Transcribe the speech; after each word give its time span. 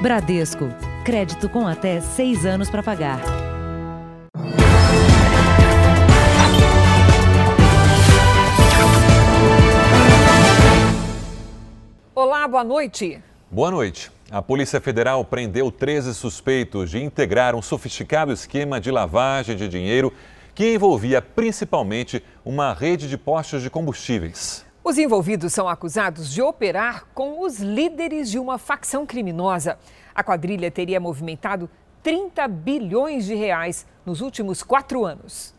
Bradesco. 0.00 0.68
Crédito 1.04 1.48
com 1.48 1.66
até 1.66 2.00
seis 2.00 2.46
anos 2.46 2.70
para 2.70 2.84
pagar. 2.84 3.20
Olá, 12.14 12.46
boa 12.46 12.62
noite. 12.62 13.20
Boa 13.50 13.72
noite. 13.72 14.12
A 14.30 14.40
Polícia 14.40 14.80
Federal 14.80 15.24
prendeu 15.24 15.68
13 15.72 16.14
suspeitos 16.14 16.90
de 16.90 17.02
integrar 17.02 17.56
um 17.56 17.62
sofisticado 17.62 18.32
esquema 18.32 18.80
de 18.80 18.92
lavagem 18.92 19.56
de 19.56 19.68
dinheiro 19.68 20.12
que 20.54 20.74
envolvia 20.74 21.20
principalmente 21.20 22.22
uma 22.44 22.72
rede 22.72 23.08
de 23.08 23.18
postos 23.18 23.62
de 23.62 23.70
combustíveis. 23.70 24.67
Os 24.82 24.96
envolvidos 24.96 25.52
são 25.52 25.68
acusados 25.68 26.32
de 26.32 26.40
operar 26.40 27.06
com 27.14 27.44
os 27.44 27.58
líderes 27.58 28.30
de 28.30 28.38
uma 28.38 28.58
facção 28.58 29.04
criminosa. 29.04 29.78
A 30.14 30.22
quadrilha 30.22 30.70
teria 30.70 30.98
movimentado 30.98 31.68
30 32.02 32.48
bilhões 32.48 33.26
de 33.26 33.34
reais 33.34 33.86
nos 34.06 34.20
últimos 34.20 34.62
quatro 34.62 35.04
anos. 35.04 35.54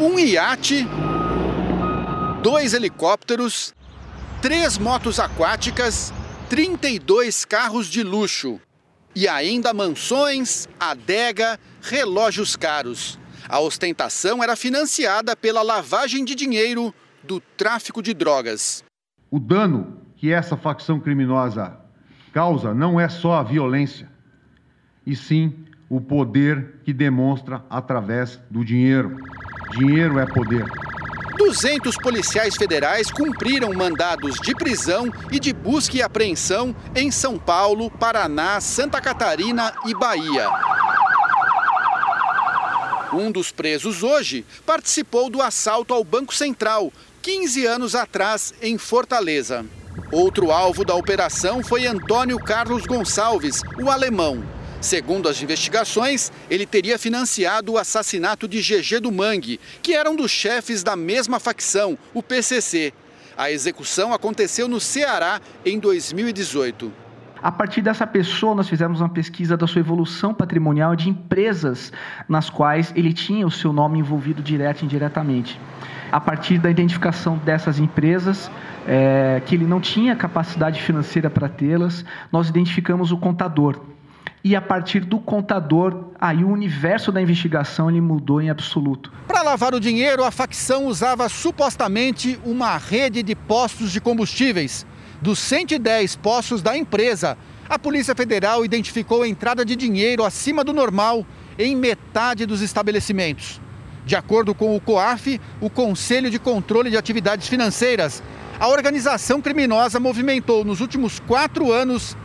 Um 0.00 0.18
iate, 0.18 0.86
dois 2.42 2.74
helicópteros, 2.74 3.74
três 4.40 4.78
motos 4.78 5.20
aquáticas 5.20 6.12
32 6.52 7.46
carros 7.46 7.86
de 7.86 8.02
luxo 8.02 8.60
e 9.16 9.26
ainda 9.26 9.72
mansões, 9.72 10.68
adega, 10.78 11.58
relógios 11.80 12.56
caros. 12.56 13.18
A 13.48 13.58
ostentação 13.58 14.42
era 14.42 14.54
financiada 14.54 15.34
pela 15.34 15.62
lavagem 15.62 16.22
de 16.26 16.34
dinheiro 16.34 16.94
do 17.24 17.40
tráfico 17.40 18.02
de 18.02 18.14
drogas. 18.14 18.84
O 19.30 19.38
dano 19.38 19.98
que 20.16 20.32
essa 20.32 20.56
facção 20.56 21.00
criminosa 21.00 21.76
causa 22.32 22.72
não 22.72 22.98
é 22.98 23.08
só 23.08 23.34
a 23.34 23.42
violência, 23.42 24.10
e 25.06 25.14
sim 25.14 25.64
o 25.88 26.00
poder 26.00 26.80
que 26.84 26.92
demonstra 26.92 27.64
através 27.68 28.40
do 28.50 28.64
dinheiro. 28.64 29.16
Dinheiro 29.72 30.18
é 30.18 30.26
poder. 30.26 30.64
200 31.36 31.96
policiais 31.96 32.56
federais 32.56 33.10
cumpriram 33.10 33.72
mandados 33.74 34.36
de 34.36 34.54
prisão 34.54 35.12
e 35.30 35.40
de 35.40 35.52
busca 35.52 35.96
e 35.96 36.02
apreensão 36.02 36.74
em 36.94 37.10
São 37.10 37.38
Paulo, 37.38 37.90
Paraná, 37.90 38.60
Santa 38.60 39.00
Catarina 39.00 39.72
e 39.84 39.94
Bahia. 39.94 40.48
Um 43.12 43.30
dos 43.30 43.52
presos 43.52 44.02
hoje 44.02 44.46
participou 44.64 45.28
do 45.28 45.42
assalto 45.42 45.92
ao 45.92 46.02
Banco 46.02 46.34
Central, 46.34 46.90
15 47.22 47.64
anos 47.66 47.94
atrás, 47.94 48.52
em 48.60 48.76
Fortaleza. 48.76 49.64
Outro 50.10 50.50
alvo 50.50 50.84
da 50.84 50.96
operação 50.96 51.62
foi 51.62 51.86
Antônio 51.86 52.36
Carlos 52.36 52.84
Gonçalves, 52.84 53.62
o 53.80 53.88
alemão. 53.88 54.42
Segundo 54.80 55.28
as 55.28 55.40
investigações, 55.40 56.32
ele 56.50 56.66
teria 56.66 56.98
financiado 56.98 57.72
o 57.72 57.78
assassinato 57.78 58.48
de 58.48 58.60
GG 58.60 58.98
do 58.98 59.12
Mangue, 59.12 59.60
que 59.80 59.94
era 59.94 60.10
um 60.10 60.16
dos 60.16 60.32
chefes 60.32 60.82
da 60.82 60.96
mesma 60.96 61.38
facção, 61.38 61.96
o 62.12 62.24
PCC. 62.24 62.92
A 63.36 63.52
execução 63.52 64.12
aconteceu 64.12 64.66
no 64.66 64.80
Ceará 64.80 65.40
em 65.64 65.78
2018. 65.78 66.92
A 67.40 67.52
partir 67.52 67.82
dessa 67.82 68.06
pessoa, 68.06 68.54
nós 68.54 68.68
fizemos 68.68 69.00
uma 69.00 69.08
pesquisa 69.08 69.56
da 69.56 69.68
sua 69.68 69.80
evolução 69.80 70.34
patrimonial 70.34 70.96
de 70.96 71.08
empresas 71.08 71.92
nas 72.28 72.50
quais 72.50 72.92
ele 72.96 73.12
tinha 73.12 73.46
o 73.46 73.50
seu 73.50 73.72
nome 73.72 74.00
envolvido 74.00 74.42
direto 74.42 74.82
e 74.82 74.84
indiretamente. 74.86 75.60
A 76.12 76.20
partir 76.20 76.58
da 76.58 76.70
identificação 76.70 77.38
dessas 77.38 77.78
empresas, 77.78 78.50
é, 78.86 79.40
que 79.46 79.54
ele 79.54 79.64
não 79.64 79.80
tinha 79.80 80.14
capacidade 80.14 80.80
financeira 80.82 81.30
para 81.30 81.48
tê-las, 81.48 82.04
nós 82.30 82.50
identificamos 82.50 83.10
o 83.10 83.16
contador, 83.16 83.80
e 84.44 84.56
a 84.56 84.60
partir 84.60 85.00
do 85.00 85.18
contador, 85.18 86.10
aí 86.20 86.42
o 86.42 86.48
universo 86.48 87.12
da 87.12 87.22
investigação 87.22 87.88
ele 87.88 88.00
mudou 88.00 88.42
em 88.42 88.50
absoluto. 88.50 89.12
Para 89.26 89.42
lavar 89.42 89.72
o 89.72 89.80
dinheiro, 89.80 90.24
a 90.24 90.30
facção 90.30 90.86
usava 90.86 91.28
supostamente 91.28 92.38
uma 92.44 92.76
rede 92.76 93.22
de 93.22 93.36
postos 93.36 93.92
de 93.92 94.00
combustíveis. 94.00 94.84
Dos 95.20 95.38
110 95.38 96.16
postos 96.16 96.60
da 96.60 96.76
empresa, 96.76 97.38
a 97.68 97.78
Polícia 97.78 98.14
Federal 98.16 98.64
identificou 98.64 99.22
a 99.22 99.28
entrada 99.28 99.64
de 99.64 99.76
dinheiro 99.76 100.24
acima 100.24 100.64
do 100.64 100.72
normal 100.72 101.24
em 101.56 101.76
metade 101.76 102.44
dos 102.44 102.60
estabelecimentos. 102.60 103.60
De 104.04 104.16
acordo 104.16 104.54
com 104.54 104.74
o 104.74 104.80
COAF, 104.80 105.40
o 105.60 105.70
Conselho 105.70 106.30
de 106.30 106.38
Controle 106.38 106.90
de 106.90 106.96
Atividades 106.96 107.48
Financeiras, 107.48 108.22
a 108.58 108.68
organização 108.68 109.40
criminosa 109.40 110.00
movimentou 110.00 110.64
nos 110.64 110.80
últimos 110.80 111.20
quatro 111.20 111.72
anos 111.72 112.16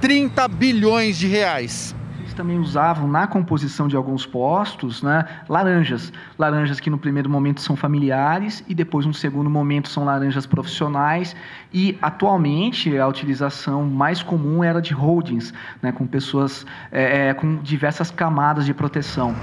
30 0.00 0.48
bilhões 0.48 1.16
de 1.16 1.28
reais. 1.28 1.94
Eles 2.32 2.38
também 2.38 2.58
usavam 2.58 3.06
na 3.06 3.26
composição 3.26 3.86
de 3.86 3.94
alguns 3.94 4.24
postos 4.24 5.02
né, 5.02 5.26
laranjas. 5.50 6.10
Laranjas 6.38 6.80
que 6.80 6.88
no 6.88 6.96
primeiro 6.96 7.28
momento 7.28 7.60
são 7.60 7.76
familiares 7.76 8.64
e 8.66 8.74
depois, 8.74 9.04
no 9.04 9.12
segundo 9.12 9.50
momento, 9.50 9.90
são 9.90 10.02
laranjas 10.02 10.46
profissionais. 10.46 11.36
E 11.74 11.98
atualmente 12.00 12.96
a 12.96 13.06
utilização 13.06 13.84
mais 13.84 14.22
comum 14.22 14.64
era 14.64 14.80
de 14.80 14.94
holdings, 14.94 15.52
né, 15.82 15.92
com 15.92 16.06
pessoas 16.06 16.64
é, 16.90 17.34
com 17.34 17.56
diversas 17.56 18.10
camadas 18.10 18.64
de 18.64 18.72
proteção. 18.72 19.34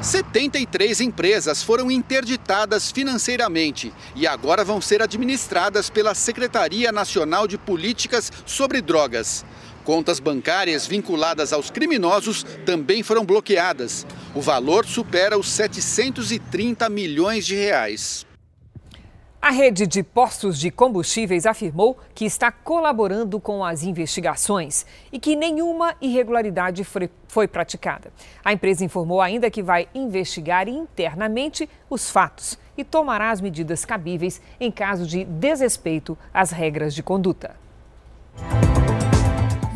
73 0.00 1.00
empresas 1.00 1.64
foram 1.64 1.90
interditadas 1.90 2.92
financeiramente 2.92 3.92
e 4.14 4.24
agora 4.24 4.62
vão 4.62 4.80
ser 4.80 5.02
administradas 5.02 5.90
pela 5.90 6.14
Secretaria 6.14 6.92
Nacional 6.92 7.48
de 7.48 7.58
Políticas 7.58 8.30
sobre 8.44 8.80
Drogas. 8.80 9.44
Contas 9.86 10.18
bancárias 10.18 10.84
vinculadas 10.84 11.52
aos 11.52 11.70
criminosos 11.70 12.42
também 12.64 13.04
foram 13.04 13.24
bloqueadas. 13.24 14.04
O 14.34 14.40
valor 14.40 14.84
supera 14.84 15.38
os 15.38 15.48
730 15.48 16.88
milhões 16.88 17.46
de 17.46 17.54
reais. 17.54 18.26
A 19.40 19.50
rede 19.50 19.86
de 19.86 20.02
postos 20.02 20.58
de 20.58 20.72
combustíveis 20.72 21.46
afirmou 21.46 21.96
que 22.16 22.24
está 22.24 22.50
colaborando 22.50 23.38
com 23.38 23.64
as 23.64 23.84
investigações 23.84 24.84
e 25.12 25.20
que 25.20 25.36
nenhuma 25.36 25.94
irregularidade 26.00 26.82
foi, 26.82 27.08
foi, 27.28 27.46
praticada. 27.46 28.12
A 28.44 28.52
empresa 28.52 28.84
informou 28.84 29.20
ainda 29.20 29.52
que 29.52 29.62
vai 29.62 29.88
investigar 29.94 30.68
internamente 30.68 31.70
os 31.88 32.10
fatos 32.10 32.58
e 32.76 32.82
tomará 32.82 33.30
as 33.30 33.40
medidas 33.40 33.84
cabíveis 33.84 34.42
em 34.58 34.72
caso 34.72 35.06
de 35.06 35.24
desrespeito 35.24 36.18
às 36.34 36.50
regras 36.50 36.92
de 36.92 37.04
conduta. 37.04 37.54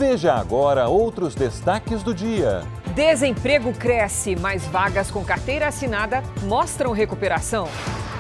Veja 0.01 0.33
agora 0.33 0.89
outros 0.89 1.35
destaques 1.35 2.03
do 2.03 2.15
dia. 2.15 2.63
Desemprego 2.95 3.71
cresce, 3.71 4.35
mas 4.35 4.65
vagas 4.67 5.11
com 5.11 5.23
carteira 5.23 5.69
assinada 5.69 6.23
mostram 6.45 6.91
recuperação. 6.93 7.69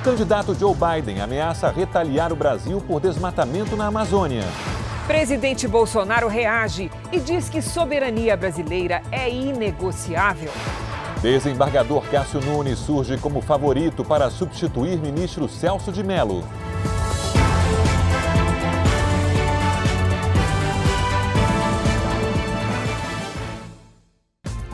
Candidato 0.05 0.55
Joe 0.55 0.75
Biden 0.75 1.23
ameaça 1.23 1.71
retaliar 1.71 2.35
o 2.35 2.37
Brasil 2.37 2.83
por 2.87 3.01
desmatamento 3.01 3.77
na 3.77 3.87
Amazônia. 3.87 4.45
Presidente 5.07 5.67
Bolsonaro 5.67 6.29
reage 6.29 6.91
e 7.11 7.19
diz 7.19 7.49
que 7.49 7.63
soberania 7.63 8.37
brasileira 8.37 9.01
é 9.11 9.31
inegociável. 9.31 10.53
Desembargador 11.23 12.03
Cássio 12.11 12.43
Nunes 12.43 12.79
surge 12.79 13.17
como 13.17 13.41
favorito 13.41 14.05
para 14.05 14.29
substituir 14.29 14.99
ministro 14.99 15.49
Celso 15.49 15.91
de 15.91 16.03
Mello. 16.03 16.45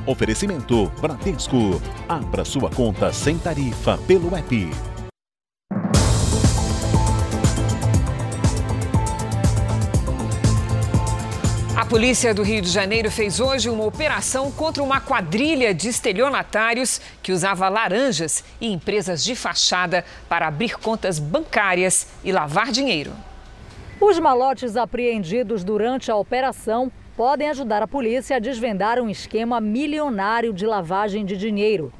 Oferecimento 0.07 0.87
Bradesco. 1.01 1.83
Abra 2.09 2.45
sua 2.45 2.71
conta 2.71 3.13
sem 3.13 3.37
tarifa 3.39 3.99
pelo 4.07 4.37
app. 4.37 4.71
A 11.77 11.85
polícia 11.85 12.33
do 12.33 12.45
Rio 12.45 12.63
de 12.63 12.71
Janeiro 12.71 13.11
fez 13.11 13.41
hoje 13.41 13.69
uma 13.69 13.85
operação 13.85 14.53
contra 14.53 14.81
uma 14.81 15.01
quadrilha 15.01 15.75
de 15.75 15.89
estelionatários 15.89 17.01
que 17.21 17.33
usava 17.33 17.69
laranjas 17.69 18.45
e 18.61 18.73
empresas 18.73 19.25
de 19.25 19.35
fachada 19.35 20.05
para 20.29 20.47
abrir 20.47 20.79
contas 20.79 21.19
bancárias 21.19 22.07
e 22.23 22.31
lavar 22.31 22.71
dinheiro. 22.71 23.13
Os 24.01 24.21
malotes 24.21 24.77
apreendidos 24.77 25.65
durante 25.65 26.11
a 26.11 26.17
operação 26.17 26.93
podem 27.17 27.49
ajudar 27.49 27.83
a 27.83 27.89
polícia 27.89 28.37
a 28.37 28.39
desvendar 28.39 29.01
um 29.01 29.09
esquema 29.09 29.59
milionário 29.59 30.53
de 30.53 30.67
lavagem 30.67 31.25
de 31.25 31.37
dinheiro. 31.37 31.91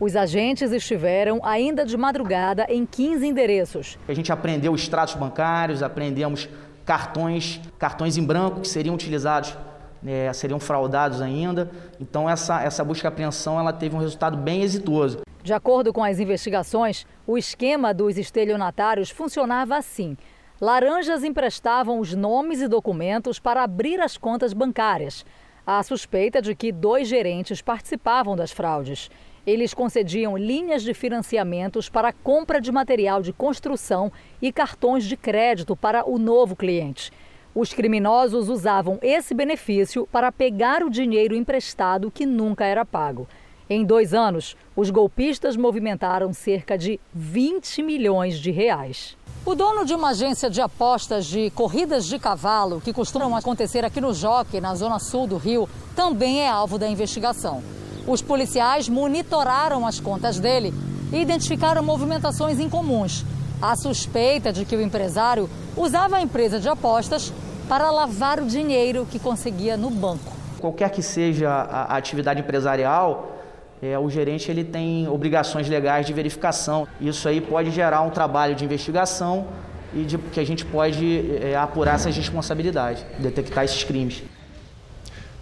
Os 0.00 0.16
agentes 0.16 0.72
estiveram 0.72 1.40
ainda 1.44 1.86
de 1.86 1.96
madrugada 1.96 2.66
em 2.68 2.84
15 2.84 3.24
endereços. 3.24 3.96
A 4.08 4.12
gente 4.12 4.32
aprendeu 4.32 4.74
extratos 4.74 5.14
bancários, 5.14 5.82
aprendemos 5.82 6.48
cartões, 6.84 7.60
cartões 7.78 8.16
em 8.16 8.24
branco 8.24 8.60
que 8.60 8.68
seriam 8.68 8.96
utilizados, 8.96 9.56
né, 10.02 10.32
seriam 10.32 10.58
fraudados 10.58 11.22
ainda. 11.22 11.70
Então 12.00 12.28
essa, 12.28 12.60
essa 12.60 12.82
busca 12.82 13.06
e 13.06 13.08
apreensão 13.08 13.60
ela 13.60 13.72
teve 13.72 13.94
um 13.94 14.00
resultado 14.00 14.36
bem 14.36 14.62
exitoso. 14.62 15.20
De 15.44 15.52
acordo 15.52 15.92
com 15.92 16.02
as 16.02 16.18
investigações, 16.18 17.06
o 17.26 17.38
esquema 17.38 17.94
dos 17.94 18.18
estelionatários 18.18 19.10
funcionava 19.10 19.76
assim. 19.76 20.16
Laranjas 20.60 21.24
emprestavam 21.24 21.98
os 21.98 22.14
nomes 22.14 22.60
e 22.60 22.68
documentos 22.68 23.40
para 23.40 23.64
abrir 23.64 24.00
as 24.00 24.16
contas 24.16 24.52
bancárias. 24.52 25.26
Há 25.66 25.82
suspeita 25.82 26.40
de 26.40 26.54
que 26.54 26.70
dois 26.70 27.08
gerentes 27.08 27.60
participavam 27.60 28.36
das 28.36 28.52
fraudes. 28.52 29.10
Eles 29.44 29.74
concediam 29.74 30.36
linhas 30.36 30.84
de 30.84 30.94
financiamentos 30.94 31.88
para 31.88 32.12
compra 32.12 32.60
de 32.60 32.70
material 32.70 33.20
de 33.20 33.32
construção 33.32 34.12
e 34.40 34.52
cartões 34.52 35.04
de 35.04 35.16
crédito 35.16 35.74
para 35.74 36.08
o 36.08 36.18
novo 36.18 36.54
cliente. 36.54 37.10
Os 37.52 37.72
criminosos 37.72 38.48
usavam 38.48 38.98
esse 39.02 39.34
benefício 39.34 40.08
para 40.12 40.30
pegar 40.30 40.84
o 40.84 40.90
dinheiro 40.90 41.34
emprestado 41.34 42.12
que 42.12 42.24
nunca 42.24 42.64
era 42.64 42.84
pago. 42.84 43.26
Em 43.68 43.84
dois 43.84 44.14
anos, 44.14 44.56
os 44.76 44.88
golpistas 44.88 45.56
movimentaram 45.56 46.32
cerca 46.32 46.78
de 46.78 47.00
20 47.12 47.82
milhões 47.82 48.38
de 48.38 48.52
reais. 48.52 49.16
O 49.46 49.54
dono 49.54 49.84
de 49.84 49.92
uma 49.92 50.08
agência 50.08 50.48
de 50.48 50.62
apostas 50.62 51.26
de 51.26 51.50
corridas 51.50 52.06
de 52.06 52.18
cavalo, 52.18 52.80
que 52.80 52.94
costumam 52.94 53.36
acontecer 53.36 53.84
aqui 53.84 54.00
no 54.00 54.14
Jockey, 54.14 54.58
na 54.58 54.74
zona 54.74 54.98
sul 54.98 55.26
do 55.26 55.36
Rio, 55.36 55.68
também 55.94 56.40
é 56.40 56.48
alvo 56.48 56.78
da 56.78 56.88
investigação. 56.88 57.62
Os 58.06 58.22
policiais 58.22 58.88
monitoraram 58.88 59.86
as 59.86 60.00
contas 60.00 60.40
dele 60.40 60.72
e 61.12 61.20
identificaram 61.20 61.82
movimentações 61.82 62.58
incomuns. 62.58 63.22
A 63.60 63.76
suspeita 63.76 64.50
de 64.50 64.64
que 64.64 64.74
o 64.74 64.80
empresário 64.80 65.50
usava 65.76 66.16
a 66.16 66.22
empresa 66.22 66.58
de 66.58 66.70
apostas 66.70 67.30
para 67.68 67.90
lavar 67.90 68.40
o 68.40 68.46
dinheiro 68.46 69.06
que 69.10 69.18
conseguia 69.18 69.76
no 69.76 69.90
banco. 69.90 70.32
Qualquer 70.58 70.88
que 70.88 71.02
seja 71.02 71.50
a 71.50 71.98
atividade 71.98 72.40
empresarial, 72.40 73.33
é, 73.82 73.98
o 73.98 74.08
gerente 74.08 74.50
ele 74.50 74.64
tem 74.64 75.08
obrigações 75.08 75.68
legais 75.68 76.06
de 76.06 76.12
verificação. 76.12 76.86
Isso 77.00 77.28
aí 77.28 77.40
pode 77.40 77.70
gerar 77.70 78.02
um 78.02 78.10
trabalho 78.10 78.54
de 78.54 78.64
investigação 78.64 79.46
e 79.94 80.02
de, 80.02 80.18
que 80.18 80.40
a 80.40 80.44
gente 80.44 80.64
pode 80.64 81.38
é, 81.40 81.56
apurar 81.56 81.94
essas 81.94 82.16
responsabilidades, 82.16 83.04
detectar 83.18 83.64
esses 83.64 83.84
crimes. 83.84 84.22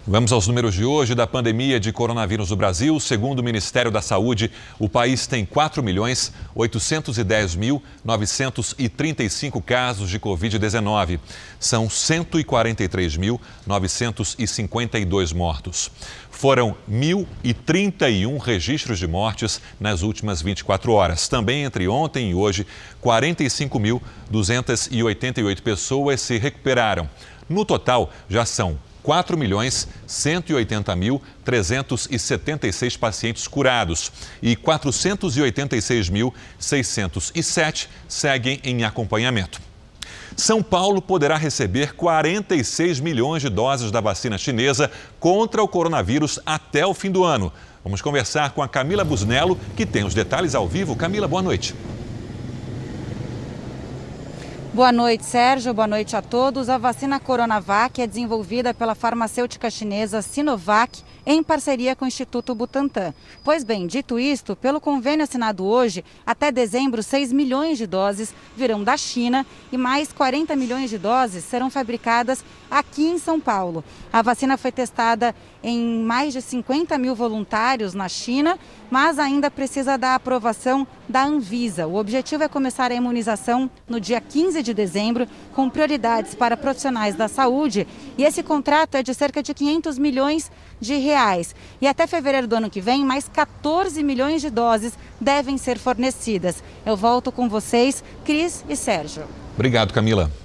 Vamos 0.05 0.33
aos 0.33 0.49
números 0.49 0.75
de 0.75 0.83
hoje 0.83 1.15
da 1.15 1.25
pandemia 1.25 1.79
de 1.79 1.93
coronavírus 1.93 2.49
no 2.49 2.57
Brasil. 2.57 2.99
Segundo 2.99 3.39
o 3.39 3.43
Ministério 3.43 3.89
da 3.89 4.01
Saúde, 4.01 4.51
o 4.77 4.89
país 4.89 5.25
tem 5.25 5.45
4 5.45 5.81
milhões 5.81 6.33
810 6.53 7.55
mil 7.55 7.81
935 8.03 9.61
casos 9.61 10.09
de 10.09 10.19
Covid-19. 10.19 11.21
São 11.57 11.89
143 11.89 13.15
mil 13.15 13.39
952 13.65 15.31
mortos. 15.31 15.89
Foram 16.29 16.75
1.031 16.91 18.37
registros 18.39 18.99
de 18.99 19.07
mortes 19.07 19.61
nas 19.79 20.01
últimas 20.01 20.41
24 20.41 20.91
horas. 20.91 21.29
Também 21.29 21.63
entre 21.63 21.87
ontem 21.87 22.31
e 22.31 22.35
hoje, 22.35 22.67
45.288 23.01 25.61
pessoas 25.61 26.19
se 26.19 26.37
recuperaram. 26.37 27.09
No 27.47 27.63
total, 27.63 28.11
já 28.27 28.43
são 28.43 28.77
4 29.03 29.37
milhões 29.37 29.87
180 30.07 30.95
mil 30.95 31.21
376 31.43 32.97
pacientes 32.97 33.47
curados 33.47 34.11
e 34.41 34.55
486 34.55 36.09
mil 36.09 36.33
607 36.57 37.89
seguem 38.07 38.59
em 38.63 38.83
acompanhamento. 38.83 39.61
São 40.35 40.63
Paulo 40.63 41.01
poderá 41.01 41.37
receber 41.37 41.93
46 41.93 42.99
milhões 42.99 43.43
de 43.43 43.49
doses 43.49 43.91
da 43.91 44.01
vacina 44.01 44.37
chinesa 44.37 44.89
contra 45.19 45.61
o 45.61 45.67
coronavírus 45.67 46.39
até 46.45 46.85
o 46.85 46.93
fim 46.93 47.11
do 47.11 47.23
ano. 47.23 47.51
Vamos 47.83 48.01
conversar 48.01 48.51
com 48.51 48.63
a 48.63 48.67
Camila 48.67 49.03
Busnello, 49.03 49.59
que 49.75 49.85
tem 49.85 50.03
os 50.03 50.13
detalhes 50.13 50.55
ao 50.55 50.67
vivo. 50.67 50.95
Camila, 50.95 51.27
boa 51.27 51.41
noite. 51.41 51.75
Boa 54.73 54.91
noite, 54.91 55.23
Sérgio. 55.23 55.71
Boa 55.71 55.85
noite 55.85 56.15
a 56.15 56.21
todos. 56.23 56.67
A 56.67 56.79
vacina 56.79 57.19
Coronavac 57.19 58.01
é 58.01 58.07
desenvolvida 58.07 58.73
pela 58.73 58.95
farmacêutica 58.95 59.69
chinesa 59.69 60.19
Sinovac 60.23 61.03
em 61.27 61.43
parceria 61.43 61.95
com 61.95 62.05
o 62.05 62.07
Instituto 62.07 62.55
Butantan. 62.55 63.13
Pois 63.43 63.63
bem, 63.63 63.85
dito 63.85 64.17
isto, 64.19 64.55
pelo 64.55 64.81
convênio 64.81 65.25
assinado 65.25 65.63
hoje, 65.63 66.03
até 66.25 66.51
dezembro, 66.51 67.03
6 67.03 67.31
milhões 67.31 67.77
de 67.77 67.85
doses 67.85 68.33
virão 68.57 68.83
da 68.83 68.97
China 68.97 69.45
e 69.71 69.77
mais 69.77 70.11
40 70.11 70.55
milhões 70.55 70.89
de 70.89 70.97
doses 70.97 71.43
serão 71.43 71.69
fabricadas 71.69 72.43
aqui 72.73 73.03
em 73.03 73.19
São 73.19 73.39
Paulo. 73.39 73.83
A 74.11 74.23
vacina 74.23 74.57
foi 74.57 74.71
testada 74.71 75.35
em 75.63 76.03
mais 76.03 76.33
de 76.33 76.41
50 76.41 76.97
mil 76.97 77.13
voluntários 77.13 77.93
na 77.93 78.09
China, 78.09 78.57
mas 78.89 79.19
ainda 79.19 79.51
precisa 79.51 79.95
da 79.95 80.15
aprovação 80.15 80.85
da 81.07 81.23
Anvisa. 81.23 81.85
O 81.85 81.95
objetivo 81.95 82.43
é 82.43 82.47
começar 82.47 82.91
a 82.91 82.95
imunização 82.95 83.69
no 83.87 83.99
dia 83.99 84.19
15 84.19 84.63
de 84.63 84.73
dezembro, 84.73 85.27
com 85.53 85.69
prioridades 85.69 86.33
para 86.33 86.57
profissionais 86.57 87.15
da 87.15 87.27
saúde. 87.27 87.87
E 88.17 88.23
esse 88.23 88.41
contrato 88.41 88.95
é 88.95 89.03
de 89.03 89.13
cerca 89.13 89.43
de 89.43 89.53
500 89.53 89.99
milhões 89.99 90.51
de 90.81 90.95
reais. 90.95 91.55
E 91.79 91.87
até 91.87 92.07
fevereiro 92.07 92.47
do 92.47 92.55
ano 92.55 92.69
que 92.71 92.81
vem, 92.81 93.05
mais 93.05 93.29
14 93.29 94.01
milhões 94.01 94.41
de 94.41 94.49
doses 94.49 94.93
devem 95.21 95.57
ser 95.59 95.77
fornecidas. 95.77 96.63
Eu 96.83 96.97
volto 96.97 97.31
com 97.31 97.47
vocês, 97.47 98.03
Cris 98.25 98.65
e 98.67 98.75
Sérgio. 98.75 99.23
Obrigado, 99.55 99.93
Camila. 99.93 100.42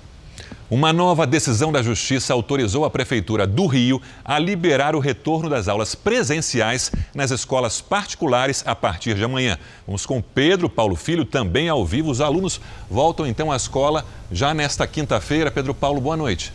Uma 0.70 0.93
nova 0.93 1.26
decisão 1.26 1.73
da 1.73 1.82
Justiça 1.82 2.35
autorizou 2.35 2.85
a 2.85 2.91
Prefeitura 2.91 3.47
do 3.47 3.67
Rio 3.67 4.03
a 4.23 4.38
liberar 4.38 4.94
o 4.94 4.99
retorno 4.99 5.49
das 5.49 5.67
aulas 5.67 5.94
presenciais 5.94 6.93
nas 7.15 7.31
escolas 7.31 7.81
particulares 7.81 8.62
a 8.67 8.76
partir 8.76 9.15
de 9.15 9.25
amanhã. 9.25 9.59
Vamos 9.87 10.05
com 10.05 10.20
Pedro 10.20 10.69
Paulo 10.69 10.94
Filho, 10.94 11.25
também 11.25 11.70
ao 11.70 11.87
vivo. 11.87 12.11
Os 12.11 12.20
alunos 12.20 12.61
voltam 12.91 13.26
então 13.26 13.50
à 13.50 13.56
escola 13.56 14.05
já 14.31 14.53
nesta 14.53 14.87
quinta-feira. 14.87 15.50
Pedro 15.50 15.73
Paulo, 15.73 16.03
boa 16.03 16.19
noite. 16.19 16.53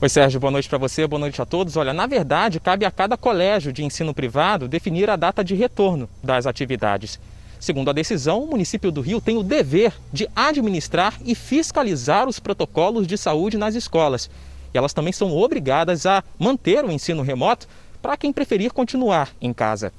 Oi, 0.00 0.08
Sérgio, 0.08 0.40
boa 0.40 0.50
noite 0.50 0.68
para 0.68 0.78
você, 0.78 1.06
boa 1.06 1.20
noite 1.20 1.40
a 1.40 1.46
todos. 1.46 1.76
Olha, 1.76 1.92
na 1.92 2.08
verdade, 2.08 2.58
cabe 2.58 2.84
a 2.84 2.90
cada 2.90 3.16
colégio 3.16 3.72
de 3.72 3.84
ensino 3.84 4.12
privado 4.12 4.66
definir 4.66 5.08
a 5.08 5.14
data 5.14 5.44
de 5.44 5.54
retorno 5.54 6.08
das 6.20 6.48
atividades. 6.48 7.20
Segundo 7.60 7.90
a 7.90 7.92
decisão, 7.92 8.42
o 8.42 8.46
município 8.46 8.92
do 8.92 9.00
Rio 9.00 9.20
tem 9.20 9.36
o 9.36 9.42
dever 9.42 9.92
de 10.12 10.28
administrar 10.34 11.18
e 11.24 11.34
fiscalizar 11.34 12.28
os 12.28 12.38
protocolos 12.38 13.06
de 13.06 13.18
saúde 13.18 13.58
nas 13.58 13.74
escolas. 13.74 14.30
E 14.72 14.78
elas 14.78 14.92
também 14.92 15.12
são 15.12 15.36
obrigadas 15.36 16.06
a 16.06 16.22
manter 16.38 16.84
o 16.84 16.90
ensino 16.90 17.22
remoto 17.22 17.66
para 18.00 18.16
quem 18.16 18.32
preferir 18.32 18.72
continuar 18.72 19.30
em 19.40 19.52
casa. 19.52 19.92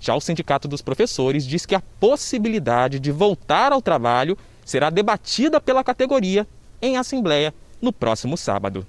Já 0.00 0.14
o 0.14 0.20
Sindicato 0.20 0.68
dos 0.68 0.82
Professores 0.82 1.46
diz 1.46 1.66
que 1.66 1.74
a 1.74 1.82
possibilidade 1.98 3.00
de 3.00 3.10
voltar 3.10 3.72
ao 3.72 3.82
trabalho 3.82 4.36
será 4.64 4.90
debatida 4.90 5.60
pela 5.60 5.82
categoria 5.82 6.46
em 6.80 6.96
assembleia 6.96 7.54
no 7.80 7.92
próximo 7.92 8.36
sábado. 8.36 8.86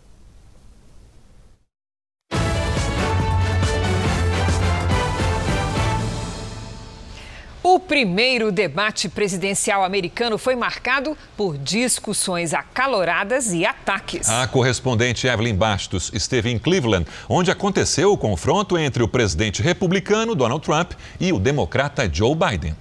O 7.79 7.81
primeiro 7.81 8.51
debate 8.51 9.07
presidencial 9.07 9.85
americano 9.85 10.37
foi 10.37 10.53
marcado 10.53 11.17
por 11.37 11.57
discussões 11.57 12.53
acaloradas 12.53 13.53
e 13.53 13.65
ataques. 13.65 14.29
A 14.29 14.45
correspondente 14.49 15.25
Evelyn 15.25 15.55
Bastos 15.55 16.11
esteve 16.13 16.49
em 16.49 16.59
Cleveland, 16.59 17.07
onde 17.29 17.49
aconteceu 17.49 18.11
o 18.11 18.17
confronto 18.17 18.77
entre 18.77 19.01
o 19.01 19.07
presidente 19.07 19.61
republicano 19.61 20.35
Donald 20.35 20.61
Trump 20.61 20.91
e 21.21 21.31
o 21.31 21.39
democrata 21.39 22.07
Joe 22.11 22.35
Biden. 22.35 22.75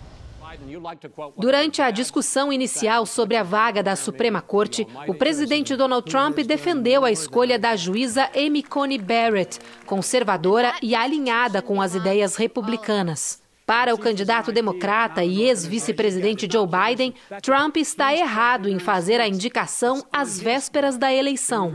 Durante 1.36 1.80
a 1.80 1.92
discussão 1.92 2.52
inicial 2.52 3.06
sobre 3.06 3.36
a 3.36 3.44
vaga 3.44 3.84
da 3.84 3.94
Suprema 3.94 4.42
Corte, 4.42 4.84
o 5.06 5.14
presidente 5.14 5.76
Donald 5.76 6.10
Trump 6.10 6.38
defendeu 6.38 7.04
a 7.04 7.12
escolha 7.12 7.56
da 7.56 7.76
juíza 7.76 8.28
Amy 8.34 8.64
Coney 8.64 8.98
Barrett, 8.98 9.60
conservadora 9.86 10.74
e 10.82 10.96
alinhada 10.96 11.62
com 11.62 11.80
as 11.80 11.94
ideias 11.94 12.34
republicanas. 12.34 13.46
Para 13.68 13.94
o 13.94 13.98
candidato 13.98 14.50
democrata 14.50 15.22
e 15.22 15.42
ex-vice-presidente 15.42 16.48
Joe 16.50 16.66
Biden, 16.66 17.12
Trump 17.42 17.76
está 17.76 18.14
errado 18.14 18.66
em 18.66 18.78
fazer 18.78 19.20
a 19.20 19.28
indicação 19.28 20.02
às 20.10 20.40
vésperas 20.40 20.96
da 20.96 21.12
eleição. 21.12 21.74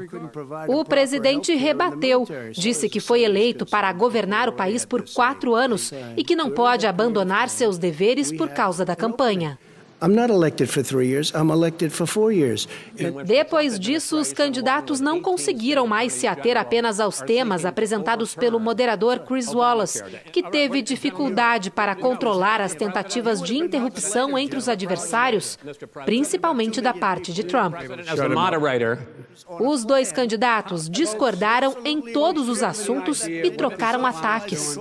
O 0.67 0.83
presidente 0.83 1.53
rebateu, 1.53 2.25
disse 2.51 2.89
que 2.89 2.99
foi 2.99 3.21
eleito 3.21 3.63
para 3.63 3.93
governar 3.93 4.49
o 4.49 4.53
país 4.53 4.83
por 4.83 5.03
quatro 5.13 5.53
anos 5.53 5.93
e 6.17 6.23
que 6.23 6.35
não 6.35 6.49
pode 6.49 6.87
abandonar 6.87 7.47
seus 7.47 7.77
deveres 7.77 8.31
por 8.31 8.49
causa 8.49 8.83
da 8.83 8.95
campanha. 8.95 9.59
Depois 13.25 13.79
disso, 13.79 14.19
os 14.19 14.33
candidatos 14.33 14.99
não 14.99 15.21
conseguiram 15.21 15.87
mais 15.87 16.11
se 16.13 16.27
ater 16.27 16.57
apenas 16.57 16.99
aos 16.99 17.19
temas 17.21 17.65
apresentados 17.65 18.35
pelo 18.35 18.59
moderador 18.59 19.19
Chris 19.19 19.53
Wallace, 19.53 20.03
que 20.31 20.43
teve 20.43 20.81
dificuldade 20.81 21.71
para 21.71 21.95
controlar 21.95 22.59
as 22.59 22.75
tentativas 22.75 23.41
de 23.41 23.57
interrupção 23.57 24.37
entre 24.37 24.57
os 24.57 24.67
adversários, 24.67 25.57
principalmente 26.05 26.81
da 26.81 26.93
parte 26.93 27.31
de 27.31 27.43
Trump. 27.43 27.75
Os 29.59 29.85
dois 29.85 30.11
candidatos 30.11 30.89
discordaram 30.89 31.77
em 31.85 32.01
todos 32.01 32.49
os 32.49 32.61
assuntos 32.61 33.25
e 33.25 33.49
trocaram 33.51 34.05
ataques. 34.05 34.77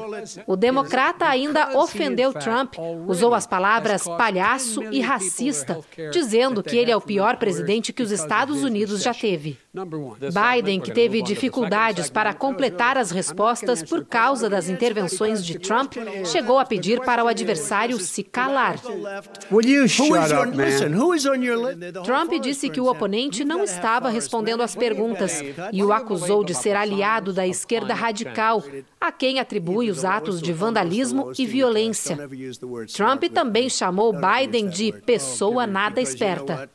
O 0.46 0.56
democrata 0.56 1.26
ainda 1.26 1.78
ofendeu 1.78 2.32
Trump, 2.32 2.74
usou 3.06 3.34
as 3.34 3.46
palavras 3.46 4.04
palhaço 4.04 4.82
e 4.90 5.00
racista, 5.12 5.80
dizendo 6.10 6.62
que 6.62 6.76
ele 6.76 6.90
é 6.90 6.96
o 6.96 7.00
pior 7.00 7.36
presidente 7.36 7.92
que 7.92 8.02
os 8.02 8.10
Estados 8.10 8.62
Unidos 8.62 9.02
já 9.02 9.12
teve. 9.12 9.58
Biden, 9.74 10.80
que 10.80 10.92
teve 10.92 11.22
dificuldades 11.22 12.10
para 12.10 12.34
completar 12.34 12.98
as 12.98 13.10
respostas 13.10 13.82
por 13.82 14.04
causa 14.04 14.48
das 14.48 14.68
intervenções 14.68 15.44
de 15.44 15.58
Trump, 15.58 15.94
chegou 16.24 16.58
a 16.58 16.64
pedir 16.64 17.00
para 17.00 17.24
o 17.24 17.28
adversário 17.28 17.98
se 17.98 18.22
calar. 18.22 18.76
Trump 22.04 22.32
disse 22.40 22.68
que 22.68 22.80
o 22.80 22.86
oponente 22.86 23.44
não 23.44 23.64
estava 23.64 24.08
respondendo 24.08 24.62
às 24.62 24.74
perguntas 24.74 25.42
e 25.72 25.82
o 25.82 25.92
acusou 25.92 26.44
de 26.44 26.54
ser 26.54 26.76
aliado 26.76 27.32
da 27.32 27.46
esquerda 27.46 27.94
radical, 27.94 28.62
a 29.02 29.10
quem 29.10 29.40
atribui 29.40 29.90
os 29.90 30.04
atos 30.04 30.40
de 30.40 30.52
vandalismo 30.52 31.32
e 31.36 31.44
violência. 31.44 32.16
Trump 32.94 33.24
também 33.34 33.68
chamou 33.68 34.12
Biden 34.12 34.68
de 34.68 34.92
pessoa 34.92 35.66
nada 35.66 36.00
esperta. 36.00 36.70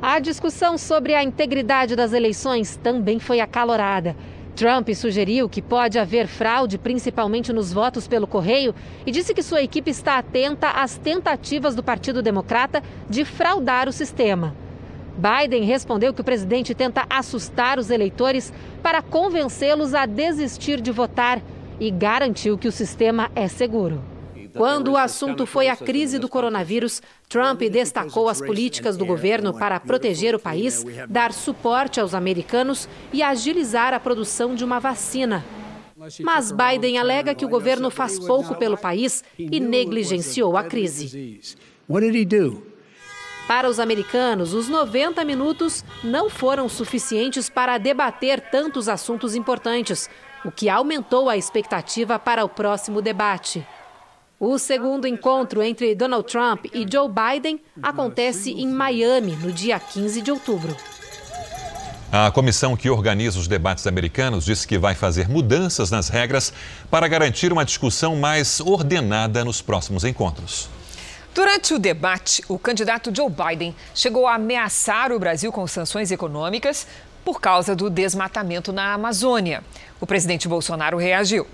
A 0.00 0.18
discussão 0.18 0.78
sobre 0.78 1.14
a 1.14 1.22
integridade 1.22 1.94
das 1.94 2.14
eleições 2.14 2.76
também 2.82 3.18
foi 3.18 3.40
acalorada. 3.40 4.16
Trump 4.56 4.88
sugeriu 4.94 5.46
que 5.46 5.60
pode 5.60 5.98
haver 5.98 6.26
fraude, 6.26 6.78
principalmente 6.78 7.52
nos 7.52 7.70
votos 7.70 8.08
pelo 8.08 8.26
correio, 8.26 8.74
e 9.04 9.10
disse 9.10 9.34
que 9.34 9.42
sua 9.42 9.62
equipe 9.62 9.90
está 9.90 10.16
atenta 10.16 10.70
às 10.70 10.96
tentativas 10.96 11.74
do 11.74 11.82
Partido 11.82 12.22
Democrata 12.22 12.82
de 13.10 13.26
fraudar 13.26 13.88
o 13.88 13.92
sistema. 13.92 14.56
Biden 15.18 15.64
respondeu 15.64 16.14
que 16.14 16.20
o 16.20 16.24
presidente 16.24 16.74
tenta 16.74 17.04
assustar 17.10 17.78
os 17.78 17.90
eleitores 17.90 18.52
para 18.80 19.02
convencê-los 19.02 19.92
a 19.92 20.06
desistir 20.06 20.80
de 20.80 20.92
votar 20.92 21.42
e 21.80 21.90
garantiu 21.90 22.56
que 22.56 22.68
o 22.68 22.72
sistema 22.72 23.28
é 23.34 23.48
seguro. 23.48 24.00
Quando 24.54 24.92
o 24.92 24.96
assunto 24.96 25.44
foi 25.44 25.68
a 25.68 25.76
crise 25.76 26.18
do 26.18 26.28
coronavírus, 26.28 27.02
Trump 27.28 27.60
destacou 27.62 28.28
as 28.28 28.40
políticas 28.40 28.96
do 28.96 29.04
governo 29.04 29.52
para 29.52 29.78
proteger 29.78 30.34
o 30.34 30.38
país, 30.38 30.84
dar 31.08 31.32
suporte 31.32 32.00
aos 32.00 32.14
americanos 32.14 32.88
e 33.12 33.22
agilizar 33.22 33.92
a 33.92 34.00
produção 34.00 34.54
de 34.54 34.64
uma 34.64 34.78
vacina. 34.78 35.44
Mas 36.22 36.52
Biden 36.52 36.98
alega 36.98 37.34
que 37.34 37.44
o 37.44 37.48
governo 37.48 37.90
faz 37.90 38.18
pouco 38.18 38.54
pelo 38.54 38.76
país 38.76 39.22
e 39.36 39.60
negligenciou 39.60 40.56
a 40.56 40.62
crise. 40.62 41.40
Para 43.48 43.66
os 43.66 43.80
americanos, 43.80 44.52
os 44.52 44.68
90 44.68 45.24
minutos 45.24 45.82
não 46.04 46.28
foram 46.28 46.68
suficientes 46.68 47.48
para 47.48 47.78
debater 47.78 48.42
tantos 48.50 48.90
assuntos 48.90 49.34
importantes, 49.34 50.08
o 50.44 50.52
que 50.52 50.68
aumentou 50.68 51.30
a 51.30 51.36
expectativa 51.36 52.18
para 52.18 52.44
o 52.44 52.48
próximo 52.48 53.00
debate. 53.00 53.66
O 54.38 54.58
segundo 54.58 55.08
encontro 55.08 55.62
entre 55.62 55.94
Donald 55.94 56.30
Trump 56.30 56.66
e 56.74 56.86
Joe 56.88 57.08
Biden 57.08 57.58
acontece 57.82 58.52
em 58.52 58.68
Miami, 58.68 59.34
no 59.36 59.50
dia 59.50 59.80
15 59.80 60.20
de 60.20 60.30
outubro. 60.30 60.76
A 62.12 62.30
comissão 62.30 62.76
que 62.76 62.90
organiza 62.90 63.38
os 63.38 63.48
debates 63.48 63.86
americanos 63.86 64.44
disse 64.44 64.68
que 64.68 64.76
vai 64.76 64.94
fazer 64.94 65.26
mudanças 65.26 65.90
nas 65.90 66.10
regras 66.10 66.52
para 66.90 67.08
garantir 67.08 67.50
uma 67.50 67.64
discussão 67.64 68.14
mais 68.14 68.60
ordenada 68.60 69.42
nos 69.42 69.62
próximos 69.62 70.04
encontros. 70.04 70.68
Durante 71.34 71.72
o 71.72 71.78
debate, 71.78 72.42
o 72.48 72.58
candidato 72.58 73.14
Joe 73.14 73.30
Biden 73.30 73.74
chegou 73.94 74.26
a 74.26 74.34
ameaçar 74.34 75.12
o 75.12 75.18
Brasil 75.18 75.52
com 75.52 75.66
sanções 75.66 76.10
econômicas 76.10 76.86
por 77.24 77.40
causa 77.40 77.76
do 77.76 77.90
desmatamento 77.90 78.72
na 78.72 78.94
Amazônia. 78.94 79.62
O 80.00 80.06
presidente 80.06 80.48
Bolsonaro 80.48 80.96
reagiu. 80.96 81.46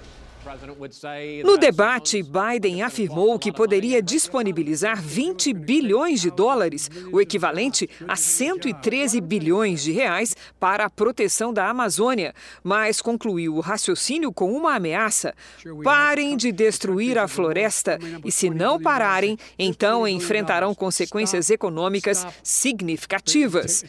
No 1.43 1.57
debate, 1.57 2.23
Biden 2.23 2.83
afirmou 2.83 3.39
que 3.39 3.51
poderia 3.51 4.03
disponibilizar 4.03 5.01
20 5.01 5.55
bilhões 5.55 6.21
de 6.21 6.31
dólares, 6.31 6.91
o 7.11 7.21
equivalente 7.21 7.89
a 8.07 8.15
113 8.15 9.21
bilhões 9.21 9.83
de 9.83 9.93
reais, 9.93 10.37
para 10.61 10.85
a 10.85 10.91
proteção 10.91 11.53
da 11.53 11.69
Amazônia, 11.69 12.35
mas 12.63 13.01
concluiu 13.01 13.57
o 13.57 13.61
raciocínio 13.61 14.33
com 14.33 14.53
uma 14.53 14.75
ameaça: 14.75 15.35
parem 15.83 16.37
de 16.37 16.53
destruir 16.53 17.19
a 17.19 17.27
floresta 17.27 17.99
e, 18.25 18.31
se 18.31 18.51
não 18.51 18.81
pararem, 18.81 19.39
então 19.59 20.07
enfrentarão 20.07 20.75
consequências 20.75 21.49
econômicas 21.49 22.27
significativas. 22.43 23.83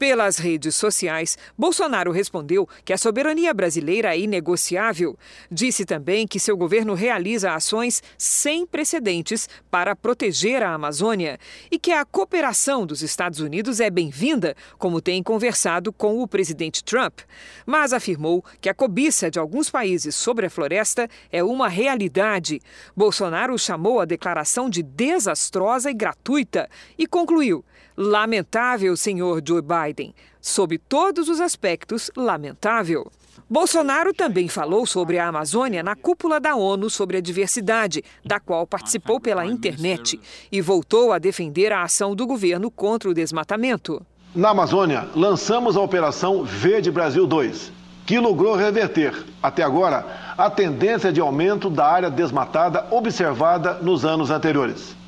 Pelas 0.00 0.38
redes 0.38 0.76
sociais, 0.76 1.36
Bolsonaro 1.58 2.10
respondeu 2.10 2.66
que 2.86 2.92
a 2.94 2.96
soberania 2.96 3.52
brasileira 3.52 4.16
é 4.16 4.20
inegociável. 4.20 5.14
Disse 5.50 5.84
também 5.84 6.26
que 6.26 6.40
seu 6.40 6.56
governo 6.56 6.94
realiza 6.94 7.52
ações 7.52 8.02
sem 8.16 8.64
precedentes 8.64 9.46
para 9.70 9.94
proteger 9.94 10.62
a 10.62 10.72
Amazônia 10.72 11.38
e 11.70 11.78
que 11.78 11.92
a 11.92 12.02
cooperação 12.06 12.86
dos 12.86 13.02
Estados 13.02 13.40
Unidos 13.40 13.78
é 13.78 13.90
bem-vinda, 13.90 14.56
como 14.78 15.02
tem 15.02 15.22
conversado 15.22 15.92
com 15.92 16.22
o 16.22 16.26
presidente 16.26 16.82
Trump. 16.82 17.20
Mas 17.66 17.92
afirmou 17.92 18.42
que 18.58 18.70
a 18.70 18.74
cobiça 18.74 19.30
de 19.30 19.38
alguns 19.38 19.68
países 19.68 20.16
sobre 20.16 20.46
a 20.46 20.50
floresta 20.50 21.10
é 21.30 21.44
uma 21.44 21.68
realidade. 21.68 22.58
Bolsonaro 22.96 23.58
chamou 23.58 24.00
a 24.00 24.06
declaração 24.06 24.70
de 24.70 24.82
desastrosa 24.82 25.90
e 25.90 25.94
gratuita 25.94 26.70
e 26.96 27.06
concluiu 27.06 27.62
Lamentável, 28.02 28.96
senhor 28.96 29.42
Joe 29.46 29.60
Biden. 29.60 30.14
Sob 30.40 30.78
todos 30.78 31.28
os 31.28 31.38
aspectos, 31.38 32.10
lamentável. 32.16 33.12
Bolsonaro 33.46 34.14
também 34.14 34.48
falou 34.48 34.86
sobre 34.86 35.18
a 35.18 35.28
Amazônia 35.28 35.82
na 35.82 35.94
cúpula 35.94 36.40
da 36.40 36.56
ONU 36.56 36.88
sobre 36.88 37.18
a 37.18 37.20
diversidade, 37.20 38.02
da 38.24 38.40
qual 38.40 38.66
participou 38.66 39.20
pela 39.20 39.44
internet, 39.44 40.18
e 40.50 40.62
voltou 40.62 41.12
a 41.12 41.18
defender 41.18 41.72
a 41.72 41.82
ação 41.82 42.16
do 42.16 42.26
governo 42.26 42.70
contra 42.70 43.10
o 43.10 43.12
desmatamento. 43.12 44.00
Na 44.34 44.48
Amazônia, 44.48 45.06
lançamos 45.14 45.76
a 45.76 45.82
Operação 45.82 46.42
Verde 46.42 46.90
Brasil 46.90 47.26
2, 47.26 47.70
que 48.06 48.18
logrou 48.18 48.56
reverter, 48.56 49.12
até 49.42 49.62
agora, 49.62 50.34
a 50.38 50.48
tendência 50.48 51.12
de 51.12 51.20
aumento 51.20 51.68
da 51.68 51.84
área 51.84 52.08
desmatada 52.08 52.86
observada 52.90 53.74
nos 53.74 54.06
anos 54.06 54.30
anteriores. 54.30 54.98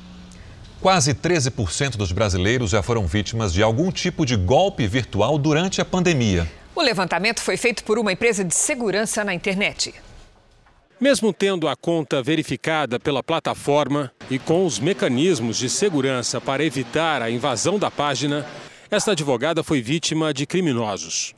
Quase 0.83 1.13
13% 1.13 1.95
dos 1.95 2.11
brasileiros 2.11 2.71
já 2.71 2.83
foram 2.83 3.07
vítimas 3.07 3.53
de 3.53 3.63
algum 3.63 3.89
tipo 3.89 4.25
de 4.25 4.35
golpe 4.35 4.85
virtual 4.85 5.37
durante 5.37 5.79
a 5.79 5.85
pandemia. 5.85 6.45
O 6.75 6.81
levantamento 6.81 7.39
foi 7.39 7.55
feito 7.55 7.85
por 7.85 7.97
uma 7.97 8.11
empresa 8.11 8.43
de 8.43 8.53
segurança 8.53 9.23
na 9.23 9.33
internet. 9.33 9.95
Mesmo 10.99 11.31
tendo 11.31 11.69
a 11.69 11.75
conta 11.77 12.21
verificada 12.21 12.99
pela 12.99 13.23
plataforma 13.23 14.11
e 14.29 14.37
com 14.37 14.65
os 14.65 14.77
mecanismos 14.77 15.57
de 15.57 15.69
segurança 15.69 16.41
para 16.41 16.65
evitar 16.65 17.21
a 17.21 17.31
invasão 17.31 17.79
da 17.79 17.89
página, 17.89 18.45
esta 18.91 19.13
advogada 19.13 19.63
foi 19.63 19.81
vítima 19.81 20.33
de 20.33 20.45
criminosos. 20.45 21.33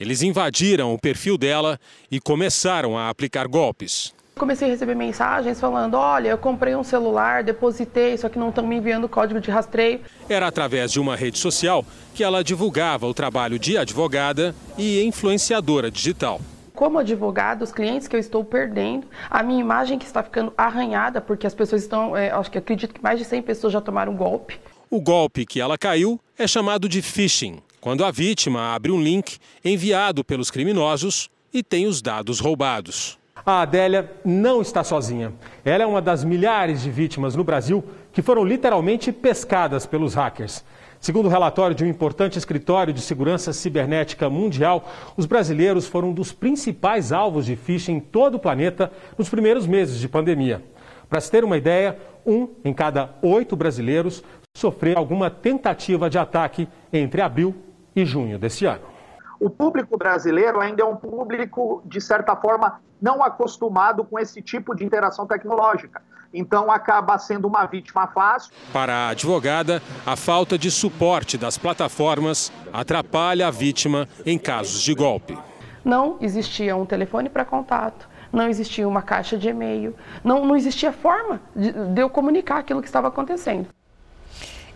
Eles 0.00 0.22
invadiram 0.22 0.94
o 0.94 0.98
perfil 0.98 1.36
dela 1.36 1.78
e 2.10 2.18
começaram 2.18 2.96
a 2.96 3.10
aplicar 3.10 3.48
golpes. 3.48 4.14
Comecei 4.38 4.68
a 4.68 4.70
receber 4.70 4.94
mensagens 4.94 5.58
falando: 5.60 5.94
olha, 5.94 6.28
eu 6.28 6.38
comprei 6.38 6.76
um 6.76 6.84
celular, 6.84 7.42
depositei, 7.42 8.16
só 8.16 8.28
que 8.28 8.38
não 8.38 8.50
estão 8.50 8.64
me 8.64 8.76
enviando 8.76 9.08
código 9.08 9.40
de 9.40 9.50
rastreio. 9.50 10.00
Era 10.28 10.46
através 10.46 10.92
de 10.92 11.00
uma 11.00 11.16
rede 11.16 11.38
social 11.38 11.84
que 12.14 12.22
ela 12.22 12.44
divulgava 12.44 13.06
o 13.06 13.12
trabalho 13.12 13.58
de 13.58 13.76
advogada 13.76 14.54
e 14.78 15.02
influenciadora 15.02 15.90
digital. 15.90 16.40
Como 16.72 17.00
advogada, 17.00 17.64
os 17.64 17.72
clientes 17.72 18.06
que 18.06 18.14
eu 18.14 18.20
estou 18.20 18.44
perdendo, 18.44 19.08
a 19.28 19.42
minha 19.42 19.60
imagem 19.60 19.98
que 19.98 20.06
está 20.06 20.22
ficando 20.22 20.52
arranhada, 20.56 21.20
porque 21.20 21.44
as 21.44 21.52
pessoas 21.52 21.82
estão, 21.82 22.16
é, 22.16 22.30
acho 22.30 22.48
que 22.48 22.58
acredito 22.58 22.94
que 22.94 23.02
mais 23.02 23.18
de 23.18 23.24
100 23.24 23.42
pessoas 23.42 23.72
já 23.72 23.80
tomaram 23.80 24.14
golpe. 24.14 24.60
O 24.88 25.00
golpe 25.00 25.44
que 25.44 25.60
ela 25.60 25.76
caiu 25.76 26.20
é 26.38 26.46
chamado 26.46 26.88
de 26.88 27.02
phishing, 27.02 27.60
quando 27.80 28.04
a 28.04 28.12
vítima 28.12 28.72
abre 28.72 28.92
um 28.92 29.02
link 29.02 29.38
enviado 29.64 30.22
pelos 30.22 30.48
criminosos 30.48 31.28
e 31.52 31.60
tem 31.64 31.88
os 31.88 32.00
dados 32.00 32.38
roubados. 32.38 33.17
A 33.48 33.62
Adélia 33.62 34.12
não 34.22 34.60
está 34.60 34.84
sozinha. 34.84 35.32
Ela 35.64 35.82
é 35.82 35.86
uma 35.86 36.02
das 36.02 36.22
milhares 36.22 36.82
de 36.82 36.90
vítimas 36.90 37.34
no 37.34 37.42
Brasil 37.42 37.82
que 38.12 38.20
foram 38.20 38.44
literalmente 38.44 39.10
pescadas 39.10 39.86
pelos 39.86 40.12
hackers. 40.12 40.62
Segundo 41.00 41.24
o 41.24 41.28
relatório 41.30 41.74
de 41.74 41.82
um 41.82 41.86
importante 41.86 42.36
escritório 42.36 42.92
de 42.92 43.00
segurança 43.00 43.54
cibernética 43.54 44.28
mundial, 44.28 44.86
os 45.16 45.24
brasileiros 45.24 45.86
foram 45.86 46.10
um 46.10 46.12
dos 46.12 46.30
principais 46.30 47.10
alvos 47.10 47.46
de 47.46 47.56
phishing 47.56 47.92
em 47.92 48.00
todo 48.00 48.34
o 48.34 48.38
planeta 48.38 48.92
nos 49.16 49.30
primeiros 49.30 49.66
meses 49.66 49.98
de 49.98 50.10
pandemia. 50.10 50.62
Para 51.08 51.22
se 51.22 51.30
ter 51.30 51.42
uma 51.42 51.56
ideia, 51.56 51.96
um 52.26 52.50
em 52.62 52.74
cada 52.74 53.14
oito 53.22 53.56
brasileiros 53.56 54.22
sofreu 54.54 54.98
alguma 54.98 55.30
tentativa 55.30 56.10
de 56.10 56.18
ataque 56.18 56.68
entre 56.92 57.22
abril 57.22 57.54
e 57.96 58.04
junho 58.04 58.38
desse 58.38 58.66
ano. 58.66 58.97
O 59.40 59.48
público 59.48 59.96
brasileiro 59.96 60.60
ainda 60.60 60.82
é 60.82 60.84
um 60.84 60.96
público, 60.96 61.82
de 61.84 62.00
certa 62.00 62.34
forma, 62.34 62.80
não 63.00 63.22
acostumado 63.22 64.04
com 64.04 64.18
esse 64.18 64.42
tipo 64.42 64.74
de 64.74 64.84
interação 64.84 65.26
tecnológica. 65.26 66.02
Então 66.34 66.70
acaba 66.70 67.16
sendo 67.18 67.46
uma 67.46 67.64
vítima 67.64 68.06
fácil. 68.08 68.52
Para 68.72 68.92
a 68.92 69.08
advogada, 69.10 69.80
a 70.04 70.16
falta 70.16 70.58
de 70.58 70.70
suporte 70.70 71.38
das 71.38 71.56
plataformas 71.56 72.52
atrapalha 72.72 73.46
a 73.46 73.50
vítima 73.50 74.08
em 74.26 74.38
casos 74.38 74.82
de 74.82 74.92
golpe. 74.92 75.38
Não 75.84 76.18
existia 76.20 76.76
um 76.76 76.84
telefone 76.84 77.30
para 77.30 77.44
contato, 77.44 78.08
não 78.32 78.48
existia 78.48 78.86
uma 78.86 79.00
caixa 79.00 79.38
de 79.38 79.48
e-mail, 79.48 79.94
não, 80.22 80.44
não 80.44 80.56
existia 80.56 80.92
forma 80.92 81.40
de, 81.54 81.72
de 81.72 82.02
eu 82.02 82.10
comunicar 82.10 82.58
aquilo 82.58 82.82
que 82.82 82.88
estava 82.88 83.08
acontecendo. 83.08 83.68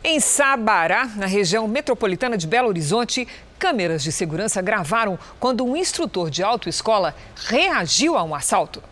Em 0.04 0.18
Sabará, 0.18 1.06
na 1.14 1.26
região 1.26 1.68
metropolitana 1.68 2.36
de 2.36 2.46
Belo 2.46 2.66
Horizonte, 2.66 3.28
câmeras 3.62 4.02
de 4.02 4.10
segurança 4.10 4.60
gravaram 4.60 5.16
quando 5.38 5.64
um 5.64 5.76
instrutor 5.76 6.28
de 6.28 6.42
autoescola 6.42 7.14
reagiu 7.46 8.18
a 8.18 8.24
um 8.24 8.34
assalto. 8.34 8.82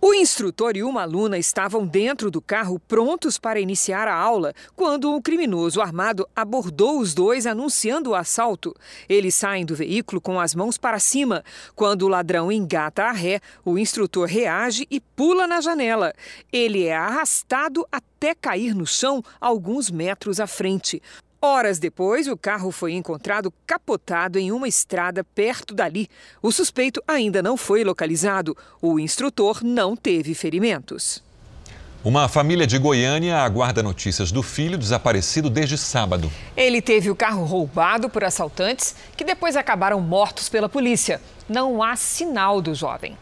O 0.00 0.12
instrutor 0.12 0.76
e 0.76 0.82
uma 0.82 1.02
aluna 1.02 1.38
estavam 1.38 1.86
dentro 1.86 2.32
do 2.32 2.40
carro 2.40 2.80
prontos 2.80 3.38
para 3.38 3.60
iniciar 3.60 4.08
a 4.08 4.14
aula 4.14 4.52
quando 4.74 5.14
um 5.14 5.22
criminoso 5.22 5.80
armado 5.80 6.28
abordou 6.34 6.98
os 6.98 7.14
dois 7.14 7.46
anunciando 7.46 8.10
o 8.10 8.14
assalto. 8.16 8.74
Eles 9.08 9.36
saem 9.36 9.64
do 9.64 9.76
veículo 9.76 10.20
com 10.20 10.40
as 10.40 10.52
mãos 10.52 10.76
para 10.76 10.98
cima. 10.98 11.44
Quando 11.76 12.02
o 12.02 12.08
ladrão 12.08 12.50
engata 12.50 13.04
a 13.04 13.12
ré, 13.12 13.40
o 13.64 13.78
instrutor 13.78 14.26
reage 14.26 14.84
e 14.90 14.98
pula 14.98 15.46
na 15.46 15.60
janela. 15.60 16.12
Ele 16.52 16.86
é 16.86 16.96
arrastado 16.96 17.86
até 17.92 18.34
cair 18.34 18.74
no 18.74 18.84
chão 18.84 19.22
alguns 19.40 19.92
metros 19.92 20.40
à 20.40 20.46
frente. 20.48 21.00
Horas 21.42 21.78
depois, 21.78 22.28
o 22.28 22.36
carro 22.36 22.70
foi 22.70 22.92
encontrado 22.92 23.50
capotado 23.66 24.38
em 24.38 24.52
uma 24.52 24.68
estrada 24.68 25.24
perto 25.24 25.74
dali. 25.74 26.06
O 26.42 26.52
suspeito 26.52 27.02
ainda 27.08 27.42
não 27.42 27.56
foi 27.56 27.82
localizado. 27.82 28.54
O 28.82 29.00
instrutor 29.00 29.64
não 29.64 29.96
teve 29.96 30.34
ferimentos. 30.34 31.22
Uma 32.04 32.28
família 32.28 32.66
de 32.66 32.76
Goiânia 32.76 33.38
aguarda 33.38 33.82
notícias 33.82 34.30
do 34.30 34.42
filho 34.42 34.76
desaparecido 34.76 35.48
desde 35.48 35.78
sábado. 35.78 36.30
Ele 36.54 36.82
teve 36.82 37.08
o 37.10 37.16
carro 37.16 37.44
roubado 37.44 38.10
por 38.10 38.22
assaltantes 38.22 38.94
que 39.16 39.24
depois 39.24 39.56
acabaram 39.56 39.98
mortos 39.98 40.50
pela 40.50 40.68
polícia. 40.68 41.22
Não 41.48 41.82
há 41.82 41.96
sinal 41.96 42.60
do 42.60 42.74
jovem. 42.74 43.16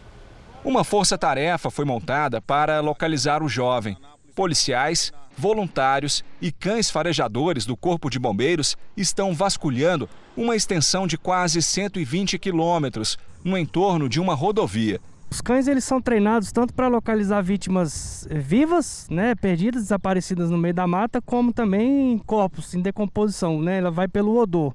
Uma 0.64 0.82
força-tarefa 0.82 1.70
foi 1.70 1.84
montada 1.84 2.40
para 2.40 2.80
localizar 2.80 3.44
o 3.44 3.48
jovem. 3.48 3.96
Policiais 4.38 5.12
voluntários 5.36 6.24
e 6.40 6.52
cães 6.52 6.88
farejadores 6.88 7.66
do 7.66 7.76
Corpo 7.76 8.08
de 8.08 8.20
Bombeiros 8.20 8.76
estão 8.96 9.34
vasculhando 9.34 10.08
uma 10.36 10.54
extensão 10.54 11.08
de 11.08 11.18
quase 11.18 11.60
120 11.60 12.38
quilômetros 12.38 13.18
no 13.42 13.58
entorno 13.58 14.08
de 14.08 14.20
uma 14.20 14.36
rodovia. 14.36 15.00
Os 15.28 15.40
cães 15.40 15.66
eles 15.66 15.82
são 15.82 16.00
treinados 16.00 16.52
tanto 16.52 16.72
para 16.72 16.86
localizar 16.86 17.42
vítimas 17.42 18.28
vivas, 18.30 19.08
né, 19.10 19.34
perdidas, 19.34 19.82
desaparecidas 19.82 20.50
no 20.50 20.56
meio 20.56 20.74
da 20.74 20.86
mata, 20.86 21.20
como 21.20 21.52
também 21.52 22.16
corpos 22.24 22.72
em 22.74 22.80
decomposição, 22.80 23.60
né? 23.60 23.78
Ela 23.78 23.90
vai 23.90 24.06
pelo 24.06 24.38
odor. 24.38 24.72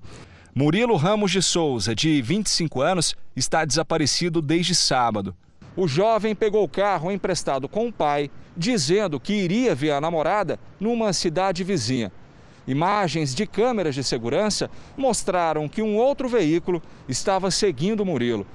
Murilo 0.53 0.97
Ramos 0.97 1.31
de 1.31 1.41
Souza, 1.41 1.95
de 1.95 2.21
25 2.21 2.81
anos, 2.81 3.15
está 3.33 3.63
desaparecido 3.63 4.41
desde 4.41 4.75
sábado. 4.75 5.33
O 5.75 5.87
jovem 5.87 6.35
pegou 6.35 6.63
o 6.63 6.69
carro 6.69 7.11
emprestado 7.11 7.67
com 7.67 7.87
o 7.87 7.93
pai 7.93 8.29
dizendo 8.55 9.19
que 9.19 9.33
iria 9.33 9.73
ver 9.73 9.91
a 9.91 10.01
namorada 10.01 10.59
numa 10.79 11.11
cidade 11.13 11.63
vizinha. 11.63 12.11
Imagens 12.67 13.33
de 13.33 13.45
câmeras 13.47 13.95
de 13.95 14.03
segurança 14.03 14.69
mostraram 14.95 15.67
que 15.67 15.81
um 15.81 15.97
outro 15.97 16.29
veículo 16.29 16.81
estava 17.09 17.49
seguindo 17.49 18.05
Murilo. 18.05 18.45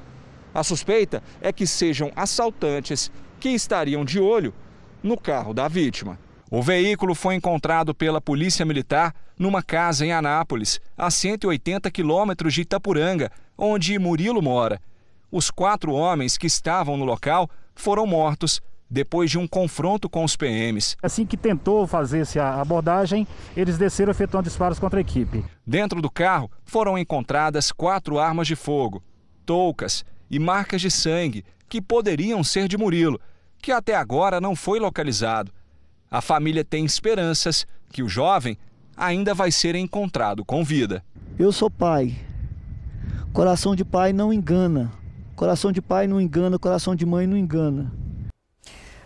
A 0.54 0.62
suspeita 0.62 1.22
é 1.42 1.52
que 1.52 1.66
sejam 1.66 2.10
assaltantes 2.16 3.10
que 3.38 3.50
estariam 3.50 4.04
de 4.04 4.20
olho 4.20 4.54
no 5.02 5.18
carro 5.18 5.52
da 5.52 5.68
vítima. 5.68 6.18
O 6.50 6.62
veículo 6.62 7.14
foi 7.14 7.34
encontrado 7.34 7.94
pela 7.94 8.20
Polícia 8.20 8.64
Militar 8.64 9.14
numa 9.38 9.62
casa 9.62 10.06
em 10.06 10.12
Anápolis, 10.12 10.80
a 10.96 11.10
180 11.10 11.90
quilômetros 11.90 12.54
de 12.54 12.62
Itapuranga, 12.62 13.30
onde 13.56 13.98
Murilo 13.98 14.40
mora. 14.40 14.80
Os 15.30 15.50
quatro 15.50 15.92
homens 15.92 16.38
que 16.38 16.47
estavam 16.47 16.97
no 16.97 17.04
local 17.04 17.50
foram 17.75 18.06
mortos 18.06 18.61
depois 18.90 19.30
de 19.30 19.38
um 19.38 19.47
confronto 19.47 20.08
com 20.08 20.25
os 20.25 20.35
PMs. 20.35 20.97
Assim 21.02 21.26
que 21.26 21.37
tentou 21.37 21.87
fazer 21.87 22.20
essa 22.20 22.61
abordagem, 22.61 23.26
eles 23.54 23.76
desceram 23.76 24.11
efetuando 24.11 24.49
disparos 24.49 24.78
contra 24.78 24.99
a 24.99 25.02
equipe. 25.02 25.44
Dentro 25.66 26.00
do 26.00 26.11
carro 26.11 26.50
foram 26.64 26.97
encontradas 26.97 27.70
quatro 27.70 28.18
armas 28.18 28.47
de 28.47 28.56
fogo, 28.56 29.02
toucas 29.44 30.04
e 30.30 30.38
marcas 30.38 30.81
de 30.81 30.90
sangue 30.90 31.44
que 31.68 31.83
poderiam 31.83 32.42
ser 32.42 32.66
de 32.66 32.79
Murilo, 32.79 33.20
que 33.61 33.70
até 33.70 33.94
agora 33.94 34.40
não 34.40 34.57
foi 34.57 34.79
localizado. 34.79 35.52
A 36.11 36.22
família 36.22 36.64
tem 36.64 36.87
esperanças 36.87 37.66
que 37.90 38.02
o 38.02 38.09
jovem 38.09 38.57
ainda 38.96 39.35
vai 39.35 39.50
ser 39.50 39.74
encontrado 39.74 40.42
com 40.44 40.64
vida. 40.64 41.05
Eu 41.38 41.52
sou 41.52 41.70
pai. 41.70 42.16
Coração 43.33 43.76
de 43.76 43.85
pai 43.85 44.12
não 44.14 44.33
engana. 44.33 44.90
Coração 45.38 45.70
de 45.70 45.81
pai 45.81 46.09
não 46.09 46.20
engana, 46.20 46.59
coração 46.59 46.96
de 46.96 47.07
mãe 47.07 47.24
não 47.24 47.37
engana. 47.37 47.92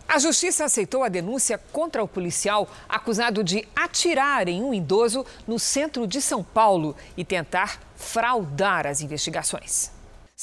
A 0.09 0.19
justiça 0.19 0.65
aceitou 0.65 1.05
a 1.05 1.11
denúncia 1.11 1.59
contra 1.59 2.03
o 2.03 2.09
policial 2.09 2.67
acusado 2.89 3.45
de 3.45 3.69
atirar 3.77 4.49
em 4.49 4.63
um 4.63 4.73
idoso 4.73 5.27
no 5.47 5.59
centro 5.59 6.07
de 6.07 6.23
São 6.23 6.43
Paulo 6.43 6.97
e 7.19 7.23
tentar 7.23 7.79
fraudar 7.97 8.87
as 8.87 9.03
investigações. 9.03 9.92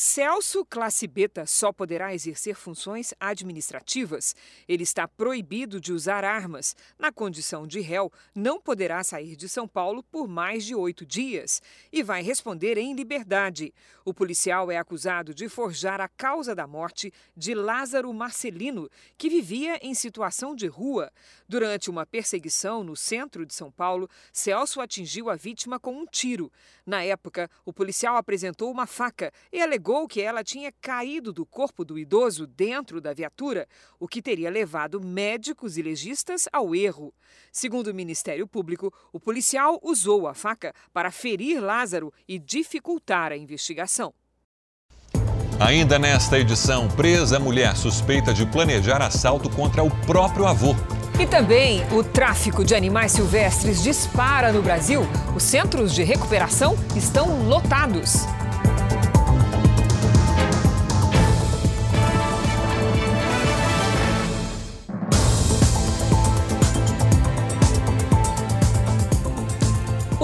Celso 0.02 0.64
Classe 0.64 1.06
Beta 1.06 1.46
só 1.46 1.74
poderá 1.74 2.14
exercer 2.14 2.56
funções 2.56 3.14
administrativas. 3.20 4.34
Ele 4.66 4.84
está 4.84 5.06
proibido 5.10 5.78
de 5.78 5.92
usar 5.92 6.24
armas. 6.24 6.74
Na 6.98 7.12
condição 7.12 7.68
de 7.68 7.82
réu, 7.82 8.10
não 8.34 8.62
poderá 8.62 9.04
sair 9.04 9.36
de 9.36 9.50
São 9.50 9.68
Paulo 9.68 10.02
por 10.02 10.26
mais 10.26 10.64
de 10.64 10.74
oito 10.74 11.06
dias 11.06 11.62
e 11.92 12.02
vai 12.02 12.24
responder 12.24 12.78
em 12.78 12.94
liberdade. 12.94 13.74
O 14.06 14.14
policial 14.14 14.72
é 14.72 14.78
acusado 14.78 15.34
de 15.34 15.50
forjar 15.50 16.00
a 16.00 16.08
causa 16.08 16.56
da 16.56 16.66
morte 16.66 17.12
de 17.36 17.54
Lázaro 17.54 18.14
Marcelino, 18.14 18.90
que 19.18 19.30
vivia 19.30 19.86
em 19.86 19.94
situação 19.94 20.56
de 20.56 20.66
rua. 20.66 21.12
Durante 21.46 21.90
uma 21.90 22.06
perseguição 22.06 22.86
no 22.86 22.96
centro 22.96 23.46
de 23.46 23.54
São 23.54 23.70
Paulo, 23.70 24.10
Celso 24.32 24.80
atingiu 24.80 25.30
a 25.30 25.36
vítima 25.36 25.78
com 25.78 25.92
um 25.92 26.06
tiro. 26.06 26.50
Na 26.86 27.04
época, 27.04 27.52
o 27.66 27.74
policial 27.74 28.16
apresentou 28.16 28.72
uma 28.72 28.88
faca 28.88 29.34
e 29.52 29.62
alegou 29.62 29.89
que 30.08 30.22
ela 30.22 30.44
tinha 30.44 30.72
caído 30.80 31.34
do 31.34 31.46
corpo 31.46 31.84
do 31.84 31.98
idoso 31.98 32.46
dentro 32.46 33.02
da 33.02 33.12
viatura, 33.12 33.68
o 34.00 34.08
que 34.08 34.22
teria 34.22 34.50
levado 34.50 35.02
médicos 35.02 35.78
e 35.78 35.82
legistas 35.82 36.48
ao 36.54 36.76
erro. 36.76 37.14
Segundo 37.52 37.88
o 37.88 37.94
Ministério 37.94 38.48
Público, 38.48 38.94
o 39.12 39.20
policial 39.20 39.80
usou 39.82 40.28
a 40.28 40.34
faca 40.34 40.74
para 40.94 41.10
ferir 41.10 41.60
Lázaro 41.60 42.14
e 42.28 42.38
dificultar 42.38 43.32
a 43.32 43.38
investigação. 43.38 44.14
Ainda 45.60 45.98
nesta 45.98 46.38
edição, 46.40 46.88
presa 46.88 47.40
mulher 47.40 47.76
suspeita 47.76 48.34
de 48.34 48.46
planejar 48.46 49.02
assalto 49.02 49.50
contra 49.50 49.84
o 49.84 49.90
próprio 50.06 50.46
avô. 50.46 50.76
E 51.20 51.26
também 51.28 51.82
o 51.92 52.04
tráfico 52.04 52.64
de 52.64 52.76
animais 52.76 53.12
silvestres 53.12 53.84
dispara 53.84 54.54
no 54.54 54.62
Brasil. 54.62 55.02
Os 55.36 55.44
centros 55.44 55.94
de 55.94 56.04
recuperação 56.04 56.76
estão 56.96 57.50
lotados. 57.50 58.26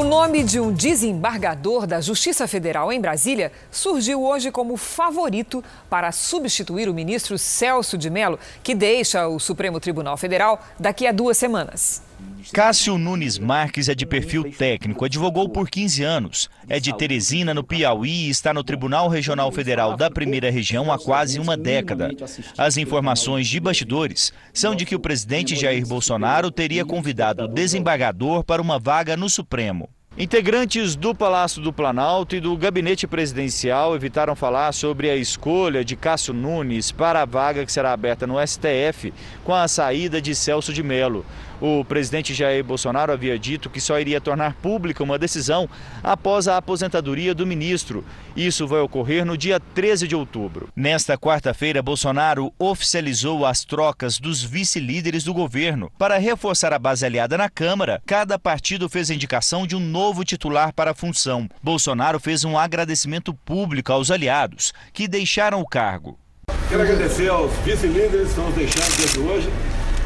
Nome 0.06 0.44
de 0.44 0.60
um 0.60 0.72
desembargador 0.72 1.88
da 1.88 2.00
Justiça 2.00 2.48
Federal 2.48 2.92
em 2.92 3.02
Brasília 3.02 3.52
surgiu 3.72 4.24
hoje 4.24 4.52
como 4.52 4.78
favorito 4.78 5.64
para 5.90 6.12
substituir 6.12 6.88
o 6.88 6.94
ministro 6.94 7.38
Celso 7.38 7.98
de 7.98 8.10
Mello, 8.10 8.40
que 8.64 8.76
deixa 8.76 9.28
o 9.28 9.40
Supremo 9.40 9.80
Tribunal 9.80 10.16
Federal 10.16 10.64
daqui 10.80 11.08
a 11.08 11.12
duas 11.12 11.38
semanas. 11.38 12.05
Cássio 12.54 12.98
Nunes 12.98 13.40
Marques 13.40 13.90
é 13.90 13.96
de 13.96 14.06
perfil 14.06 14.52
técnico, 14.52 15.04
advogou 15.04 15.50
por 15.50 15.70
15 15.70 16.04
anos. 16.04 16.50
É 16.70 16.80
de 16.80 16.96
Teresina, 16.96 17.54
no 17.54 17.64
Piauí, 17.64 18.28
e 18.28 18.30
está 18.30 18.54
no 18.54 18.64
Tribunal 18.64 19.10
Regional 19.10 19.52
Federal 19.52 19.98
da 19.98 20.12
Primeira 20.12 20.52
Região 20.52 20.92
há 20.92 21.00
quase 21.00 21.40
uma 21.40 21.58
década. 21.58 22.12
As 22.58 22.78
informações 22.78 23.48
de 23.48 23.60
bastidores 23.60 24.32
são 24.54 24.76
de 24.76 24.86
que 24.86 24.96
o 24.96 25.00
presidente 25.00 25.56
Jair 25.56 25.86
Bolsonaro 25.88 26.52
teria 26.52 26.86
convidado 26.86 27.44
o 27.44 27.48
desembargador 27.48 28.44
para 28.44 28.62
uma 28.62 28.78
vaga 28.78 29.18
no 29.18 29.30
Supremo. 29.30 29.90
Integrantes 30.18 30.96
do 30.96 31.14
Palácio 31.14 31.62
do 31.62 31.74
Planalto 31.74 32.38
e 32.38 32.40
do 32.40 32.56
gabinete 32.56 33.06
presidencial 33.06 33.94
evitaram 33.94 34.34
falar 34.34 34.72
sobre 34.72 35.10
a 35.10 35.16
escolha 35.18 35.84
de 35.84 35.98
Cássio 35.98 36.34
Nunes 36.34 36.90
para 36.90 37.22
a 37.22 37.26
vaga 37.26 37.66
que 37.66 37.72
será 37.72 37.92
aberta 37.92 38.26
no 38.26 38.36
STF 38.40 39.14
com 39.44 39.54
a 39.54 39.68
saída 39.68 40.22
de 40.22 40.34
Celso 40.34 40.72
de 40.72 40.82
Mello. 40.82 41.26
O 41.62 41.86
presidente 41.86 42.34
Jair 42.34 42.64
Bolsonaro 42.64 43.12
havia 43.12 43.40
dito 43.40 43.70
que 43.70 43.80
só 43.80 44.00
iria 44.00 44.20
tornar 44.20 44.54
pública 44.56 45.04
uma 45.04 45.18
decisão 45.18 45.70
após 46.04 46.48
a 46.48 46.58
aposentadoria 46.58 47.34
do 47.34 47.46
ministro. 47.46 48.04
Isso 48.36 48.68
vai 48.68 48.80
ocorrer 48.82 49.26
no 49.26 49.38
dia 49.38 49.60
13 49.60 50.08
de 50.08 50.16
outubro. 50.16 50.70
Nesta 50.76 51.18
quarta-feira, 51.18 51.82
Bolsonaro 51.82 52.52
oficializou 52.60 53.46
as 53.46 53.64
trocas 53.64 54.20
dos 54.20 54.44
vice-líderes 54.44 55.24
do 55.24 55.34
governo. 55.34 55.92
Para 55.98 56.18
reforçar 56.18 56.74
a 56.74 56.80
base 56.80 57.06
aliada 57.06 57.38
na 57.38 57.50
Câmara, 57.50 58.02
cada 58.06 58.38
partido 58.38 58.90
fez 58.90 59.10
a 59.10 59.16
indicação 59.16 59.66
de 59.66 59.76
um 59.76 59.80
novo 59.80 60.26
titular 60.26 60.74
para 60.74 60.92
a 60.92 60.96
função. 60.96 61.50
Bolsonaro 61.64 62.20
fez 62.20 62.44
um 62.44 62.58
agradecimento 62.58 63.34
público 63.34 63.92
aos 63.92 64.12
aliados, 64.12 64.74
que 64.92 65.08
deixaram 65.08 65.62
o 65.62 65.68
cargo. 65.68 66.20
Quero 66.68 66.82
agradecer 66.82 67.30
aos 67.30 67.52
vice-líderes 67.60 68.34
que 68.34 68.40
estão 68.40 68.52
deixando 68.52 68.98
desde 68.98 69.20
hoje, 69.20 69.50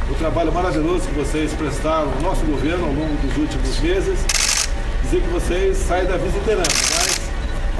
o 0.10 0.16
trabalho 0.16 0.52
maravilhoso 0.52 1.08
que 1.08 1.14
vocês 1.14 1.54
prestaram 1.54 2.12
ao 2.14 2.22
nosso 2.22 2.46
governo 2.46 2.86
ao 2.86 2.94
longo 2.94 3.16
dos 3.18 3.38
últimos 3.38 3.80
meses. 3.80 4.20
Dizer 5.04 5.22
que 5.22 5.30
vocês 5.30 5.78
saem 5.78 6.08
da 6.08 6.18
vice-liderança, 6.18 6.72
mas 6.96 7.30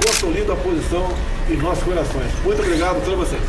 consolidam 0.04 0.54
a 0.54 0.58
posição 0.58 1.08
em 1.48 1.56
nossos 1.56 1.84
corações. 1.84 2.32
Muito 2.44 2.62
obrigado 2.62 2.96
a 2.96 3.00
todos 3.00 3.28
vocês. 3.28 3.42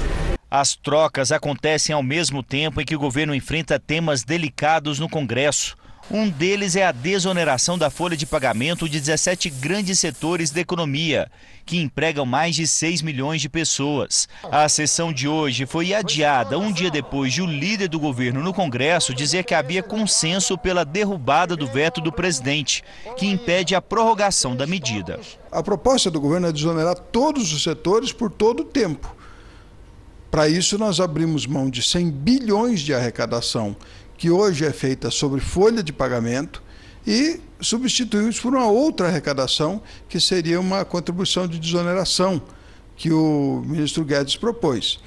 As 0.49 0.75
trocas 0.75 1.31
acontecem 1.31 1.95
ao 1.95 2.03
mesmo 2.03 2.43
tempo 2.43 2.81
em 2.81 2.85
que 2.85 2.95
o 2.95 2.99
governo 2.99 3.33
enfrenta 3.33 3.79
temas 3.79 4.23
delicados 4.23 4.99
no 4.99 5.07
Congresso. 5.07 5.77
Um 6.13 6.29
deles 6.29 6.75
é 6.75 6.83
a 6.83 6.91
desoneração 6.91 7.77
da 7.77 7.89
folha 7.89 8.17
de 8.17 8.25
pagamento 8.25 8.89
de 8.89 8.99
17 8.99 9.49
grandes 9.49 9.97
setores 9.97 10.51
da 10.51 10.59
economia, 10.59 11.31
que 11.65 11.79
empregam 11.79 12.25
mais 12.25 12.53
de 12.53 12.67
6 12.67 13.01
milhões 13.01 13.39
de 13.39 13.47
pessoas. 13.47 14.27
A 14.43 14.67
sessão 14.67 15.13
de 15.13 15.25
hoje 15.25 15.65
foi 15.65 15.93
adiada 15.93 16.59
um 16.59 16.69
dia 16.69 16.91
depois 16.91 17.31
de 17.31 17.41
o 17.41 17.45
líder 17.45 17.87
do 17.87 17.97
governo 17.97 18.43
no 18.43 18.53
Congresso 18.53 19.13
dizer 19.13 19.45
que 19.45 19.53
havia 19.53 19.81
consenso 19.81 20.57
pela 20.57 20.83
derrubada 20.83 21.55
do 21.55 21.65
veto 21.65 22.01
do 22.01 22.11
presidente, 22.11 22.83
que 23.15 23.25
impede 23.25 23.73
a 23.73 23.81
prorrogação 23.81 24.53
da 24.53 24.67
medida. 24.67 25.17
A 25.49 25.63
proposta 25.63 26.11
do 26.11 26.19
governo 26.19 26.47
é 26.47 26.51
desonerar 26.51 26.95
todos 26.95 27.53
os 27.53 27.63
setores 27.63 28.11
por 28.11 28.29
todo 28.29 28.63
o 28.63 28.65
tempo. 28.65 29.15
Para 30.29 30.47
isso, 30.47 30.77
nós 30.77 31.01
abrimos 31.01 31.45
mão 31.45 31.69
de 31.69 31.83
100 31.83 32.09
bilhões 32.09 32.79
de 32.79 32.93
arrecadação 32.93 33.75
que 34.21 34.29
hoje 34.29 34.63
é 34.63 34.71
feita 34.71 35.09
sobre 35.09 35.39
folha 35.39 35.81
de 35.81 35.91
pagamento, 35.91 36.61
e 37.07 37.41
substituímos 37.59 38.39
por 38.39 38.53
uma 38.53 38.67
outra 38.67 39.07
arrecadação, 39.07 39.81
que 40.07 40.19
seria 40.19 40.59
uma 40.59 40.85
contribuição 40.85 41.47
de 41.47 41.57
desoneração 41.57 42.39
que 42.95 43.11
o 43.11 43.63
ministro 43.65 44.05
Guedes 44.05 44.35
propôs. 44.35 44.99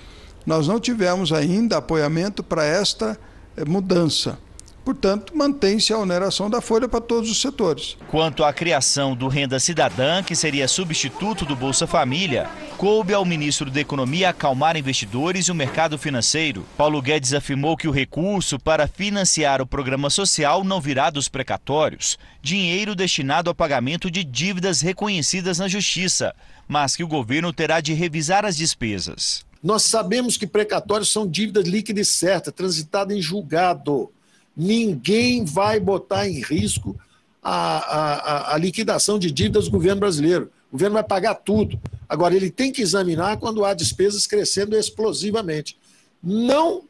Nós 0.44 0.66
não 0.66 0.81
tivemos 0.81 1.33
ainda 1.33 1.77
apoiamento 1.77 2.42
para 2.42 2.64
esta 2.64 3.16
eh, 3.57 3.64
mudança. 3.64 4.37
Portanto, 4.85 5.35
mantém-se 5.35 5.94
a 5.94 5.99
oneração 5.99 6.51
da 6.51 6.61
folha 6.61 6.87
para 6.87 7.01
todos 7.01 7.31
os 7.31 7.40
setores. 7.40 7.97
Quanto 8.09 8.44
à 8.44 8.53
criação 8.53 9.16
do 9.16 9.29
Renda 9.29 9.59
Cidadã, 9.59 10.23
que 10.23 10.37
seria 10.37 10.68
substituto 10.68 11.47
do 11.47 11.57
Bolsa 11.57 11.87
Família, 11.87 12.51
coube 12.77 13.14
ao 13.14 13.25
ministro 13.25 13.70
da 13.70 13.81
Economia 13.81 14.29
acalmar 14.29 14.77
investidores 14.77 15.47
e 15.47 15.51
o 15.51 15.55
mercado 15.55 15.97
financeiro. 15.97 16.66
Paulo 16.77 17.01
Guedes 17.01 17.33
afirmou 17.33 17.79
que 17.79 17.88
o 17.88 17.90
recurso 17.90 18.59
para 18.59 18.87
financiar 18.87 19.62
o 19.62 19.66
programa 19.66 20.11
social 20.11 20.62
não 20.62 20.83
virá 20.83 21.09
dos 21.09 21.29
precatórios, 21.29 22.18
dinheiro 22.42 22.94
destinado 22.94 23.49
ao 23.49 23.55
pagamento 23.55 24.11
de 24.11 24.23
dívidas 24.23 24.83
reconhecidas 24.83 25.59
na 25.59 25.66
Justiça, 25.66 26.35
mas 26.68 26.94
que 26.94 27.03
o 27.03 27.09
governo 27.09 27.55
terá 27.55 27.81
de 27.81 27.94
revisar 27.94 28.44
as 28.44 28.57
despesas. 28.57 29.47
Nós 29.62 29.85
sabemos 29.85 30.37
que 30.37 30.47
precatórios 30.47 31.11
são 31.11 31.27
dívidas 31.27 31.66
líquidas 31.66 32.09
certas, 32.09 32.53
transitadas 32.53 33.16
em 33.16 33.23
julgado 33.23 34.11
ninguém 34.57 35.45
vai 35.45 35.81
botar 35.81 36.29
em 36.29 36.40
risco 36.40 36.99
a, 37.43 37.79
a, 37.79 38.55
a, 38.55 38.59
liquidação 38.59 39.19
de 39.19 39.31
dívidas 39.31 39.67
do 39.67 39.71
governo 39.71 40.01
brasileiro. 40.01 40.51
O 40.71 40.73
governo 40.73 40.95
vai 40.95 41.05
pagar 41.05 41.35
tudo. 41.35 41.79
Agora, 42.09 42.35
ele 42.35 42.51
tem 42.51 42.73
que 42.73 42.83
examinar 42.83 43.37
quando 43.37 43.64
há 43.64 43.75
despesas 43.75 44.27
crescendo 44.27 44.77
explosivamente. 44.77 45.77
Não 46.23 46.85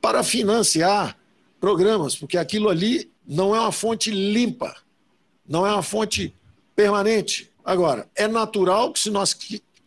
para 0.00 0.22
financiar 0.22 1.16
programas, 1.60 2.14
porque 2.14 2.38
aquilo 2.38 2.68
ali 2.68 3.10
não 3.26 3.54
é 3.54 3.60
uma 3.60 3.72
fonte 3.72 4.10
limpa, 4.10 4.74
não 5.46 5.66
é 5.66 5.72
uma 5.72 5.82
fonte 5.82 6.34
permanente. 6.74 7.50
Agora, 7.64 8.08
é 8.14 8.26
natural 8.26 8.92
que 8.92 9.00
se 9.00 9.10
nós 9.10 9.36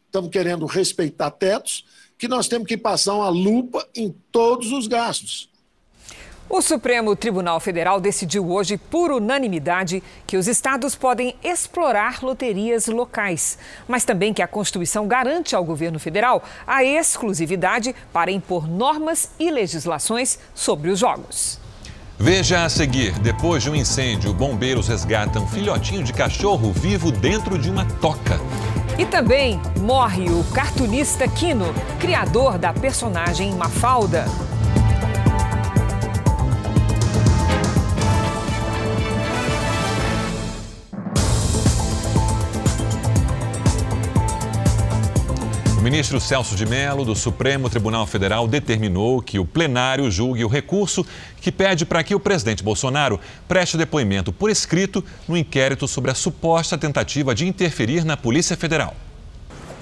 estamos 0.06 0.30
querendo 0.30 0.66
respeitar 0.66 1.32
tetos, 1.32 1.86
que 2.18 2.28
nós 2.28 2.48
temos 2.48 2.68
que 2.68 2.78
passar 2.78 3.16
uma 3.16 3.30
lupa 3.30 3.88
em 3.96 4.14
todos 4.32 4.72
os 4.72 4.88
gastos. 4.88 5.50
O 6.50 6.62
Supremo 6.62 7.16
Tribunal 7.16 7.60
Federal 7.60 8.00
decidiu 8.00 8.50
hoje, 8.52 8.78
por 8.78 9.12
unanimidade, 9.12 10.04
que 10.28 10.38
os 10.38 10.48
estados 10.48 10.94
podem 10.94 11.36
explorar 11.44 12.22
loterias 12.22 12.88
locais, 12.88 13.58
mas 13.88 14.06
também 14.06 14.34
que 14.34 14.42
a 14.42 14.48
Constituição 14.48 15.08
garante 15.08 15.56
ao 15.56 15.64
governo 15.64 16.00
federal 16.00 16.44
a 16.68 16.84
exclusividade 16.84 17.96
para 18.12 18.32
impor 18.32 18.68
normas 18.68 19.32
e 19.40 19.50
legislações 19.50 20.38
sobre 20.54 20.92
os 20.92 21.00
jogos. 21.00 21.60
Veja 22.20 22.64
a 22.64 22.70
seguir: 22.70 23.18
depois 23.20 23.64
de 23.64 23.72
um 23.72 23.76
incêndio, 23.76 24.34
bombeiros 24.34 24.88
resgatam 24.88 25.44
um 25.44 25.48
filhotinho 25.48 26.04
de 26.04 26.14
cachorro 26.14 26.72
vivo 26.72 27.12
dentro 27.12 27.58
de 27.58 27.70
uma 27.70 27.86
toca. 28.00 28.40
E 28.98 29.06
também 29.06 29.60
morre 29.80 30.30
o 30.30 30.44
cartunista 30.54 31.28
Kino, 31.28 31.74
criador 32.00 32.60
da 32.60 32.72
personagem 32.72 33.52
Mafalda. 33.54 34.26
Ministro 45.94 46.20
Celso 46.20 46.56
de 46.56 46.66
Mello, 46.66 47.06
do 47.06 47.16
Supremo 47.16 47.70
Tribunal 47.70 48.08
Federal, 48.08 48.48
determinou 48.48 49.22
que 49.22 49.38
o 49.38 49.46
plenário 49.46 50.10
julgue 50.10 50.44
o 50.44 50.48
recurso 50.48 51.06
que 51.40 51.52
pede 51.52 51.86
para 51.86 52.04
que 52.04 52.16
o 52.16 52.20
presidente 52.20 52.64
Bolsonaro 52.64 53.20
preste 53.48 53.78
depoimento 53.78 54.34
por 54.34 54.50
escrito 54.50 55.06
no 55.28 55.38
inquérito 55.38 55.88
sobre 55.88 56.10
a 56.10 56.16
suposta 56.16 56.80
tentativa 56.80 57.36
de 57.36 57.46
interferir 57.46 58.04
na 58.04 58.18
Polícia 58.18 58.58
Federal. 58.58 58.96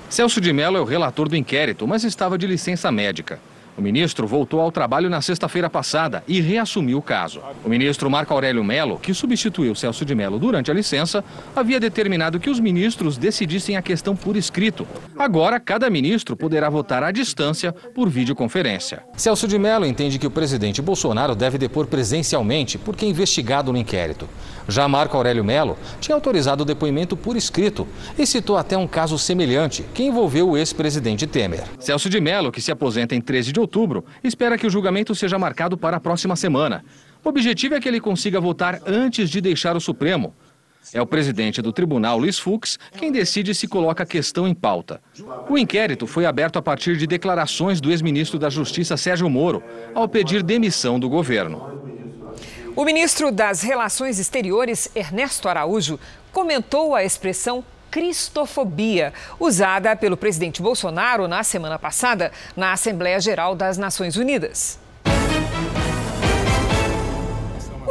Celso 0.10 0.42
de 0.42 0.52
Mello 0.52 0.76
é 0.76 0.82
o 0.82 0.84
relator 0.84 1.30
do 1.30 1.38
inquérito, 1.38 1.88
mas 1.88 2.04
estava 2.04 2.38
de 2.38 2.46
licença 2.46 2.92
médica. 2.92 3.40
O 3.78 3.82
ministro 3.82 4.28
voltou 4.28 4.60
ao 4.60 4.72
trabalho 4.72 5.10
na 5.10 5.22
sexta-feira 5.22 5.70
passada 5.70 6.24
e 6.28 6.42
reassumiu 6.42 6.98
o 6.98 7.02
caso. 7.02 7.42
O 7.64 7.70
ministro 7.70 8.10
Marco 8.10 8.34
Aurélio 8.34 8.64
Melo, 8.64 9.00
que 9.00 9.14
substituiu 9.14 9.74
Celso 9.74 10.04
de 10.04 10.14
Mello 10.14 10.38
durante 10.38 10.70
a 10.70 10.74
licença, 10.74 11.24
havia 11.56 11.80
determinado 11.80 12.40
que 12.40 12.50
os 12.50 12.60
ministros 12.60 13.18
decidissem 13.18 13.78
a 13.78 13.82
questão 13.82 14.16
por 14.16 14.36
escrito. 14.36 14.86
Agora, 15.18 15.60
cada 15.60 15.90
ministro 15.90 16.36
poderá 16.36 16.70
votar 16.70 17.02
à 17.02 17.12
distância 17.12 17.72
por 17.72 18.10
videoconferência. 18.10 19.04
Celso 19.16 19.48
de 19.48 19.58
Mello 19.58 19.86
entende 19.86 20.20
que 20.20 20.28
o 20.28 20.32
presidente 20.32 20.82
Bolsonaro 20.82 21.34
deve 21.34 21.58
depor 21.58 21.88
presencialmente 21.88 22.78
porque 22.78 23.06
é 23.06 23.08
investigado 23.08 23.72
no 23.72 23.78
inquérito. 23.78 24.28
Já 24.68 24.88
Marco 24.88 25.16
Aurélio 25.18 25.44
Melo 25.44 25.78
tinha 26.00 26.16
autorizado 26.16 26.64
o 26.64 26.66
depoimento 26.66 27.16
por 27.16 27.36
escrito 27.36 27.88
e 28.18 28.26
citou 28.26 28.58
até 28.58 28.78
um 28.78 28.88
caso 28.88 29.18
semelhante 29.18 29.84
que 29.94 30.04
envolveu 30.04 30.50
o 30.50 30.58
ex-presidente 30.58 31.26
Temer. 31.26 31.64
Celso 31.80 32.10
de 32.10 32.20
Mello, 32.20 32.52
que 32.52 32.62
se 32.62 32.72
aposenta 32.72 33.16
em 33.16 33.22
13 33.22 33.52
de 33.52 33.61
outubro, 33.62 34.04
espera 34.24 34.58
que 34.58 34.68
o 34.68 34.70
julgamento 34.70 35.16
seja 35.16 35.40
marcado 35.40 35.78
para 35.78 35.98
a 35.98 36.00
próxima 36.00 36.36
semana. 36.36 36.84
O 37.24 37.30
objetivo 37.30 37.76
é 37.76 37.80
que 37.80 37.88
ele 37.88 38.02
consiga 38.02 38.42
votar 38.42 38.82
antes 38.86 39.30
de 39.30 39.40
deixar 39.40 39.76
o 39.76 39.82
Supremo. 39.82 40.34
É 40.94 41.02
o 41.02 41.06
presidente 41.06 41.62
do 41.62 41.72
tribunal, 41.72 42.18
Luiz 42.18 42.40
Fux, 42.40 42.80
quem 42.98 43.12
decide 43.12 43.54
se 43.54 43.68
coloca 43.68 44.02
a 44.02 44.06
questão 44.06 44.48
em 44.48 44.54
pauta. 44.54 45.00
O 45.48 45.58
inquérito 45.58 46.08
foi 46.08 46.26
aberto 46.26 46.58
a 46.58 46.62
partir 46.62 46.98
de 46.98 47.06
declarações 47.06 47.80
do 47.80 47.92
ex-ministro 47.92 48.40
da 48.40 48.50
Justiça, 48.50 48.98
Sérgio 48.98 49.30
Moro, 49.30 49.64
ao 49.94 50.10
pedir 50.10 50.42
demissão 50.42 51.00
do 51.00 51.08
governo. 51.08 51.80
O 52.76 52.84
ministro 52.84 53.32
das 53.32 53.62
Relações 53.62 54.18
Exteriores, 54.18 54.90
Ernesto 54.96 55.48
Araújo, 55.48 56.00
comentou 56.32 56.96
a 56.96 57.04
expressão 57.04 57.64
cristofobia, 57.92 59.14
usada 59.40 59.96
pelo 59.96 60.16
presidente 60.16 60.62
Bolsonaro 60.62 61.28
na 61.28 61.44
semana 61.44 61.78
passada 61.78 62.32
na 62.56 62.72
Assembleia 62.72 63.20
Geral 63.20 63.54
das 63.54 63.78
Nações 63.78 64.16
Unidas. 64.16 64.80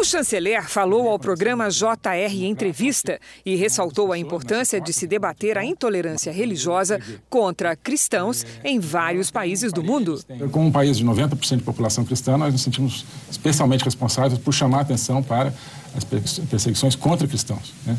O 0.01 0.05
chanceler 0.05 0.67
falou 0.67 1.11
ao 1.11 1.19
programa 1.19 1.69
JR 1.69 2.45
Entrevista 2.45 3.21
e 3.45 3.55
ressaltou 3.55 4.13
a 4.13 4.19
importância 4.19 4.81
de 4.81 4.95
se 4.95 5.07
debater 5.07 5.59
a 5.59 5.65
intolerância 5.65 6.33
religiosa 6.33 6.99
contra 7.29 7.77
cristãos 7.77 8.47
em 8.65 8.81
vários 8.81 9.31
países 9.31 9.75
do 9.75 9.85
mundo. 9.85 10.19
Como 10.51 10.69
um 10.69 10.73
país 10.73 10.97
de 10.97 11.05
90% 11.05 11.59
de 11.59 11.63
população 11.65 12.03
cristã, 12.03 12.39
nós 12.39 12.51
nos 12.51 12.63
sentimos 12.63 13.05
especialmente 13.31 13.85
responsáveis 13.85 14.41
por 14.41 14.55
chamar 14.55 14.79
a 14.79 14.81
atenção 14.81 15.23
para 15.23 15.53
as 15.95 16.03
perseguições 16.03 16.97
contra 16.97 17.29
cristãos, 17.29 17.75
né? 17.85 17.95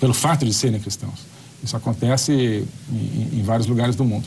pelo 0.00 0.12
fato 0.12 0.44
de 0.44 0.52
serem 0.52 0.80
cristãos. 0.80 1.33
Isso 1.64 1.76
acontece 1.76 2.66
em, 2.92 3.38
em 3.38 3.42
vários 3.42 3.66
lugares 3.66 3.96
do 3.96 4.04
mundo. 4.04 4.26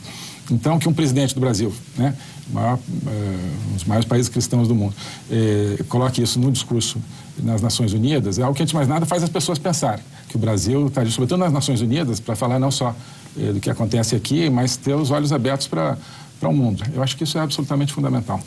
Então, 0.49 0.79
que 0.79 0.87
um 0.87 0.93
presidente 0.93 1.35
do 1.35 1.41
Brasil, 1.41 1.73
né, 1.97 2.15
maior, 2.49 2.77
uh, 2.77 3.69
um 3.69 3.73
dos 3.73 3.83
maiores 3.83 4.07
países 4.07 4.29
cristãos 4.29 4.67
do 4.67 4.73
mundo, 4.73 4.95
eh, 5.29 5.83
coloque 5.89 6.21
isso 6.21 6.39
no 6.39 6.49
discurso 6.51 7.01
nas 7.39 7.61
Nações 7.61 7.91
Unidas, 7.91 8.39
é 8.39 8.43
algo 8.43 8.55
que, 8.55 8.63
antes 8.63 8.71
de 8.71 8.75
mais 8.75 8.87
nada, 8.87 9.05
faz 9.05 9.21
as 9.23 9.29
pessoas 9.29 9.59
pensarem 9.59 10.03
que 10.29 10.37
o 10.37 10.39
Brasil 10.39 10.87
está, 10.87 11.05
sobretudo 11.05 11.39
nas 11.39 11.51
Nações 11.51 11.81
Unidas, 11.81 12.19
para 12.19 12.35
falar 12.35 12.59
não 12.59 12.71
só 12.71 12.95
eh, 13.37 13.51
do 13.51 13.59
que 13.59 13.69
acontece 13.69 14.15
aqui, 14.15 14.49
mas 14.49 14.77
ter 14.77 14.93
os 14.93 15.11
olhos 15.11 15.33
abertos 15.33 15.67
para 15.67 15.97
o 16.43 16.53
mundo. 16.53 16.83
Eu 16.93 17.03
acho 17.03 17.17
que 17.17 17.25
isso 17.25 17.37
é 17.37 17.41
absolutamente 17.41 17.91
fundamental. 17.93 18.39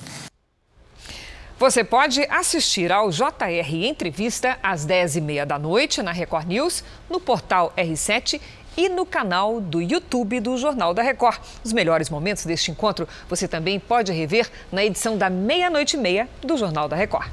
Você 1.60 1.84
pode 1.84 2.22
assistir 2.30 2.90
ao 2.90 3.10
JR 3.10 3.74
Entrevista 3.86 4.58
às 4.62 4.86
10h30 4.86 5.44
da 5.44 5.58
noite 5.58 6.02
na 6.02 6.10
Record 6.10 6.48
News, 6.48 6.82
no 7.10 7.20
portal 7.20 7.70
R7 7.76 8.40
e 8.76 8.88
no 8.88 9.04
canal 9.04 9.60
do 9.60 9.80
YouTube 9.80 10.40
do 10.40 10.56
Jornal 10.56 10.94
da 10.94 11.02
Record. 11.02 11.38
Os 11.64 11.72
melhores 11.72 12.10
momentos 12.10 12.44
deste 12.44 12.70
encontro 12.70 13.08
você 13.28 13.46
também 13.46 13.78
pode 13.78 14.12
rever 14.12 14.50
na 14.70 14.84
edição 14.84 15.16
da 15.16 15.28
meia-noite 15.30 15.96
e 15.96 16.00
meia 16.00 16.28
do 16.42 16.56
Jornal 16.56 16.88
da 16.88 16.96
Record. 16.96 17.30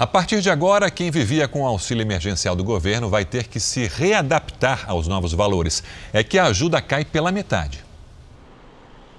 A 0.00 0.06
partir 0.06 0.40
de 0.40 0.48
agora, 0.48 0.90
quem 0.90 1.10
vivia 1.10 1.46
com 1.46 1.60
o 1.60 1.66
auxílio 1.66 2.00
emergencial 2.00 2.56
do 2.56 2.64
governo 2.64 3.10
vai 3.10 3.22
ter 3.22 3.46
que 3.46 3.60
se 3.60 3.86
readaptar 3.86 4.84
aos 4.88 5.06
novos 5.06 5.34
valores. 5.34 5.82
É 6.10 6.24
que 6.24 6.38
a 6.38 6.46
ajuda 6.46 6.80
cai 6.80 7.04
pela 7.04 7.30
metade. 7.30 7.84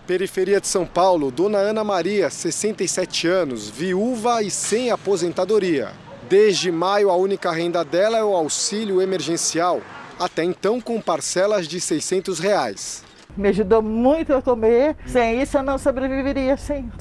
Periferia 0.07 0.59
de 0.59 0.67
São 0.67 0.83
Paulo, 0.83 1.29
Dona 1.29 1.59
Ana 1.59 1.83
Maria, 1.83 2.31
67 2.31 3.27
anos, 3.27 3.69
viúva 3.69 4.41
e 4.41 4.49
sem 4.49 4.89
aposentadoria. 4.89 5.91
Desde 6.27 6.71
maio, 6.71 7.11
a 7.11 7.15
única 7.15 7.51
renda 7.51 7.85
dela 7.85 8.17
é 8.17 8.23
o 8.23 8.35
auxílio 8.35 9.01
emergencial, 9.01 9.81
até 10.19 10.43
então 10.43 10.79
com 10.79 10.99
parcelas 11.01 11.67
de 11.67 11.79
600 11.79 12.39
reais. 12.39 13.03
Me 13.35 13.49
ajudou 13.49 13.81
muito 13.81 14.33
a 14.33 14.41
comer, 14.41 14.95
sem 15.05 15.41
isso 15.41 15.57
eu 15.57 15.63
não 15.63 15.77
sobreviveria, 15.77 16.57
sem... 16.57 16.91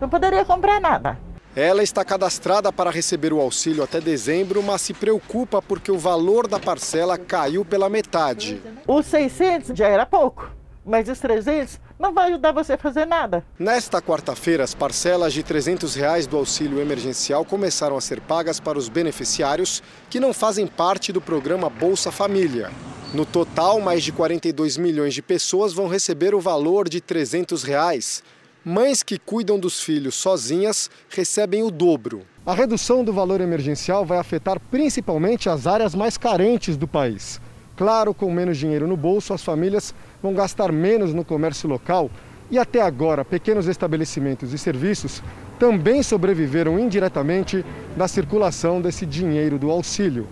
não 0.00 0.08
poderia 0.08 0.44
comprar 0.44 0.80
nada. 0.80 1.18
Ela 1.54 1.82
está 1.82 2.02
cadastrada 2.02 2.72
para 2.72 2.90
receber 2.90 3.32
o 3.32 3.40
auxílio 3.40 3.82
até 3.82 4.00
dezembro, 4.00 4.62
mas 4.62 4.80
se 4.80 4.94
preocupa 4.94 5.60
porque 5.60 5.92
o 5.92 5.98
valor 5.98 6.46
da 6.46 6.58
parcela 6.58 7.18
caiu 7.18 7.62
pela 7.62 7.90
metade. 7.90 8.62
Os 8.86 9.04
600 9.06 9.76
já 9.76 9.86
era 9.86 10.06
pouco, 10.06 10.50
mas 10.84 11.08
os 11.10 11.18
300 11.18 11.78
não 12.02 12.12
vai 12.12 12.30
ajudar 12.30 12.50
você 12.50 12.72
a 12.72 12.78
fazer 12.78 13.06
nada. 13.06 13.44
Nesta 13.56 14.02
quarta-feira, 14.02 14.64
as 14.64 14.74
parcelas 14.74 15.32
de 15.32 15.44
300 15.44 15.94
reais 15.94 16.26
do 16.26 16.36
auxílio 16.36 16.80
emergencial 16.80 17.44
começaram 17.44 17.96
a 17.96 18.00
ser 18.00 18.20
pagas 18.20 18.58
para 18.58 18.76
os 18.76 18.88
beneficiários 18.88 19.80
que 20.10 20.18
não 20.18 20.34
fazem 20.34 20.66
parte 20.66 21.12
do 21.12 21.20
programa 21.20 21.70
Bolsa 21.70 22.10
Família. 22.10 22.72
No 23.14 23.24
total, 23.24 23.80
mais 23.80 24.02
de 24.02 24.10
42 24.10 24.76
milhões 24.76 25.14
de 25.14 25.22
pessoas 25.22 25.72
vão 25.72 25.86
receber 25.86 26.34
o 26.34 26.40
valor 26.40 26.88
de 26.88 27.00
300 27.00 27.62
reais. 27.62 28.24
Mães 28.64 29.02
que 29.04 29.18
cuidam 29.18 29.58
dos 29.58 29.80
filhos 29.80 30.16
sozinhas 30.16 30.90
recebem 31.08 31.62
o 31.62 31.70
dobro. 31.70 32.26
A 32.44 32.52
redução 32.52 33.04
do 33.04 33.12
valor 33.12 33.40
emergencial 33.40 34.04
vai 34.04 34.18
afetar 34.18 34.58
principalmente 34.58 35.48
as 35.48 35.68
áreas 35.68 35.94
mais 35.94 36.18
carentes 36.18 36.76
do 36.76 36.88
país. 36.88 37.40
Claro, 37.76 38.12
com 38.12 38.30
menos 38.30 38.58
dinheiro 38.58 38.86
no 38.86 38.96
bolso, 38.96 39.32
as 39.32 39.42
famílias 39.42 39.94
vão 40.22 40.34
gastar 40.34 40.70
menos 40.70 41.14
no 41.14 41.24
comércio 41.24 41.68
local 41.68 42.10
e 42.50 42.58
até 42.58 42.82
agora 42.82 43.24
pequenos 43.24 43.66
estabelecimentos 43.66 44.52
e 44.52 44.58
serviços 44.58 45.22
também 45.58 46.02
sobreviveram 46.02 46.78
indiretamente 46.78 47.64
da 47.96 48.06
circulação 48.06 48.80
desse 48.80 49.06
dinheiro 49.06 49.58
do 49.58 49.70
auxílio. 49.70 50.26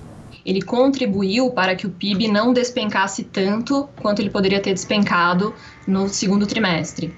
Ele 0.44 0.60
contribuiu 0.60 1.50
para 1.50 1.74
que 1.74 1.86
o 1.86 1.90
PIB 1.90 2.28
não 2.28 2.52
despencasse 2.52 3.24
tanto 3.24 3.88
quanto 4.00 4.20
ele 4.20 4.30
poderia 4.30 4.60
ter 4.60 4.74
despencado 4.74 5.54
no 5.86 6.08
segundo 6.08 6.46
trimestre. 6.46 7.14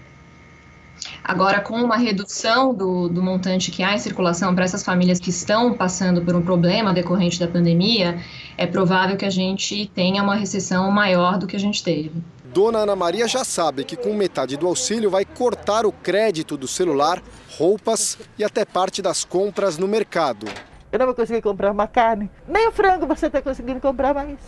Agora, 1.23 1.61
com 1.61 1.75
uma 1.75 1.97
redução 1.97 2.75
do, 2.75 3.09
do 3.09 3.23
montante 3.23 3.71
que 3.71 3.83
há 3.83 3.95
em 3.95 3.99
circulação 3.99 4.55
para 4.55 4.65
essas 4.65 4.83
famílias 4.83 5.19
que 5.19 5.31
estão 5.31 5.75
passando 5.75 6.23
por 6.23 6.35
um 6.35 6.43
problema 6.43 6.93
decorrente 6.93 7.39
da 7.39 7.49
pandemia, 7.49 8.21
é 8.57 8.67
provável 8.67 9.17
que 9.17 9.25
a 9.25 9.31
gente 9.31 9.91
tenha 9.95 10.23
uma 10.23 10.35
recessão 10.35 10.91
maior 10.91 11.39
do 11.39 11.47
que 11.47 11.57
a 11.57 11.61
gente 11.61 11.83
teve. 11.83 12.13
Dona 12.53 12.81
Ana 12.81 12.95
Maria 12.95 13.27
já 13.27 13.45
sabe 13.45 13.83
que 13.83 13.97
com 13.97 14.13
metade 14.15 14.59
do 14.59 14.67
auxílio 14.67 15.09
vai 15.09 15.25
cortar 15.25 15.87
o 15.87 15.93
crédito 15.93 16.55
do 16.55 16.69
celular, 16.69 17.23
roupas 17.57 18.19
e 18.39 18.45
até 18.45 18.65
parte 18.65 19.01
das 19.01 19.25
compras 19.25 19.79
no 19.79 19.89
mercado. 19.89 20.47
Eu 20.93 20.99
não 20.99 21.07
vou 21.07 21.15
conseguir 21.15 21.41
comprar 21.41 21.73
uma 21.73 21.87
carne, 21.87 22.31
nem 22.47 22.69
o 22.69 22.73
frango 22.73 23.07
você 23.07 23.29
está 23.29 23.41
conseguindo 23.41 23.81
comprar 23.81 24.13
mais. 24.13 24.39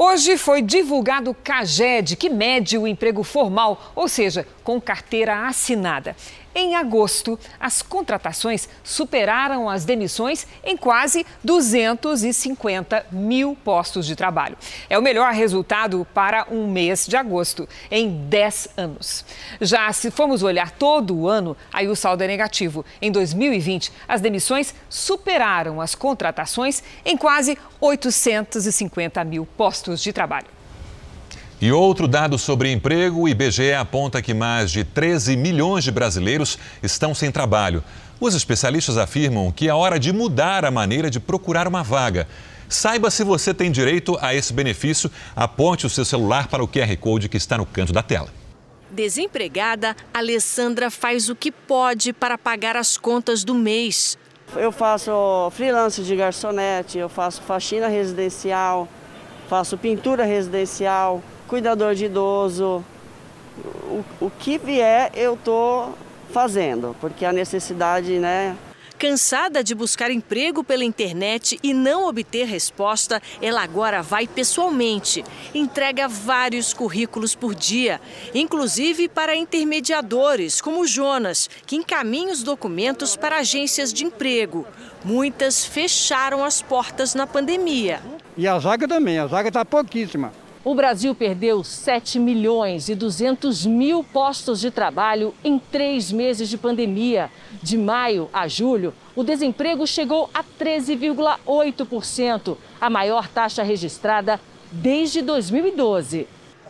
Hoje 0.00 0.38
foi 0.38 0.62
divulgado 0.62 1.32
o 1.32 1.34
CAGED, 1.34 2.14
que 2.14 2.30
mede 2.30 2.78
o 2.78 2.86
emprego 2.86 3.24
formal, 3.24 3.92
ou 3.96 4.06
seja, 4.06 4.46
com 4.62 4.80
carteira 4.80 5.48
assinada. 5.48 6.14
Em 6.54 6.74
agosto, 6.74 7.38
as 7.60 7.82
contratações 7.82 8.68
superaram 8.82 9.68
as 9.68 9.84
demissões 9.84 10.46
em 10.64 10.76
quase 10.76 11.24
250 11.44 13.06
mil 13.12 13.56
postos 13.64 14.06
de 14.06 14.16
trabalho. 14.16 14.56
É 14.90 14.98
o 14.98 15.02
melhor 15.02 15.32
resultado 15.32 16.06
para 16.12 16.46
um 16.50 16.66
mês 16.66 17.06
de 17.06 17.16
agosto, 17.16 17.68
em 17.90 18.26
10 18.28 18.70
anos. 18.76 19.24
Já 19.60 19.92
se 19.92 20.10
formos 20.10 20.42
olhar 20.42 20.70
todo 20.72 21.16
o 21.16 21.28
ano, 21.28 21.56
aí 21.72 21.86
o 21.86 21.94
saldo 21.94 22.24
é 22.24 22.26
negativo. 22.26 22.84
Em 23.00 23.12
2020, 23.12 23.92
as 24.08 24.20
demissões 24.20 24.74
superaram 24.88 25.80
as 25.80 25.94
contratações 25.94 26.82
em 27.04 27.16
quase 27.16 27.56
850 27.80 29.22
mil 29.24 29.46
postos 29.56 30.02
de 30.02 30.12
trabalho. 30.12 30.57
E 31.60 31.72
outro 31.72 32.06
dado 32.06 32.38
sobre 32.38 32.70
emprego, 32.70 33.22
o 33.22 33.28
IBGE 33.28 33.72
aponta 33.72 34.22
que 34.22 34.32
mais 34.32 34.70
de 34.70 34.84
13 34.84 35.36
milhões 35.36 35.82
de 35.82 35.90
brasileiros 35.90 36.56
estão 36.80 37.12
sem 37.12 37.32
trabalho. 37.32 37.82
Os 38.20 38.32
especialistas 38.36 38.96
afirmam 38.96 39.50
que 39.50 39.68
é 39.68 39.74
hora 39.74 39.98
de 39.98 40.12
mudar 40.12 40.64
a 40.64 40.70
maneira 40.70 41.10
de 41.10 41.18
procurar 41.18 41.66
uma 41.66 41.82
vaga. 41.82 42.28
Saiba 42.68 43.10
se 43.10 43.24
você 43.24 43.52
tem 43.52 43.72
direito 43.72 44.16
a 44.20 44.32
esse 44.32 44.52
benefício, 44.52 45.10
aponte 45.34 45.84
o 45.84 45.90
seu 45.90 46.04
celular 46.04 46.46
para 46.46 46.62
o 46.62 46.68
QR 46.68 46.96
Code 46.96 47.28
que 47.28 47.36
está 47.36 47.58
no 47.58 47.66
canto 47.66 47.92
da 47.92 48.04
tela. 48.04 48.28
Desempregada, 48.92 49.96
Alessandra 50.14 50.92
faz 50.92 51.28
o 51.28 51.34
que 51.34 51.50
pode 51.50 52.12
para 52.12 52.38
pagar 52.38 52.76
as 52.76 52.96
contas 52.96 53.42
do 53.42 53.54
mês. 53.54 54.16
Eu 54.54 54.70
faço 54.70 55.10
freelance 55.50 56.02
de 56.02 56.14
garçonete, 56.14 56.98
eu 56.98 57.08
faço 57.08 57.42
faxina 57.42 57.88
residencial, 57.88 58.88
faço 59.48 59.76
pintura 59.76 60.24
residencial, 60.24 61.22
cuidador 61.48 61.94
de 61.94 62.04
idoso, 62.04 62.84
o, 63.88 64.04
o 64.20 64.30
que 64.30 64.58
vier 64.58 65.10
eu 65.14 65.34
estou 65.34 65.94
fazendo, 66.30 66.94
porque 67.00 67.24
a 67.24 67.32
necessidade, 67.32 68.18
né? 68.18 68.56
Cansada 68.98 69.62
de 69.62 69.76
buscar 69.76 70.10
emprego 70.10 70.64
pela 70.64 70.82
internet 70.82 71.56
e 71.62 71.72
não 71.72 72.08
obter 72.08 72.44
resposta, 72.46 73.22
ela 73.40 73.62
agora 73.62 74.02
vai 74.02 74.26
pessoalmente. 74.26 75.24
Entrega 75.54 76.08
vários 76.08 76.74
currículos 76.74 77.32
por 77.32 77.54
dia, 77.54 78.00
inclusive 78.34 79.08
para 79.08 79.36
intermediadores, 79.36 80.60
como 80.60 80.80
o 80.80 80.86
Jonas, 80.86 81.48
que 81.64 81.76
encaminha 81.76 82.32
os 82.32 82.42
documentos 82.42 83.14
para 83.14 83.38
agências 83.38 83.92
de 83.92 84.04
emprego. 84.04 84.66
Muitas 85.04 85.64
fecharam 85.64 86.44
as 86.44 86.60
portas 86.60 87.14
na 87.14 87.24
pandemia. 87.24 88.02
E 88.36 88.48
a 88.48 88.58
zaga 88.58 88.88
também, 88.88 89.16
a 89.18 89.28
zaga 89.28 89.46
está 89.46 89.64
pouquíssima. 89.64 90.32
O 90.64 90.74
Brasil 90.74 91.14
perdeu 91.14 91.62
7 91.62 92.18
milhões 92.18 92.88
e 92.88 92.94
200 92.94 93.64
mil 93.64 94.02
postos 94.02 94.58
de 94.60 94.72
trabalho 94.72 95.32
em 95.44 95.56
três 95.58 96.10
meses 96.10 96.48
de 96.48 96.58
pandemia. 96.58 97.30
De 97.62 97.78
maio 97.78 98.28
a 98.32 98.48
julho, 98.48 98.92
o 99.14 99.22
desemprego 99.22 99.86
chegou 99.86 100.28
a 100.34 100.42
13,8%, 100.42 102.56
a 102.80 102.90
maior 102.90 103.28
taxa 103.28 103.62
registrada 103.62 104.40
desde 104.72 105.22
2012. 105.22 106.26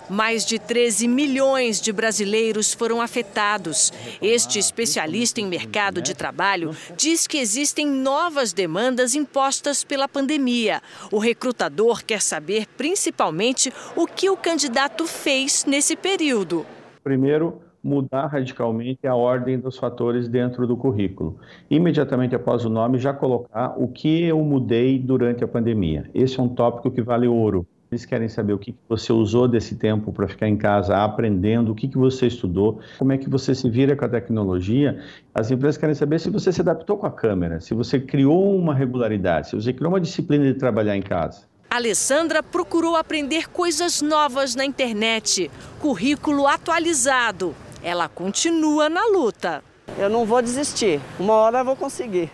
Mais 0.09 0.45
de 0.45 0.59
13 0.59 1.07
milhões 1.07 1.81
de 1.81 1.93
brasileiros 1.93 2.73
foram 2.73 3.03
afetados. 3.03 3.93
Este 4.23 4.59
especialista 4.59 5.41
em 5.41 5.47
mercado 5.47 6.01
de 6.01 6.15
trabalho 6.15 6.71
diz 6.97 7.27
que 7.27 7.39
existem 7.39 7.87
novas 7.87 8.53
demandas 8.53 9.15
impostas 9.15 9.85
pela 9.85 10.09
pandemia. 10.09 10.81
O 11.13 11.19
recrutador 11.19 12.03
quer 12.05 12.23
saber 12.23 12.67
principalmente 12.77 13.73
o 13.95 14.07
que 14.07 14.31
o 14.31 14.37
candidato 14.37 15.07
fez 15.07 15.65
nesse 15.67 15.95
período. 15.95 16.65
Primeiro, 17.05 17.61
mudar 17.83 18.27
radicalmente 18.27 19.07
a 19.07 19.15
ordem 19.15 19.59
dos 19.59 19.77
fatores 19.79 20.29
dentro 20.29 20.67
do 20.67 20.77
currículo. 20.77 21.39
Imediatamente 21.71 22.35
após 22.35 22.65
o 22.65 22.71
nome, 22.71 22.99
já 22.99 23.13
colocar 23.13 23.75
o 23.77 23.89
que 23.89 24.25
eu 24.25 24.41
mudei 24.43 24.99
durante 24.99 25.45
a 25.45 25.49
pandemia. 25.49 26.11
Esse 26.15 26.41
é 26.41 26.43
um 26.43 26.49
tópico 26.49 26.91
que 26.91 27.03
vale 27.03 27.27
ouro. 27.27 27.67
Eles 27.91 28.05
querem 28.05 28.29
saber 28.29 28.53
o 28.53 28.59
que 28.59 28.75
você 28.87 29.13
usou 29.13 29.49
desse 29.49 29.75
tempo 29.75 30.13
para 30.13 30.29
ficar 30.29 30.47
em 30.47 30.57
casa 30.57 30.97
aprendendo, 31.03 31.73
o 31.73 31.75
que 31.75 31.89
você 31.97 32.27
estudou, 32.27 32.81
como 32.99 33.13
é 33.13 33.19
que 33.19 33.31
você 33.31 33.55
se 33.55 33.71
vira 33.71 33.97
com 33.97 34.05
a 34.05 34.09
tecnologia. 34.09 35.03
As 35.35 35.51
empresas 35.51 35.79
querem 35.79 35.95
saber 35.95 36.21
se 36.21 36.29
você 36.29 36.53
se 36.53 36.61
adaptou 36.61 36.99
com 36.99 37.07
a 37.07 37.11
câmera, 37.11 37.61
se 37.61 37.73
você 37.73 37.99
criou 37.99 38.55
uma 38.55 38.75
regularidade, 38.75 39.49
se 39.49 39.57
você 39.57 39.73
criou 39.73 39.91
uma 39.93 40.01
disciplina 40.01 40.45
de 40.45 40.55
trabalhar 40.55 40.97
em 40.97 41.03
casa. 41.03 41.47
Alessandra 41.71 42.43
procurou 42.43 42.95
aprender 42.95 43.49
coisas 43.49 44.03
novas 44.03 44.55
na 44.55 44.67
internet, 44.67 45.51
currículo 45.81 46.47
atualizado. 46.47 47.55
Ela 47.83 48.09
continua 48.09 48.91
na 48.91 49.07
luta. 49.07 49.63
Eu 49.99 50.11
não 50.11 50.27
vou 50.27 50.43
desistir, 50.43 51.01
uma 51.19 51.33
hora 51.33 51.61
eu 51.61 51.65
vou 51.65 51.77
conseguir. 51.77 52.31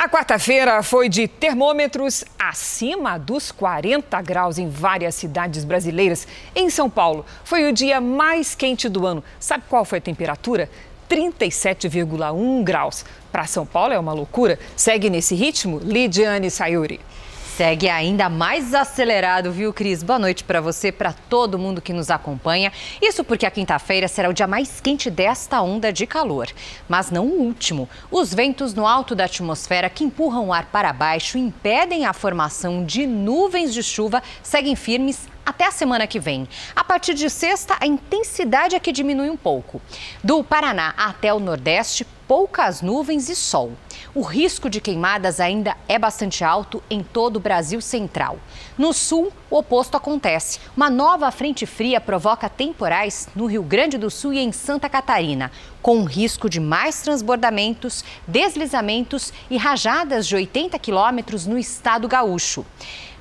A 0.00 0.08
quarta-feira 0.08 0.80
foi 0.80 1.08
de 1.08 1.26
termômetros 1.26 2.24
acima 2.38 3.18
dos 3.18 3.50
40 3.50 4.22
graus 4.22 4.56
em 4.56 4.68
várias 4.68 5.16
cidades 5.16 5.64
brasileiras. 5.64 6.24
Em 6.54 6.70
São 6.70 6.88
Paulo, 6.88 7.26
foi 7.42 7.68
o 7.68 7.72
dia 7.72 8.00
mais 8.00 8.54
quente 8.54 8.88
do 8.88 9.04
ano. 9.04 9.24
Sabe 9.40 9.64
qual 9.68 9.84
foi 9.84 9.98
a 9.98 10.00
temperatura? 10.00 10.70
37,1 11.10 12.62
graus. 12.62 13.04
Para 13.32 13.44
São 13.46 13.66
Paulo 13.66 13.92
é 13.92 13.98
uma 13.98 14.12
loucura. 14.12 14.56
Segue 14.76 15.10
nesse 15.10 15.34
ritmo, 15.34 15.80
Lidiane 15.82 16.48
Sayuri. 16.48 17.00
Segue 17.58 17.88
ainda 17.88 18.28
mais 18.28 18.72
acelerado, 18.72 19.50
viu, 19.50 19.72
Cris? 19.72 20.04
Boa 20.04 20.16
noite 20.16 20.44
para 20.44 20.60
você, 20.60 20.92
para 20.92 21.12
todo 21.12 21.58
mundo 21.58 21.82
que 21.82 21.92
nos 21.92 22.08
acompanha. 22.08 22.72
Isso 23.02 23.24
porque 23.24 23.44
a 23.44 23.50
quinta-feira 23.50 24.06
será 24.06 24.28
o 24.28 24.32
dia 24.32 24.46
mais 24.46 24.80
quente 24.80 25.10
desta 25.10 25.60
onda 25.60 25.92
de 25.92 26.06
calor. 26.06 26.46
Mas 26.88 27.10
não 27.10 27.26
o 27.26 27.40
último. 27.40 27.88
Os 28.12 28.32
ventos 28.32 28.74
no 28.74 28.86
alto 28.86 29.12
da 29.12 29.24
atmosfera 29.24 29.90
que 29.90 30.04
empurram 30.04 30.46
o 30.46 30.52
ar 30.52 30.66
para 30.66 30.92
baixo 30.92 31.36
e 31.36 31.40
impedem 31.40 32.06
a 32.06 32.12
formação 32.12 32.84
de 32.84 33.08
nuvens 33.08 33.74
de 33.74 33.82
chuva 33.82 34.22
seguem 34.40 34.76
firmes 34.76 35.26
até 35.48 35.64
a 35.64 35.70
semana 35.70 36.06
que 36.06 36.20
vem. 36.20 36.46
A 36.76 36.84
partir 36.84 37.14
de 37.14 37.30
sexta, 37.30 37.74
a 37.80 37.86
intensidade 37.86 38.76
aqui 38.76 38.92
diminui 38.92 39.30
um 39.30 39.36
pouco. 39.36 39.80
Do 40.22 40.44
Paraná 40.44 40.92
até 40.94 41.32
o 41.32 41.40
Nordeste, 41.40 42.06
poucas 42.28 42.82
nuvens 42.82 43.30
e 43.30 43.34
sol. 43.34 43.72
O 44.14 44.20
risco 44.20 44.68
de 44.68 44.78
queimadas 44.78 45.40
ainda 45.40 45.74
é 45.88 45.98
bastante 45.98 46.44
alto 46.44 46.82
em 46.90 47.02
todo 47.02 47.36
o 47.36 47.40
Brasil 47.40 47.80
central. 47.80 48.38
No 48.76 48.92
sul, 48.92 49.32
o 49.50 49.56
oposto 49.56 49.96
acontece. 49.96 50.60
Uma 50.76 50.90
nova 50.90 51.30
frente 51.30 51.64
fria 51.64 51.98
provoca 51.98 52.50
temporais 52.50 53.26
no 53.34 53.46
Rio 53.46 53.62
Grande 53.62 53.96
do 53.96 54.10
Sul 54.10 54.34
e 54.34 54.40
em 54.40 54.52
Santa 54.52 54.88
Catarina, 54.90 55.50
com 55.80 56.04
risco 56.04 56.50
de 56.50 56.60
mais 56.60 57.00
transbordamentos, 57.00 58.04
deslizamentos 58.26 59.32
e 59.48 59.56
rajadas 59.56 60.26
de 60.26 60.36
80 60.36 60.78
quilômetros 60.78 61.46
no 61.46 61.58
estado 61.58 62.06
gaúcho. 62.06 62.66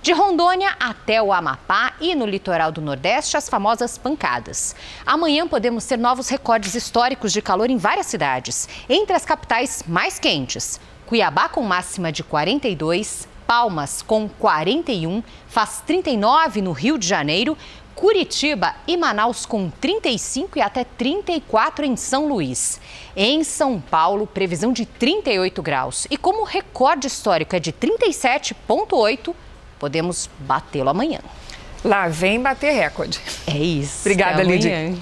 De 0.07 0.13
Rondônia 0.13 0.73
até 0.79 1.21
o 1.21 1.33
Amapá 1.33 1.91
e 1.99 2.15
no 2.15 2.25
litoral 2.25 2.71
do 2.71 2.79
Nordeste, 2.79 3.35
as 3.35 3.49
famosas 3.49 3.97
pancadas. 3.97 4.73
Amanhã 5.05 5.45
podemos 5.45 5.83
ter 5.83 5.97
novos 5.97 6.29
recordes 6.29 6.75
históricos 6.75 7.33
de 7.33 7.41
calor 7.41 7.69
em 7.69 7.75
várias 7.75 8.05
cidades. 8.05 8.69
Entre 8.87 9.13
as 9.13 9.25
capitais 9.25 9.83
mais 9.85 10.17
quentes, 10.17 10.79
Cuiabá 11.05 11.49
com 11.49 11.61
máxima 11.61 12.09
de 12.09 12.23
42, 12.23 13.27
Palmas 13.45 14.01
com 14.01 14.29
41, 14.29 15.21
faz 15.49 15.83
39 15.85 16.61
no 16.61 16.71
Rio 16.71 16.97
de 16.97 17.05
Janeiro, 17.05 17.57
Curitiba 17.93 18.75
e 18.87 18.95
Manaus 18.95 19.45
com 19.45 19.69
35 19.69 20.57
e 20.57 20.61
até 20.61 20.85
34 20.85 21.83
em 21.83 21.97
São 21.97 22.29
Luís. 22.29 22.79
Em 23.13 23.43
São 23.43 23.81
Paulo, 23.81 24.25
previsão 24.25 24.71
de 24.71 24.85
38 24.85 25.61
graus. 25.61 26.07
E 26.09 26.15
como 26.15 26.43
o 26.43 26.45
recorde 26.45 27.07
histórico 27.07 27.57
é 27.57 27.59
de 27.59 27.73
37,8, 27.73 29.35
podemos 29.79 30.29
batê-lo 30.39 30.89
amanhã. 30.89 31.19
Lá 31.83 32.07
vem 32.07 32.41
bater 32.41 32.73
recorde. 32.73 33.19
É 33.45 33.57
isso. 33.57 34.01
Obrigada, 34.01 34.43
Lidia. 34.43 34.95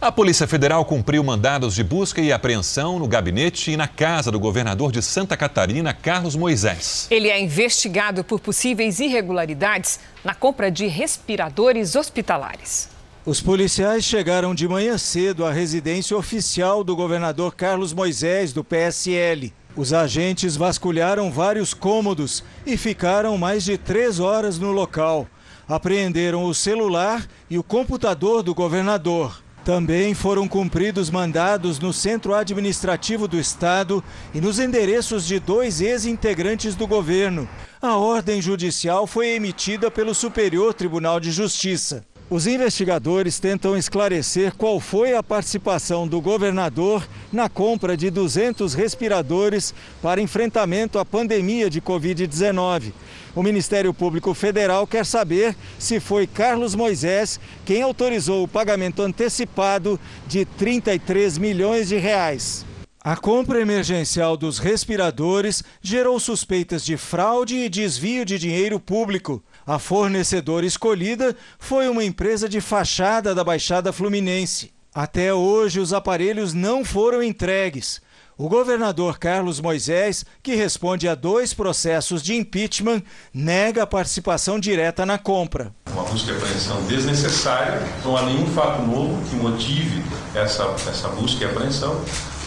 A 0.00 0.12
Polícia 0.12 0.46
Federal 0.46 0.84
cumpriu 0.84 1.24
mandados 1.24 1.74
de 1.74 1.82
busca 1.82 2.20
e 2.20 2.32
apreensão 2.32 3.00
no 3.00 3.08
gabinete 3.08 3.72
e 3.72 3.76
na 3.76 3.88
casa 3.88 4.30
do 4.30 4.38
governador 4.38 4.92
de 4.92 5.02
Santa 5.02 5.36
Catarina, 5.36 5.92
Carlos 5.92 6.36
Moisés. 6.36 7.08
Ele 7.10 7.28
é 7.28 7.40
investigado 7.40 8.22
por 8.22 8.38
possíveis 8.38 9.00
irregularidades 9.00 9.98
na 10.22 10.36
compra 10.36 10.70
de 10.70 10.86
respiradores 10.86 11.96
hospitalares. 11.96 12.88
Os 13.26 13.40
policiais 13.40 14.04
chegaram 14.04 14.54
de 14.54 14.68
manhã 14.68 14.96
cedo 14.96 15.44
à 15.44 15.50
residência 15.50 16.16
oficial 16.16 16.84
do 16.84 16.94
governador 16.94 17.56
Carlos 17.56 17.92
Moisés, 17.92 18.52
do 18.52 18.62
PSL. 18.62 19.52
Os 19.78 19.92
agentes 19.92 20.56
vasculharam 20.56 21.30
vários 21.30 21.72
cômodos 21.72 22.42
e 22.66 22.76
ficaram 22.76 23.38
mais 23.38 23.62
de 23.62 23.78
três 23.78 24.18
horas 24.18 24.58
no 24.58 24.72
local. 24.72 25.28
Apreenderam 25.68 26.46
o 26.46 26.52
celular 26.52 27.24
e 27.48 27.56
o 27.56 27.62
computador 27.62 28.42
do 28.42 28.52
governador. 28.52 29.40
Também 29.64 30.14
foram 30.14 30.48
cumpridos 30.48 31.10
mandados 31.10 31.78
no 31.78 31.92
Centro 31.92 32.34
Administrativo 32.34 33.28
do 33.28 33.38
Estado 33.38 34.02
e 34.34 34.40
nos 34.40 34.58
endereços 34.58 35.24
de 35.24 35.38
dois 35.38 35.80
ex-integrantes 35.80 36.74
do 36.74 36.84
governo. 36.84 37.48
A 37.80 37.94
ordem 37.94 38.42
judicial 38.42 39.06
foi 39.06 39.28
emitida 39.28 39.92
pelo 39.92 40.12
Superior 40.12 40.74
Tribunal 40.74 41.20
de 41.20 41.30
Justiça. 41.30 42.04
Os 42.30 42.46
investigadores 42.46 43.38
tentam 43.40 43.74
esclarecer 43.74 44.54
qual 44.54 44.78
foi 44.78 45.14
a 45.14 45.22
participação 45.22 46.06
do 46.06 46.20
governador 46.20 47.08
na 47.32 47.48
compra 47.48 47.96
de 47.96 48.10
200 48.10 48.74
respiradores 48.74 49.72
para 50.02 50.20
enfrentamento 50.20 50.98
à 50.98 51.06
pandemia 51.06 51.70
de 51.70 51.80
Covid-19. 51.80 52.92
O 53.34 53.42
Ministério 53.42 53.94
Público 53.94 54.34
Federal 54.34 54.86
quer 54.86 55.06
saber 55.06 55.56
se 55.78 56.00
foi 56.00 56.26
Carlos 56.26 56.74
Moisés 56.74 57.40
quem 57.64 57.80
autorizou 57.80 58.44
o 58.44 58.48
pagamento 58.48 59.00
antecipado 59.00 59.98
de 60.26 60.44
33 60.44 61.38
milhões 61.38 61.88
de 61.88 61.96
reais. 61.96 62.66
A 63.02 63.16
compra 63.16 63.58
emergencial 63.58 64.36
dos 64.36 64.58
respiradores 64.58 65.64
gerou 65.80 66.20
suspeitas 66.20 66.84
de 66.84 66.98
fraude 66.98 67.56
e 67.56 67.70
desvio 67.70 68.22
de 68.22 68.38
dinheiro 68.38 68.78
público. 68.78 69.42
A 69.68 69.78
fornecedora 69.78 70.64
escolhida 70.64 71.36
foi 71.58 71.90
uma 71.90 72.02
empresa 72.02 72.48
de 72.48 72.58
fachada 72.58 73.34
da 73.34 73.44
Baixada 73.44 73.92
Fluminense. 73.92 74.72
Até 74.94 75.34
hoje, 75.34 75.78
os 75.78 75.92
aparelhos 75.92 76.54
não 76.54 76.82
foram 76.82 77.22
entregues. 77.22 78.00
O 78.38 78.48
governador 78.48 79.18
Carlos 79.18 79.60
Moisés, 79.60 80.24
que 80.42 80.54
responde 80.54 81.06
a 81.06 81.14
dois 81.14 81.52
processos 81.52 82.22
de 82.22 82.34
impeachment, 82.34 83.02
nega 83.34 83.82
a 83.82 83.86
participação 83.86 84.58
direta 84.58 85.04
na 85.04 85.18
compra. 85.18 85.70
Uma 85.92 86.04
busca 86.04 86.32
e 86.32 86.34
apreensão 86.34 86.82
desnecessária, 86.86 87.82
não 88.02 88.16
há 88.16 88.22
nenhum 88.22 88.46
fato 88.46 88.80
novo 88.86 89.22
que 89.28 89.36
motive 89.36 90.02
essa, 90.34 90.64
essa 90.88 91.08
busca 91.08 91.44
e 91.44 91.46
apreensão. 91.46 92.02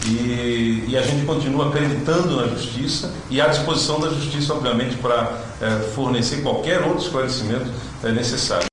E, 0.07 0.85
e, 0.87 0.97
a 0.97 1.01
gente 1.01 1.25
continua 1.25 1.69
acreditando 1.69 2.35
na 2.35 2.47
justiça 2.47 3.13
e 3.29 3.39
à 3.39 3.47
disposição 3.47 3.99
da 3.99 4.09
justiça, 4.09 4.53
obviamente, 4.53 4.95
para 4.97 5.39
é, 5.61 5.91
fornecer 5.93 6.41
qualquer 6.41 6.81
outro 6.81 7.03
esclarecimento 7.03 7.71
é, 8.03 8.11
necessário. 8.11 8.65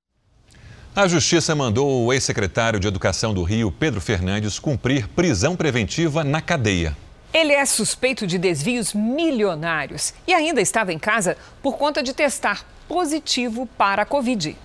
A 0.97 1.07
Justiça 1.07 1.55
mandou 1.55 2.07
o 2.07 2.13
ex-secretário 2.13 2.81
de 2.81 2.89
Educação 2.89 3.33
do 3.33 3.45
Rio, 3.45 3.71
Pedro 3.71 4.01
Fernandes, 4.01 4.59
cumprir 4.59 5.07
prisão 5.07 5.55
preventiva 5.55 6.25
na 6.25 6.41
cadeia. 6.41 6.97
Ele 7.33 7.53
é 7.53 7.65
suspeito 7.67 8.27
de 8.27 8.37
desvios 8.37 8.95
milionários 8.95 10.13
e 10.27 10.35
ainda 10.35 10.61
estava 10.61 10.93
em 10.93 10.99
casa 10.99 11.37
por 11.63 11.77
conta 11.77 12.03
de 12.03 12.13
testar 12.13 12.65
positivo 12.89 13.69
para 13.79 14.03
a 14.03 14.07
Covid. 14.07 14.57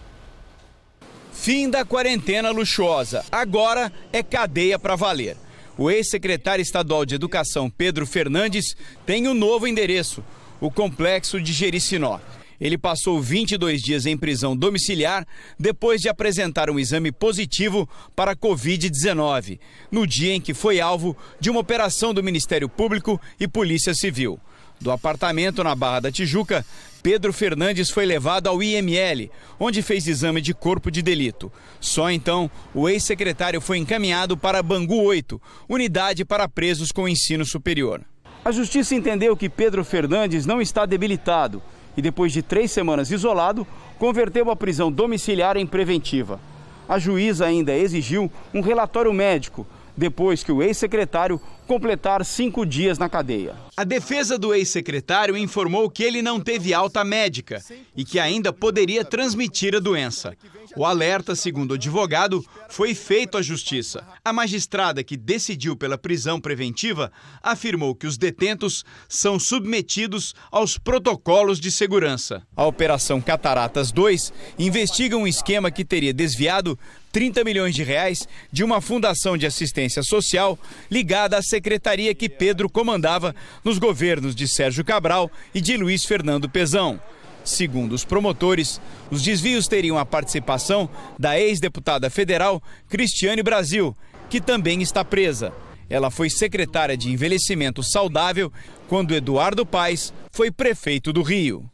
Fim 1.33 1.69
da 1.69 1.83
quarentena 1.83 2.51
luxuosa. 2.51 3.23
Agora 3.31 3.91
é 4.11 4.23
cadeia 4.23 4.79
para 4.79 4.95
valer. 4.95 5.35
O 5.77 5.89
ex-secretário 5.89 6.61
estadual 6.61 7.05
de 7.05 7.15
Educação, 7.15 7.69
Pedro 7.69 8.05
Fernandes, 8.05 8.75
tem 9.05 9.27
um 9.27 9.33
novo 9.33 9.67
endereço, 9.67 10.23
o 10.61 10.69
complexo 10.69 11.41
de 11.41 11.51
Jericinó. 11.51 12.19
Ele 12.61 12.77
passou 12.77 13.19
22 13.19 13.81
dias 13.81 14.05
em 14.05 14.15
prisão 14.15 14.55
domiciliar 14.55 15.27
depois 15.59 15.99
de 15.99 16.07
apresentar 16.07 16.69
um 16.69 16.79
exame 16.79 17.11
positivo 17.11 17.89
para 18.15 18.35
Covid-19, 18.35 19.59
no 19.91 20.05
dia 20.05 20.33
em 20.33 20.39
que 20.39 20.53
foi 20.53 20.79
alvo 20.79 21.17
de 21.39 21.49
uma 21.49 21.59
operação 21.59 22.13
do 22.13 22.23
Ministério 22.23 22.69
Público 22.69 23.19
e 23.39 23.47
Polícia 23.47 23.93
Civil. 23.93 24.39
Do 24.79 24.91
apartamento 24.91 25.63
na 25.63 25.75
Barra 25.75 26.01
da 26.01 26.11
Tijuca, 26.11 26.65
Pedro 27.03 27.33
Fernandes 27.33 27.89
foi 27.89 28.05
levado 28.05 28.47
ao 28.47 28.63
IML, 28.63 29.29
onde 29.59 29.81
fez 29.81 30.07
exame 30.07 30.39
de 30.39 30.53
corpo 30.53 30.89
de 30.89 31.01
delito. 31.01 31.51
Só 31.77 32.09
então, 32.09 32.49
o 32.73 32.87
ex-secretário 32.87 33.59
foi 33.59 33.77
encaminhado 33.77 34.37
para 34.37 34.63
Bangu 34.63 35.03
8, 35.03 35.39
unidade 35.67 36.23
para 36.23 36.47
presos 36.47 36.93
com 36.93 37.05
ensino 37.05 37.43
superior. 37.43 37.99
A 38.45 38.53
justiça 38.53 38.95
entendeu 38.95 39.35
que 39.35 39.49
Pedro 39.49 39.83
Fernandes 39.83 40.45
não 40.45 40.61
está 40.61 40.85
debilitado 40.85 41.61
e, 41.97 42.01
depois 42.01 42.31
de 42.31 42.41
três 42.41 42.71
semanas 42.71 43.11
isolado, 43.11 43.67
converteu 43.99 44.49
a 44.49 44.55
prisão 44.55 44.89
domiciliar 44.89 45.57
em 45.57 45.67
preventiva. 45.67 46.39
A 46.87 46.97
juíza 46.97 47.45
ainda 47.45 47.75
exigiu 47.75 48.31
um 48.53 48.61
relatório 48.61 49.11
médico 49.11 49.67
depois 49.95 50.43
que 50.43 50.51
o 50.51 50.61
ex-secretário 50.61 51.39
completar 51.67 52.23
cinco 52.25 52.65
dias 52.65 52.97
na 52.97 53.09
cadeia. 53.09 53.55
A 53.75 53.83
defesa 53.83 54.37
do 54.37 54.53
ex-secretário 54.53 55.37
informou 55.37 55.89
que 55.89 56.03
ele 56.03 56.21
não 56.21 56.39
teve 56.39 56.73
alta 56.73 57.03
médica 57.03 57.61
e 57.95 58.03
que 58.03 58.19
ainda 58.19 58.51
poderia 58.51 59.03
transmitir 59.05 59.75
a 59.75 59.79
doença. 59.79 60.35
O 60.75 60.85
alerta, 60.85 61.35
segundo 61.35 61.71
o 61.71 61.73
advogado, 61.75 62.43
foi 62.69 62.93
feito 62.93 63.37
à 63.37 63.41
justiça. 63.41 64.05
A 64.25 64.33
magistrada 64.33 65.03
que 65.03 65.15
decidiu 65.15 65.75
pela 65.75 65.97
prisão 65.97 66.39
preventiva 66.39 67.11
afirmou 67.41 67.95
que 67.95 68.07
os 68.07 68.17
detentos 68.17 68.83
são 69.07 69.39
submetidos 69.39 70.33
aos 70.51 70.77
protocolos 70.77 71.59
de 71.59 71.71
segurança. 71.71 72.43
A 72.55 72.65
Operação 72.65 73.21
Cataratas 73.21 73.91
2 73.91 74.33
investiga 74.59 75.15
um 75.15 75.27
esquema 75.27 75.71
que 75.71 75.85
teria 75.85 76.13
desviado 76.13 76.77
30 77.13 77.43
milhões 77.43 77.75
de 77.75 77.83
reais 77.83 78.27
de 78.51 78.63
uma 78.63 78.81
fundação 78.81 79.37
de 79.37 79.45
assistência 79.45 80.01
social 80.01 80.57
ligada 80.89 81.37
à 81.37 81.41
secretaria 81.43 82.13
que 82.15 82.27
Pedro 82.27 82.67
comandava 82.67 83.35
nos 83.63 83.77
governos 83.77 84.35
de 84.35 84.47
Sérgio 84.47 84.83
Cabral 84.83 85.31
e 85.53 85.61
de 85.61 85.77
Luiz 85.77 86.03
Fernando 86.03 86.49
Pezão. 86.49 86.99
Segundo 87.45 87.93
os 87.93 88.03
promotores, 88.03 88.81
os 89.11 89.21
desvios 89.21 89.67
teriam 89.67 89.97
a 89.97 90.05
participação 90.05 90.89
da 91.19 91.39
ex-deputada 91.39 92.09
federal 92.09 92.61
Cristiane 92.89 93.43
Brasil, 93.43 93.95
que 94.29 94.41
também 94.41 94.81
está 94.81 95.05
presa. 95.05 95.53
Ela 95.89 96.09
foi 96.09 96.29
secretária 96.29 96.97
de 96.97 97.11
Envelhecimento 97.11 97.83
Saudável 97.83 98.51
quando 98.87 99.13
Eduardo 99.13 99.65
Paes 99.65 100.11
foi 100.31 100.49
prefeito 100.49 101.13
do 101.13 101.21
Rio. 101.21 101.69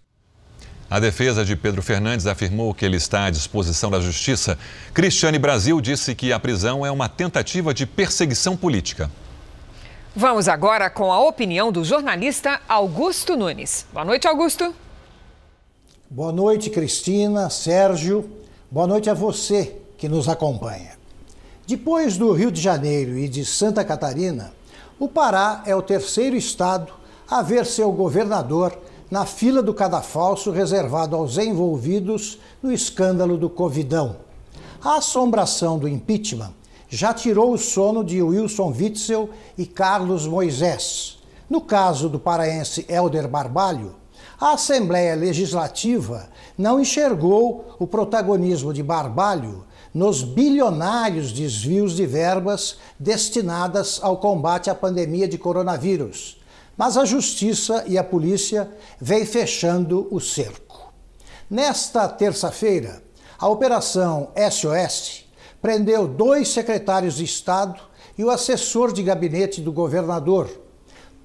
A 0.90 1.00
defesa 1.00 1.46
de 1.46 1.56
Pedro 1.56 1.84
Fernandes 1.84 2.26
afirmou 2.26 2.74
que 2.74 2.84
ele 2.84 2.98
está 2.98 3.26
à 3.26 3.30
disposição 3.30 3.92
da 3.92 4.00
justiça. 4.00 4.58
Cristiane 4.92 5.38
Brasil 5.38 5.80
disse 5.80 6.16
que 6.16 6.34
a 6.34 6.40
prisão 6.40 6.84
é 6.84 6.90
uma 6.90 7.08
tentativa 7.08 7.76
de 7.76 7.86
perseguição 7.86 8.58
política. 8.58 9.12
Vamos 10.16 10.48
agora 10.48 10.90
com 10.90 11.14
a 11.14 11.20
opinião 11.20 11.72
do 11.72 11.86
jornalista 11.86 12.60
Augusto 12.68 13.38
Nunes. 13.38 13.86
Boa 13.94 14.04
noite, 14.04 14.28
Augusto. 14.28 14.74
Boa 16.10 16.32
noite, 16.32 16.72
Cristina, 16.72 17.52
Sérgio. 17.52 18.28
Boa 18.72 18.88
noite 18.88 19.12
a 19.12 19.14
você 19.14 19.76
que 19.96 20.10
nos 20.10 20.28
acompanha. 20.28 20.98
Depois 21.68 22.18
do 22.18 22.34
Rio 22.34 22.52
de 22.52 22.60
Janeiro 22.60 23.16
e 23.16 23.30
de 23.30 23.46
Santa 23.46 23.86
Catarina, 23.86 24.52
o 24.98 25.08
Pará 25.08 25.62
é 25.68 25.76
o 25.76 25.84
terceiro 25.84 26.36
estado 26.36 26.92
a 27.30 27.44
ver 27.44 27.64
seu 27.68 27.92
governador 27.92 28.76
na 29.10 29.26
fila 29.26 29.62
do 29.62 29.74
cadafalso 29.74 30.51
reservado 30.51 31.16
aos 31.16 31.38
envolvidos 31.38 32.39
no 32.62 32.72
escândalo 32.72 33.38
do 33.38 33.49
Covidão. 33.49 34.18
A 34.84 34.97
assombração 34.97 35.78
do 35.78 35.88
impeachment 35.88 36.53
já 36.88 37.14
tirou 37.14 37.53
o 37.53 37.57
sono 37.57 38.03
de 38.03 38.22
Wilson 38.22 38.74
Witzel 38.76 39.30
e 39.57 39.66
Carlos 39.66 40.26
Moisés. 40.26 41.20
No 41.49 41.62
caso 41.62 42.07
do 42.07 42.20
paraense 42.20 42.86
Helder 42.88 43.28
Barbalho, 43.28 43.95
a 44.39 44.53
Assembleia 44.53 45.16
Legislativa 45.16 46.30
não 46.57 46.80
enxergou 46.80 47.76
o 47.78 47.86
protagonismo 47.86 48.74
de 48.74 48.82
Barbalho 48.82 49.66
nos 49.93 50.24
bilionários 50.24 51.32
desvios 51.32 51.95
de 51.95 52.05
verbas 52.05 52.78
destinadas 52.97 53.99
ao 54.01 54.18
combate 54.18 54.70
à 54.70 54.76
pandemia 54.76 55.28
de 55.28 55.38
coronavírus. 55.38 56.39
Mas 56.80 56.95
a 56.95 57.03
Justiça 57.03 57.84
e 57.88 57.97
a 57.97 58.03
Polícia 58.05 58.71
vêm 59.01 59.25
fechando 59.25 60.07
o 60.09 60.21
cerco. 60.21 60.93
Nesta 61.49 62.07
terça-feira, 62.07 63.03
a 63.38 63.49
Operação 63.49 64.32
SOS 64.49 65.25
prendeu 65.61 66.07
dois 66.07 66.47
secretários 66.47 67.17
de 67.17 67.25
Estado 67.25 67.82
e 68.17 68.23
o 68.23 68.30
assessor 68.30 68.93
de 68.93 69.03
gabinete 69.03 69.59
do 69.59 69.73
governador. 69.73 70.49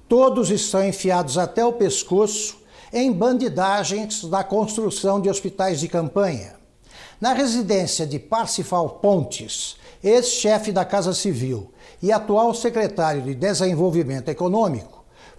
Todos 0.09 0.51
estão 0.51 0.85
enfiados 0.85 1.37
até 1.37 1.63
o 1.63 1.71
pescoço 1.71 2.57
em 2.91 3.09
bandidagens 3.09 4.25
da 4.25 4.43
construção 4.43 5.21
de 5.21 5.29
hospitais 5.29 5.79
de 5.79 5.87
campanha. 5.87 6.57
Na 7.21 7.31
residência 7.31 8.05
de 8.05 8.19
Parsifal 8.19 8.89
Pontes, 8.89 9.77
ex-chefe 10.03 10.73
da 10.73 10.83
Casa 10.83 11.13
Civil 11.13 11.71
e 12.03 12.11
atual 12.11 12.53
secretário 12.53 13.21
de 13.21 13.33
Desenvolvimento 13.33 14.27
Econômico, 14.27 14.94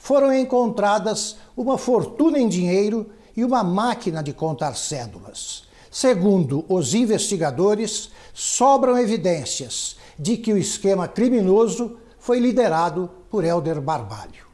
foram 0.07 0.33
encontradas 0.33 1.37
uma 1.57 1.77
fortuna 1.77 2.39
em 2.39 2.47
dinheiro 2.47 3.11
e 3.37 3.45
uma 3.45 3.65
máquina 3.65 4.23
de 4.23 4.33
contar 4.33 4.77
cédulas. 4.77 5.65
Segundo 5.91 6.65
os 6.69 6.95
investigadores, 6.95 8.11
sobram 8.33 8.97
evidências 8.97 9.97
de 10.17 10.37
que 10.37 10.53
o 10.53 10.57
esquema 10.57 11.09
criminoso 11.09 11.97
foi 12.21 12.39
liderado 12.39 13.11
por 13.29 13.45
Helder 13.45 13.81
Barbalho. 13.81 14.47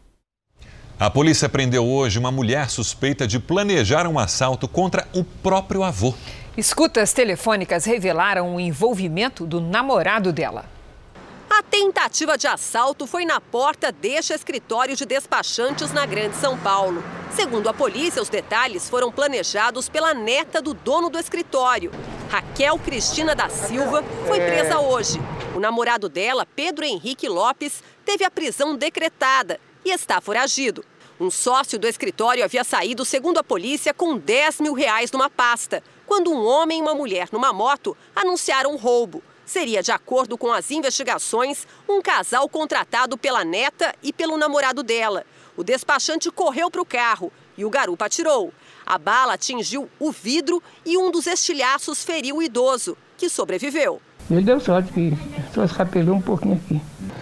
A 0.99 1.11
polícia 1.11 1.51
prendeu 1.51 1.87
hoje 1.87 2.19
uma 2.19 2.33
mulher 2.33 2.71
suspeita 2.71 3.27
de 3.27 3.39
planejar 3.39 4.07
um 4.07 4.19
assalto 4.19 4.67
contra 4.67 5.07
o 5.15 5.23
próprio 5.23 5.83
avô. 5.83 6.15
Escutas 6.57 7.13
telefônicas 7.13 7.85
revelaram 7.85 8.57
o 8.57 8.61
envolvimento 8.61 9.45
do 9.45 9.61
namorado 9.61 10.33
dela. 10.33 10.65
A 11.55 11.63
tentativa 11.63 12.39
de 12.39 12.47
assalto 12.47 13.07
foi 13.07 13.27
na 13.27 13.39
porta 13.39 13.93
deste 13.93 14.33
escritório 14.33 14.97
de 14.97 15.05
despachantes 15.05 15.93
na 15.93 16.07
Grande 16.07 16.35
São 16.37 16.57
Paulo. 16.57 17.05
Segundo 17.37 17.69
a 17.69 17.75
polícia, 17.75 18.23
os 18.23 18.31
detalhes 18.31 18.89
foram 18.89 19.13
planejados 19.13 19.87
pela 19.87 20.15
neta 20.15 20.63
do 20.63 20.73
dono 20.73 21.11
do 21.11 21.19
escritório. 21.19 21.93
Raquel 22.31 22.79
Cristina 22.79 23.35
da 23.35 23.51
Silva 23.51 24.03
foi 24.27 24.41
presa 24.41 24.81
hoje. 24.81 25.21
O 25.55 25.61
namorado 25.61 26.09
dela, 26.09 26.47
Pedro 26.47 26.87
Henrique 26.87 27.29
Lopes, 27.29 27.83
teve 28.03 28.25
a 28.25 28.31
prisão 28.31 28.75
decretada 28.75 29.61
e 29.85 29.91
está 29.91 30.23
foragido. 30.23 30.83
Um 31.21 31.31
sócio 31.31 31.79
do 31.79 31.87
escritório 31.87 32.43
havia 32.43 32.65
saído, 32.65 33.05
segundo 33.05 33.37
a 33.37 33.45
polícia, 33.45 33.93
com 33.93 34.17
10 34.17 34.63
mil 34.63 34.73
reais 34.73 35.13
numa 35.13 35.29
pasta, 35.29 35.85
quando 36.07 36.33
um 36.33 36.47
homem 36.47 36.79
e 36.79 36.83
uma 36.83 36.95
mulher 36.95 37.29
numa 37.31 37.53
moto 37.53 37.95
anunciaram 38.17 38.75
roubo. 38.77 39.23
Seria, 39.53 39.83
de 39.83 39.93
acordo 39.93 40.39
com 40.39 40.51
as 40.51 40.71
investigações, 40.71 41.67
um 41.87 42.01
casal 42.01 42.49
contratado 42.49 43.19
pela 43.19 43.45
neta 43.45 43.95
e 44.03 44.11
pelo 44.11 44.39
namorado 44.39 44.83
dela. 44.83 45.27
O 45.55 45.63
despachante 45.63 46.31
correu 46.31 46.71
para 46.71 46.81
o 46.81 46.87
carro 46.87 47.31
e 47.55 47.63
o 47.63 47.69
garupa 47.69 48.07
atirou. 48.07 48.51
A 48.87 48.97
bala 48.97 49.35
atingiu 49.35 49.91
o 50.01 50.11
vidro 50.11 50.63
e 50.87 50.97
um 50.97 51.11
dos 51.11 51.27
estilhaços 51.27 52.03
feriu 52.03 52.39
o 52.39 52.43
idoso, 52.43 52.97
que 53.19 53.29
sobreviveu. 53.29 54.01
Me 54.31 54.43
deu 54.43 54.59
sorte 54.59 54.91
que 54.91 55.13
só 55.55 55.65
escapelou 55.65 56.17
um 56.17 56.23
pouquinho 56.23 56.55
aqui. 56.55 56.81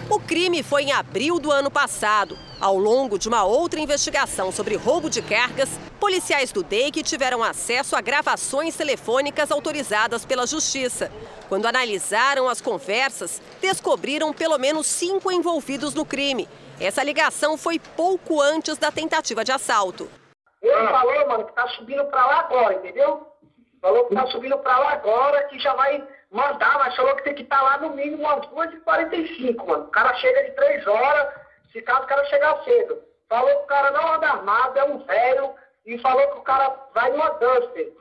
O 0.09 0.21
crime 0.21 0.63
foi 0.63 0.85
em 0.85 0.93
abril 0.93 1.41
do 1.41 1.51
ano 1.51 1.69
passado. 1.69 2.39
Ao 2.61 2.77
longo 2.77 3.19
de 3.19 3.27
uma 3.27 3.43
outra 3.43 3.81
investigação 3.81 4.53
sobre 4.53 4.77
roubo 4.77 5.09
de 5.09 5.23
cargas, 5.23 5.71
policiais 5.99 6.53
do 6.53 6.63
DEIC 6.63 7.03
tiveram 7.03 7.43
acesso 7.43 7.97
a 7.97 8.03
gravações 8.03 8.77
telefônicas 8.77 9.51
autorizadas 9.51 10.27
pela 10.27 10.47
Justiça. 10.47 11.11
Quando 11.49 11.65
analisaram 11.65 12.51
as 12.51 12.61
conversas, 12.61 13.41
descobriram 13.63 14.35
pelo 14.35 14.59
menos 14.59 14.87
cinco 14.87 15.33
envolvidos 15.33 15.95
no 15.95 16.05
crime. 16.05 16.47
Essa 16.79 17.03
ligação 17.03 17.57
foi 17.57 17.79
pouco 17.79 18.43
antes 18.43 18.77
da 18.77 18.93
tentativa 18.93 19.43
de 19.43 19.53
assalto. 19.53 20.11
Ele 20.61 20.89
falou, 20.89 21.29
mano, 21.29 21.47
que 21.47 21.53
tá 21.55 21.67
subindo 21.69 22.05
para 22.07 22.27
lá 22.27 22.41
agora, 22.41 22.75
entendeu? 22.75 23.27
Falou 23.81 24.05
que 24.05 24.15
tá 24.15 24.27
subindo 24.27 24.59
para 24.59 24.79
lá 24.79 24.93
agora, 24.93 25.45
que 25.45 25.59
já 25.59 25.73
vai 25.73 26.07
mandar, 26.31 26.79
mas 26.79 26.95
falou 26.95 27.17
que 27.17 27.25
tem 27.25 27.35
que 27.35 27.43
estar 27.43 27.57
tá 27.57 27.63
lá 27.63 27.79
no 27.79 27.97
mínimo 27.97 28.23
umas 28.23 28.47
2h45, 28.49 29.67
mano. 29.67 29.85
O 29.85 29.89
cara 29.89 30.15
chega 30.17 30.45
de 30.45 30.51
3 30.51 30.87
horas, 30.87 31.40
se 31.73 31.83
caso 31.83 32.05
o 32.05 32.07
cara 32.07 32.25
chegar 32.27 32.63
cedo. 32.65 32.99
Falou 33.29 33.51
que 33.59 33.65
o 33.65 33.67
cara 33.67 33.91
não 33.93 34.15
anda 34.15 34.27
armado, 34.27 34.79
é 34.79 34.85
um 34.85 34.99
velho, 34.99 35.55
e 35.87 35.99
falou 35.99 36.27
que 36.33 36.39
o 36.39 36.43
cara 36.43 36.75
vai 36.95 37.11
numa 37.11 37.31
Duster. 37.31 37.93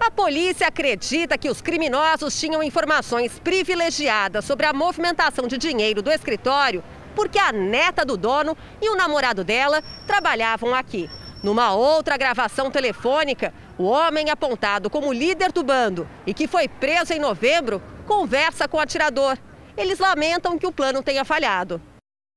A 0.00 0.10
polícia 0.10 0.66
acredita 0.66 1.38
que 1.38 1.48
os 1.48 1.60
criminosos 1.60 2.38
tinham 2.38 2.62
informações 2.62 3.38
privilegiadas 3.38 4.44
sobre 4.44 4.66
a 4.66 4.72
movimentação 4.72 5.46
de 5.46 5.56
dinheiro 5.56 6.02
do 6.02 6.10
escritório 6.10 6.82
porque 7.14 7.38
a 7.38 7.52
neta 7.52 8.04
do 8.04 8.16
dono 8.16 8.56
e 8.80 8.88
o 8.88 8.96
namorado 8.96 9.44
dela 9.44 9.82
trabalhavam 10.06 10.74
aqui. 10.74 11.08
Numa 11.42 11.74
outra 11.74 12.16
gravação 12.16 12.70
telefônica, 12.70 13.52
o 13.76 13.84
homem 13.84 14.30
apontado 14.30 14.88
como 14.88 15.12
líder 15.12 15.52
do 15.52 15.62
bando 15.62 16.08
e 16.26 16.32
que 16.32 16.46
foi 16.46 16.68
preso 16.68 17.12
em 17.12 17.18
novembro 17.18 17.82
conversa 18.06 18.68
com 18.68 18.76
o 18.76 18.80
atirador. 18.80 19.36
Eles 19.76 19.98
lamentam 19.98 20.58
que 20.58 20.66
o 20.66 20.72
plano 20.72 21.02
tenha 21.02 21.24
falhado. 21.24 21.80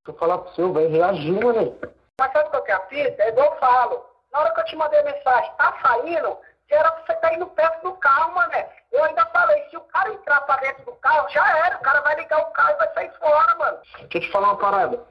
Vou 0.05 0.15
falar 0.15 0.37
pro 0.37 0.53
seu, 0.53 0.71
velho, 0.71 0.91
reagiu, 0.91 1.53
né? 1.53 1.73
Mas 2.19 2.31
sabe 2.31 2.49
qual 2.49 2.63
que 2.63 2.71
é 2.71 2.75
a 2.75 2.79
fita? 2.81 3.23
É 3.23 3.29
igual 3.29 3.53
eu 3.53 3.59
falo. 3.59 4.05
Na 4.31 4.39
hora 4.39 4.53
que 4.53 4.59
eu 4.61 4.65
te 4.65 4.75
mandei 4.75 4.99
a 4.99 5.03
mensagem, 5.03 5.51
tá 5.57 5.77
saindo, 5.81 6.37
era 6.69 6.91
pra 6.91 7.05
você 7.05 7.19
tá 7.21 7.33
indo 7.33 7.47
perto 7.47 7.81
do 7.83 7.93
carro, 7.95 8.35
mané. 8.35 8.69
Eu 8.91 9.03
ainda 9.03 9.25
falei, 9.27 9.63
se 9.69 9.77
o 9.77 9.81
cara 9.81 10.13
entrar 10.13 10.41
pra 10.41 10.57
dentro 10.57 10.85
do 10.85 10.93
carro, 10.97 11.27
já 11.29 11.65
era. 11.65 11.77
O 11.77 11.81
cara 11.81 12.01
vai 12.01 12.15
ligar 12.15 12.39
o 12.39 12.51
carro 12.51 12.71
e 12.71 12.77
vai 12.77 12.93
sair 12.93 13.11
fora, 13.19 13.55
mano. 13.55 13.77
Deixa 13.83 14.17
eu 14.17 14.21
te 14.21 14.31
falar 14.31 14.47
uma 14.49 14.57
parada. 14.57 15.03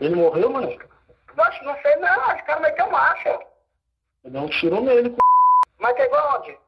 Ele 0.00 0.14
morreu, 0.14 0.50
mano? 0.50 0.76
Nossa, 1.34 1.62
não 1.62 1.76
sei 1.80 1.96
não. 1.96 2.32
Esse 2.32 2.42
cara 2.44 2.60
meteu 2.60 2.90
marcha. 2.90 3.40
Ele 4.24 4.34
não 4.34 4.48
tirou 4.48 4.82
nele, 4.82 5.10
c... 5.10 5.16
Mas 5.78 5.96
pegou 5.96 6.18
onde? 6.36 6.58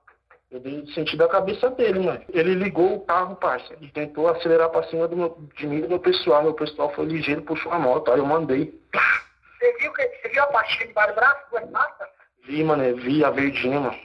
Eu 0.57 0.61
dei 0.61 0.87
sentido 0.95 1.23
a 1.23 1.29
cabeça 1.29 1.69
dele, 1.69 1.99
mano. 1.99 2.19
Ele 2.33 2.55
ligou 2.55 2.95
o 2.95 3.01
carro, 3.01 3.37
parça. 3.37 3.75
E 3.79 3.89
tentou 3.89 4.27
acelerar 4.27 4.71
pra 4.71 4.85
cima 4.85 5.07
do 5.07 5.15
meu, 5.15 5.37
de 5.55 5.67
mim 5.67 5.77
e 5.77 5.83
do 5.83 5.89
meu 5.91 5.99
pessoal. 5.99 6.43
Meu 6.43 6.55
pessoal 6.55 6.91
foi 6.95 7.05
ligeiro, 7.05 7.43
puxou 7.43 7.71
a 7.73 7.79
moto. 7.79 8.11
Aí 8.11 8.19
eu 8.19 8.25
mandei. 8.25 8.73
Você 8.95 9.77
viu, 9.79 9.93
que, 9.93 10.03
você 10.03 10.29
viu 10.31 10.43
a 10.43 10.47
pastilha 10.47 10.87
de 10.87 10.95
vários 10.95 11.15
braços, 11.15 11.43
duas 11.51 11.65
passas? 11.69 12.09
Vi, 12.47 12.65
mano. 12.65 12.97
Vi 12.97 13.23
a 13.23 13.29
verdinha, 13.29 13.81
mano. 13.81 13.99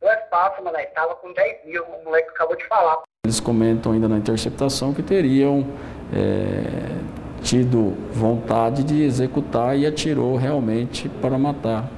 Duas 0.00 0.18
passas, 0.30 0.64
mano. 0.64 0.78
Tava 0.94 1.14
com 1.16 1.34
10 1.34 1.66
mil. 1.66 1.84
O 1.84 2.04
moleque 2.06 2.30
acabou 2.30 2.56
de 2.56 2.66
falar. 2.66 3.02
Eles 3.26 3.38
comentam 3.38 3.92
ainda 3.92 4.08
na 4.08 4.16
interceptação 4.16 4.94
que 4.94 5.02
teriam 5.02 5.66
é, 6.14 7.42
tido 7.42 7.94
vontade 8.10 8.84
de 8.84 9.02
executar 9.02 9.76
e 9.76 9.84
atirou 9.84 10.34
realmente 10.36 11.10
para 11.20 11.36
matar 11.36 11.90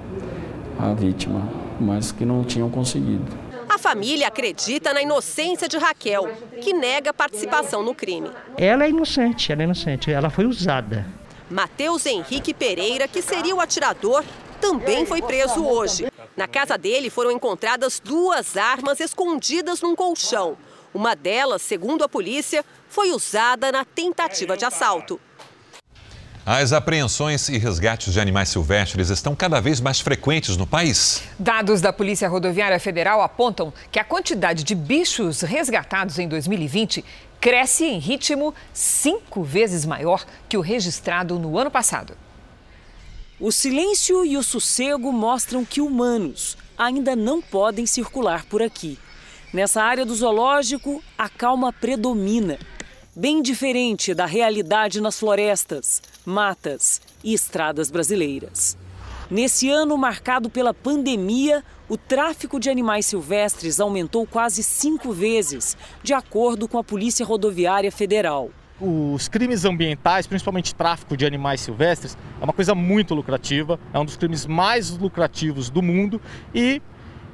a 0.76 0.92
vítima, 0.92 1.48
mas 1.80 2.10
que 2.10 2.24
não 2.24 2.42
tinham 2.42 2.68
conseguido. 2.68 3.41
A 3.72 3.78
família 3.78 4.28
acredita 4.28 4.92
na 4.92 5.00
inocência 5.00 5.66
de 5.66 5.78
Raquel, 5.78 6.30
que 6.60 6.74
nega 6.74 7.10
participação 7.10 7.82
no 7.82 7.94
crime. 7.94 8.30
Ela 8.58 8.84
é 8.84 8.90
inocente, 8.90 9.50
ela 9.50 9.62
é 9.62 9.64
inocente, 9.64 10.12
ela 10.12 10.28
foi 10.28 10.44
usada. 10.44 11.06
Mateus 11.50 12.04
Henrique 12.04 12.52
Pereira, 12.52 13.08
que 13.08 13.22
seria 13.22 13.56
o 13.56 13.60
atirador, 13.62 14.22
também 14.60 15.06
foi 15.06 15.22
preso 15.22 15.64
hoje. 15.64 16.06
Na 16.36 16.46
casa 16.46 16.76
dele 16.76 17.08
foram 17.08 17.30
encontradas 17.30 17.98
duas 17.98 18.58
armas 18.58 19.00
escondidas 19.00 19.80
num 19.80 19.96
colchão. 19.96 20.58
Uma 20.92 21.16
delas, 21.16 21.62
segundo 21.62 22.04
a 22.04 22.08
polícia, 22.10 22.62
foi 22.90 23.10
usada 23.10 23.72
na 23.72 23.86
tentativa 23.86 24.54
de 24.54 24.66
assalto. 24.66 25.18
As 26.44 26.72
apreensões 26.72 27.48
e 27.48 27.56
resgates 27.56 28.12
de 28.12 28.18
animais 28.18 28.48
silvestres 28.48 29.10
estão 29.10 29.32
cada 29.32 29.60
vez 29.60 29.80
mais 29.80 30.00
frequentes 30.00 30.56
no 30.56 30.66
país. 30.66 31.22
Dados 31.38 31.80
da 31.80 31.92
Polícia 31.92 32.28
Rodoviária 32.28 32.80
Federal 32.80 33.22
apontam 33.22 33.72
que 33.92 33.98
a 34.00 34.04
quantidade 34.04 34.64
de 34.64 34.74
bichos 34.74 35.42
resgatados 35.42 36.18
em 36.18 36.26
2020 36.26 37.04
cresce 37.40 37.84
em 37.84 38.00
ritmo 38.00 38.52
cinco 38.74 39.44
vezes 39.44 39.86
maior 39.86 40.24
que 40.48 40.56
o 40.56 40.60
registrado 40.60 41.38
no 41.38 41.56
ano 41.56 41.70
passado. 41.70 42.16
O 43.38 43.52
silêncio 43.52 44.24
e 44.24 44.36
o 44.36 44.42
sossego 44.42 45.12
mostram 45.12 45.64
que 45.64 45.80
humanos 45.80 46.56
ainda 46.76 47.14
não 47.14 47.40
podem 47.40 47.86
circular 47.86 48.44
por 48.46 48.60
aqui. 48.60 48.98
Nessa 49.52 49.80
área 49.80 50.04
do 50.04 50.14
zoológico, 50.14 51.00
a 51.16 51.28
calma 51.28 51.72
predomina 51.72 52.58
bem 53.14 53.42
diferente 53.42 54.14
da 54.14 54.24
realidade 54.24 55.00
nas 55.00 55.18
florestas, 55.18 56.02
matas 56.24 57.00
e 57.22 57.34
estradas 57.34 57.90
brasileiras. 57.90 58.76
Nesse 59.30 59.70
ano 59.70 59.96
marcado 59.96 60.50
pela 60.50 60.74
pandemia, 60.74 61.64
o 61.88 61.96
tráfico 61.96 62.60
de 62.60 62.68
animais 62.68 63.06
silvestres 63.06 63.80
aumentou 63.80 64.26
quase 64.26 64.62
cinco 64.62 65.12
vezes, 65.12 65.76
de 66.02 66.12
acordo 66.12 66.68
com 66.68 66.78
a 66.78 66.84
Polícia 66.84 67.24
Rodoviária 67.24 67.90
Federal. 67.90 68.50
Os 68.80 69.28
crimes 69.28 69.64
ambientais, 69.64 70.26
principalmente 70.26 70.74
tráfico 70.74 71.16
de 71.16 71.24
animais 71.24 71.60
silvestres, 71.60 72.16
é 72.40 72.44
uma 72.44 72.52
coisa 72.52 72.74
muito 72.74 73.14
lucrativa, 73.14 73.78
é 73.92 73.98
um 73.98 74.04
dos 74.04 74.16
crimes 74.16 74.44
mais 74.44 74.90
lucrativos 74.90 75.70
do 75.70 75.80
mundo 75.80 76.20
e 76.54 76.82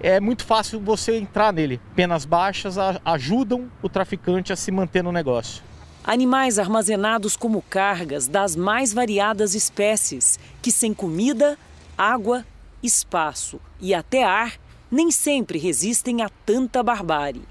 é 0.00 0.20
muito 0.20 0.44
fácil 0.44 0.78
você 0.78 1.16
entrar 1.16 1.52
nele. 1.52 1.80
Penas 1.96 2.24
baixas 2.24 2.76
ajudam 3.04 3.70
o 3.82 3.88
traficante 3.88 4.52
a 4.52 4.56
se 4.56 4.70
manter 4.70 5.02
no 5.02 5.10
negócio. 5.10 5.67
Animais 6.08 6.58
armazenados 6.58 7.36
como 7.36 7.60
cargas 7.60 8.26
das 8.26 8.56
mais 8.56 8.94
variadas 8.94 9.54
espécies, 9.54 10.38
que 10.62 10.72
sem 10.72 10.94
comida, 10.94 11.58
água, 11.98 12.46
espaço 12.82 13.60
e 13.78 13.92
até 13.92 14.24
ar, 14.24 14.54
nem 14.90 15.10
sempre 15.10 15.58
resistem 15.58 16.22
a 16.22 16.30
tanta 16.46 16.82
barbárie. 16.82 17.42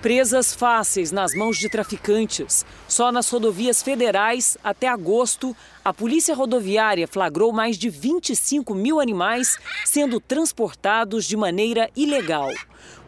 Presas 0.00 0.54
fáceis 0.54 1.10
nas 1.10 1.34
mãos 1.34 1.58
de 1.58 1.68
traficantes. 1.68 2.64
Só 2.86 3.10
nas 3.10 3.28
rodovias 3.28 3.82
federais, 3.82 4.56
até 4.62 4.86
agosto, 4.86 5.56
a 5.84 5.92
Polícia 5.92 6.32
Rodoviária 6.32 7.08
flagrou 7.08 7.52
mais 7.52 7.76
de 7.76 7.90
25 7.90 8.72
mil 8.72 9.00
animais 9.00 9.58
sendo 9.84 10.20
transportados 10.20 11.24
de 11.24 11.36
maneira 11.36 11.90
ilegal. 11.96 12.52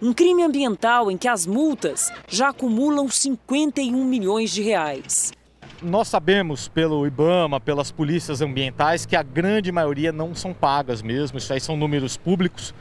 Um 0.01 0.13
crime 0.13 0.45
ambiental 0.45 1.11
em 1.11 1.17
que 1.17 1.27
as 1.27 1.45
multas 1.45 2.13
já 2.29 2.51
acumulam 2.51 3.09
51 3.09 4.05
milhões 4.05 4.53
de 4.53 4.63
reais. 4.63 5.33
Nós 5.83 6.07
sabemos 6.07 6.69
pelo 6.69 7.05
IBAMA, 7.05 7.59
pelas 7.59 7.91
polícias 7.91 8.41
ambientais, 8.41 9.05
que 9.05 9.17
a 9.17 9.25
grande 9.25 9.73
maioria 9.73 10.13
não 10.13 10.37
são 10.37 10.55
pagas 10.55 11.03
mesmo, 11.03 11.39
isso 11.39 11.53
aí 11.53 11.61
são 11.61 11.77
números 11.77 12.17
públicos. 12.17 12.73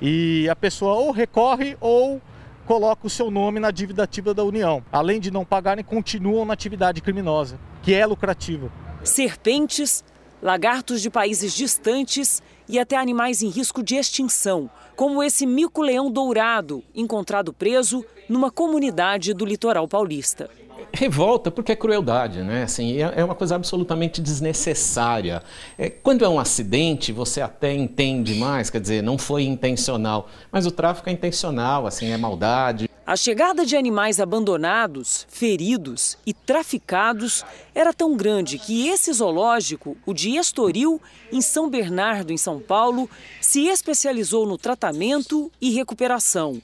E 0.00 0.48
a 0.48 0.56
pessoa 0.56 0.94
ou 0.94 1.10
recorre 1.10 1.76
ou 1.78 2.22
coloca 2.64 3.06
o 3.06 3.10
seu 3.10 3.30
nome 3.30 3.60
na 3.60 3.70
dívida 3.70 4.04
ativa 4.04 4.32
da 4.32 4.42
União. 4.42 4.82
Além 4.90 5.20
de 5.20 5.30
não 5.30 5.44
pagarem, 5.44 5.84
continuam 5.84 6.46
na 6.46 6.54
atividade 6.54 7.02
criminosa, 7.02 7.60
que 7.82 7.92
é 7.92 8.06
lucrativa. 8.06 8.72
Serpentes, 9.04 10.02
lagartos 10.42 11.00
de 11.00 11.08
países 11.08 11.54
distantes 11.54 12.42
e 12.68 12.78
até 12.78 12.96
animais 12.96 13.42
em 13.42 13.48
risco 13.48 13.82
de 13.82 13.94
extinção, 13.94 14.68
como 14.96 15.22
esse 15.22 15.46
mico-leão 15.46 16.10
dourado, 16.10 16.82
encontrado 16.94 17.52
preso 17.52 18.04
numa 18.28 18.50
comunidade 18.50 19.32
do 19.32 19.44
litoral 19.44 19.86
paulista 19.86 20.50
revolta 20.92 21.50
porque 21.50 21.72
é 21.72 21.76
crueldade, 21.76 22.42
né? 22.42 22.64
Assim, 22.64 23.02
é, 23.02 23.12
é 23.16 23.24
uma 23.24 23.34
coisa 23.34 23.54
absolutamente 23.54 24.20
desnecessária. 24.20 25.42
É, 25.76 25.90
quando 25.90 26.24
é 26.24 26.28
um 26.28 26.38
acidente, 26.38 27.12
você 27.12 27.40
até 27.40 27.74
entende 27.74 28.34
mais, 28.34 28.70
quer 28.70 28.80
dizer, 28.80 29.02
não 29.02 29.18
foi 29.18 29.44
intencional, 29.44 30.28
mas 30.50 30.66
o 30.66 30.70
tráfico 30.70 31.08
é 31.08 31.12
intencional, 31.12 31.86
assim, 31.86 32.10
é 32.10 32.16
maldade. 32.16 32.88
A 33.04 33.16
chegada 33.16 33.66
de 33.66 33.76
animais 33.76 34.20
abandonados, 34.20 35.26
feridos 35.28 36.16
e 36.24 36.32
traficados 36.32 37.44
era 37.74 37.92
tão 37.92 38.16
grande 38.16 38.58
que 38.58 38.88
esse 38.88 39.12
zoológico, 39.12 39.96
o 40.06 40.14
de 40.14 40.36
Estoril, 40.36 41.00
em 41.32 41.40
São 41.40 41.68
Bernardo, 41.68 42.32
em 42.32 42.36
São 42.36 42.60
Paulo, 42.60 43.10
se 43.40 43.66
especializou 43.66 44.46
no 44.46 44.56
tratamento 44.56 45.50
e 45.60 45.70
recuperação. 45.70 46.62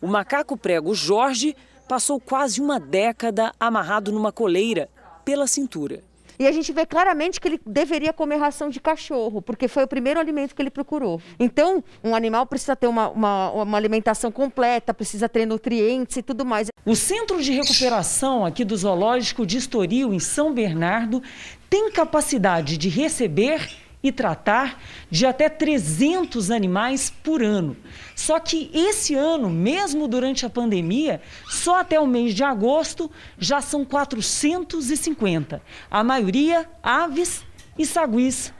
O 0.00 0.06
macaco 0.06 0.56
prego 0.56 0.94
Jorge 0.94 1.56
passou 1.90 2.20
quase 2.20 2.60
uma 2.60 2.78
década 2.78 3.52
amarrado 3.58 4.12
numa 4.12 4.30
coleira 4.30 4.88
pela 5.24 5.48
cintura. 5.48 6.04
E 6.38 6.46
a 6.46 6.52
gente 6.52 6.72
vê 6.72 6.86
claramente 6.86 7.40
que 7.40 7.48
ele 7.48 7.60
deveria 7.66 8.12
comer 8.12 8.36
ração 8.36 8.70
de 8.70 8.78
cachorro, 8.78 9.42
porque 9.42 9.66
foi 9.66 9.82
o 9.82 9.88
primeiro 9.88 10.20
alimento 10.20 10.54
que 10.54 10.62
ele 10.62 10.70
procurou. 10.70 11.20
Então, 11.38 11.82
um 12.04 12.14
animal 12.14 12.46
precisa 12.46 12.76
ter 12.76 12.86
uma, 12.86 13.08
uma, 13.08 13.50
uma, 13.50 13.76
alimentação 13.76 14.30
completa, 14.30 14.94
precisa 14.94 15.28
ter 15.28 15.44
nutrientes 15.46 16.16
e 16.16 16.22
tudo 16.22 16.46
mais. 16.46 16.68
O 16.86 16.94
Centro 16.94 17.42
de 17.42 17.50
Recuperação 17.50 18.46
aqui 18.46 18.64
do 18.64 18.76
Zoológico 18.76 19.44
de 19.44 19.58
Estoril, 19.58 20.14
em 20.14 20.20
São 20.20 20.54
Bernardo, 20.54 21.20
tem 21.68 21.90
capacidade 21.90 22.78
de 22.78 22.88
receber 22.88 23.68
e 24.02 24.10
tratar 24.10 24.80
de 25.10 25.26
até 25.26 25.48
300 25.48 26.50
animais 26.50 27.10
por 27.22 27.42
ano. 27.42 27.76
Só 28.16 28.38
que 28.40 28.70
esse 28.72 29.14
ano, 29.14 29.50
mesmo 29.50 30.08
durante 30.08 30.46
a 30.46 30.50
pandemia, 30.50 31.20
só 31.48 31.80
até 31.80 32.00
o 32.00 32.06
mês 32.06 32.34
de 32.34 32.42
agosto 32.42 33.10
já 33.38 33.60
são 33.60 33.84
450. 33.84 35.60
A 35.90 36.02
maioria 36.02 36.68
aves 36.82 37.44
e 37.78 37.84
saguis, 37.84 38.52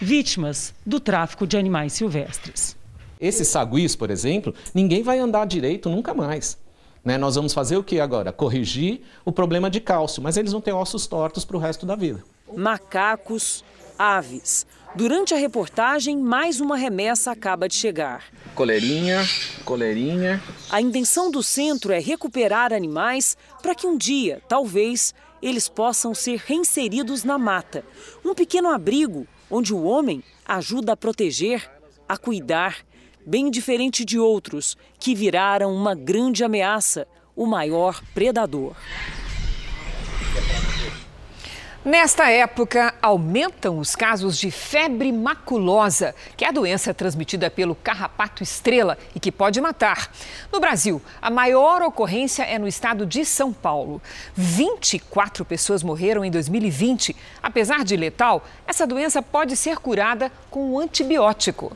vítimas 0.00 0.74
do 0.84 1.00
tráfico 1.00 1.46
de 1.46 1.56
animais 1.56 1.92
silvestres. 1.92 2.76
Esses 3.20 3.48
saguis, 3.48 3.96
por 3.96 4.10
exemplo, 4.10 4.54
ninguém 4.72 5.02
vai 5.02 5.18
andar 5.18 5.44
direito 5.46 5.88
nunca 5.88 6.14
mais. 6.14 6.56
Né? 7.04 7.18
Nós 7.18 7.34
vamos 7.34 7.52
fazer 7.52 7.76
o 7.76 7.82
que 7.82 7.98
agora? 8.00 8.32
Corrigir 8.32 9.00
o 9.24 9.32
problema 9.32 9.70
de 9.70 9.80
cálcio, 9.80 10.22
mas 10.22 10.36
eles 10.36 10.52
vão 10.52 10.60
ter 10.60 10.72
ossos 10.72 11.06
tortos 11.06 11.44
para 11.44 11.56
o 11.56 11.60
resto 11.60 11.86
da 11.86 11.96
vida. 11.96 12.22
Macacos, 12.54 13.64
aves. 13.98 14.66
Durante 14.94 15.34
a 15.34 15.36
reportagem, 15.36 16.16
mais 16.16 16.60
uma 16.60 16.76
remessa 16.76 17.30
acaba 17.30 17.68
de 17.68 17.74
chegar. 17.74 18.24
Coleirinha, 18.54 19.20
coleirinha. 19.64 20.42
A 20.70 20.80
intenção 20.80 21.30
do 21.30 21.42
centro 21.42 21.92
é 21.92 22.00
recuperar 22.00 22.72
animais 22.72 23.36
para 23.62 23.74
que 23.74 23.86
um 23.86 23.96
dia, 23.96 24.42
talvez, 24.48 25.14
eles 25.42 25.68
possam 25.68 26.14
ser 26.14 26.42
reinseridos 26.44 27.22
na 27.22 27.38
mata. 27.38 27.84
Um 28.24 28.34
pequeno 28.34 28.68
abrigo 28.68 29.26
onde 29.50 29.72
o 29.72 29.82
homem 29.82 30.22
ajuda 30.44 30.92
a 30.92 30.96
proteger, 30.96 31.70
a 32.08 32.16
cuidar, 32.16 32.78
bem 33.24 33.50
diferente 33.50 34.04
de 34.04 34.18
outros 34.18 34.76
que 34.98 35.14
viraram 35.14 35.72
uma 35.72 35.94
grande 35.94 36.42
ameaça, 36.42 37.06
o 37.36 37.46
maior 37.46 38.02
predador. 38.14 38.74
Nesta 41.88 42.30
época, 42.30 42.92
aumentam 43.00 43.78
os 43.78 43.96
casos 43.96 44.36
de 44.36 44.50
febre 44.50 45.10
maculosa, 45.10 46.14
que 46.36 46.44
é 46.44 46.48
a 46.48 46.52
doença 46.52 46.92
transmitida 46.92 47.50
pelo 47.50 47.74
carrapato 47.74 48.42
estrela 48.42 48.98
e 49.14 49.18
que 49.18 49.32
pode 49.32 49.58
matar. 49.58 50.12
No 50.52 50.60
Brasil, 50.60 51.00
a 51.22 51.30
maior 51.30 51.80
ocorrência 51.80 52.42
é 52.42 52.58
no 52.58 52.68
estado 52.68 53.06
de 53.06 53.24
São 53.24 53.54
Paulo. 53.54 54.02
24 54.34 55.46
pessoas 55.46 55.82
morreram 55.82 56.22
em 56.22 56.30
2020. 56.30 57.16
Apesar 57.42 57.82
de 57.84 57.96
letal, 57.96 58.46
essa 58.66 58.86
doença 58.86 59.22
pode 59.22 59.56
ser 59.56 59.78
curada 59.78 60.30
com 60.50 60.74
um 60.74 60.78
antibiótico. 60.78 61.74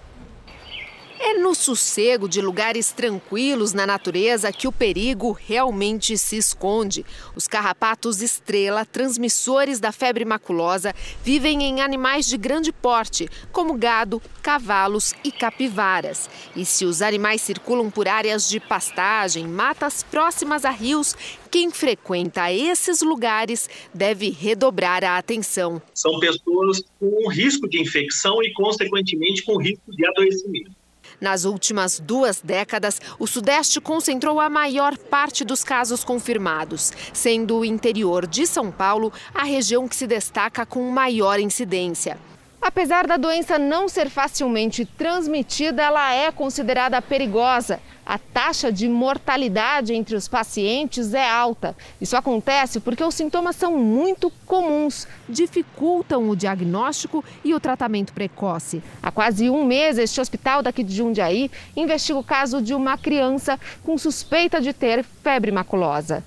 É 1.24 1.34
no 1.34 1.54
sossego 1.54 2.28
de 2.28 2.40
lugares 2.40 2.90
tranquilos 2.90 3.72
na 3.72 3.86
natureza 3.86 4.52
que 4.52 4.66
o 4.66 4.72
perigo 4.72 5.30
realmente 5.30 6.18
se 6.18 6.36
esconde. 6.36 7.06
Os 7.36 7.46
carrapatos 7.46 8.20
estrela, 8.20 8.84
transmissores 8.84 9.78
da 9.78 9.92
febre 9.92 10.24
maculosa, 10.24 10.92
vivem 11.22 11.62
em 11.62 11.80
animais 11.80 12.26
de 12.26 12.36
grande 12.36 12.72
porte, 12.72 13.28
como 13.52 13.74
gado, 13.74 14.20
cavalos 14.42 15.14
e 15.22 15.30
capivaras. 15.30 16.28
E 16.56 16.66
se 16.66 16.84
os 16.84 17.00
animais 17.00 17.40
circulam 17.40 17.88
por 17.88 18.08
áreas 18.08 18.48
de 18.48 18.58
pastagem, 18.58 19.46
matas 19.46 20.02
próximas 20.02 20.64
a 20.64 20.70
rios, 20.70 21.14
quem 21.52 21.70
frequenta 21.70 22.52
esses 22.52 23.00
lugares 23.00 23.70
deve 23.94 24.28
redobrar 24.28 25.04
a 25.04 25.18
atenção. 25.18 25.80
São 25.94 26.18
pessoas 26.18 26.82
com 26.98 27.30
risco 27.30 27.68
de 27.68 27.80
infecção 27.80 28.42
e, 28.42 28.52
consequentemente, 28.54 29.44
com 29.44 29.56
risco 29.56 29.88
de 29.92 30.04
adoecimento. 30.04 30.81
Nas 31.22 31.44
últimas 31.44 32.00
duas 32.00 32.40
décadas, 32.40 33.00
o 33.16 33.28
Sudeste 33.28 33.80
concentrou 33.80 34.40
a 34.40 34.50
maior 34.50 34.98
parte 34.98 35.44
dos 35.44 35.62
casos 35.62 36.02
confirmados, 36.02 36.92
sendo 37.12 37.58
o 37.58 37.64
interior 37.64 38.26
de 38.26 38.44
São 38.44 38.72
Paulo 38.72 39.12
a 39.32 39.44
região 39.44 39.86
que 39.86 39.94
se 39.94 40.08
destaca 40.08 40.66
com 40.66 40.90
maior 40.90 41.38
incidência. 41.38 42.18
Apesar 42.62 43.08
da 43.08 43.16
doença 43.16 43.58
não 43.58 43.88
ser 43.88 44.08
facilmente 44.08 44.84
transmitida, 44.84 45.82
ela 45.82 46.14
é 46.14 46.30
considerada 46.30 47.02
perigosa. 47.02 47.80
A 48.06 48.18
taxa 48.18 48.70
de 48.70 48.88
mortalidade 48.88 49.92
entre 49.92 50.14
os 50.14 50.28
pacientes 50.28 51.12
é 51.12 51.28
alta. 51.28 51.76
Isso 52.00 52.16
acontece 52.16 52.78
porque 52.78 53.02
os 53.02 53.16
sintomas 53.16 53.56
são 53.56 53.76
muito 53.76 54.30
comuns, 54.46 55.08
dificultam 55.28 56.30
o 56.30 56.36
diagnóstico 56.36 57.24
e 57.44 57.52
o 57.52 57.58
tratamento 57.58 58.12
precoce. 58.12 58.80
Há 59.02 59.10
quase 59.10 59.50
um 59.50 59.64
mês, 59.64 59.98
este 59.98 60.20
hospital 60.20 60.62
daqui 60.62 60.84
de 60.84 60.94
Jundiaí 60.94 61.50
investiga 61.76 62.20
o 62.20 62.24
caso 62.24 62.62
de 62.62 62.74
uma 62.74 62.96
criança 62.96 63.58
com 63.82 63.98
suspeita 63.98 64.60
de 64.60 64.72
ter 64.72 65.02
febre 65.02 65.50
maculosa. 65.50 66.22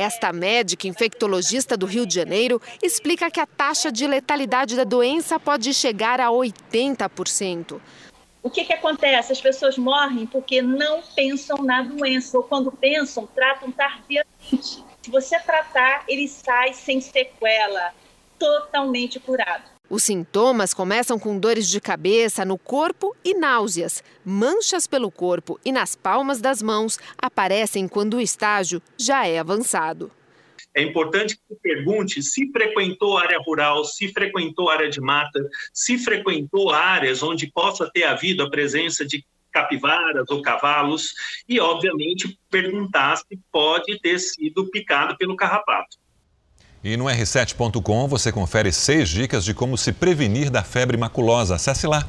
Esta 0.00 0.32
médica 0.32 0.88
infectologista 0.88 1.76
do 1.76 1.84
Rio 1.84 2.06
de 2.06 2.14
Janeiro 2.14 2.58
explica 2.82 3.30
que 3.30 3.38
a 3.38 3.44
taxa 3.44 3.92
de 3.92 4.06
letalidade 4.06 4.74
da 4.74 4.82
doença 4.82 5.38
pode 5.38 5.74
chegar 5.74 6.22
a 6.22 6.28
80%. 6.28 7.78
O 8.42 8.48
que, 8.48 8.64
que 8.64 8.72
acontece? 8.72 9.30
As 9.30 9.42
pessoas 9.42 9.76
morrem 9.76 10.24
porque 10.24 10.62
não 10.62 11.02
pensam 11.14 11.58
na 11.58 11.82
doença, 11.82 12.38
ou 12.38 12.42
quando 12.42 12.72
pensam, 12.72 13.26
tratam 13.26 13.70
tardiamente. 13.70 14.82
Se 15.02 15.10
você 15.10 15.38
tratar, 15.38 16.04
ele 16.08 16.26
sai 16.26 16.72
sem 16.72 16.98
sequela, 17.02 17.92
totalmente 18.38 19.20
curado. 19.20 19.64
Os 19.90 20.04
sintomas 20.04 20.72
começam 20.72 21.18
com 21.18 21.36
dores 21.36 21.68
de 21.68 21.80
cabeça 21.80 22.44
no 22.44 22.56
corpo 22.56 23.16
e 23.24 23.34
náuseas. 23.34 24.04
Manchas 24.24 24.86
pelo 24.86 25.10
corpo 25.10 25.58
e 25.64 25.72
nas 25.72 25.96
palmas 25.96 26.40
das 26.40 26.62
mãos 26.62 26.96
aparecem 27.20 27.88
quando 27.88 28.14
o 28.14 28.20
estágio 28.20 28.80
já 28.96 29.26
é 29.26 29.40
avançado. 29.40 30.12
É 30.72 30.80
importante 30.80 31.36
que 31.36 31.56
pergunte 31.60 32.22
se 32.22 32.48
frequentou 32.52 33.18
área 33.18 33.40
rural, 33.44 33.84
se 33.84 34.12
frequentou 34.12 34.70
área 34.70 34.88
de 34.88 35.00
mata, 35.00 35.40
se 35.74 35.98
frequentou 35.98 36.70
áreas 36.70 37.20
onde 37.20 37.50
possa 37.50 37.90
ter 37.92 38.04
havido 38.04 38.44
a 38.44 38.50
presença 38.50 39.04
de 39.04 39.24
capivaras 39.50 40.26
ou 40.30 40.40
cavalos 40.40 41.12
e, 41.48 41.58
obviamente, 41.58 42.38
perguntar 42.48 43.16
se 43.16 43.36
pode 43.50 43.98
ter 43.98 44.20
sido 44.20 44.70
picado 44.70 45.16
pelo 45.16 45.34
carrapato. 45.34 45.98
E 46.82 46.96
no 46.96 47.04
r7.com 47.04 48.08
você 48.08 48.32
confere 48.32 48.72
seis 48.72 49.10
dicas 49.10 49.44
de 49.44 49.52
como 49.52 49.76
se 49.76 49.92
prevenir 49.92 50.48
da 50.48 50.62
febre 50.62 50.96
maculosa. 50.96 51.56
Acesse 51.56 51.86
lá. 51.86 52.06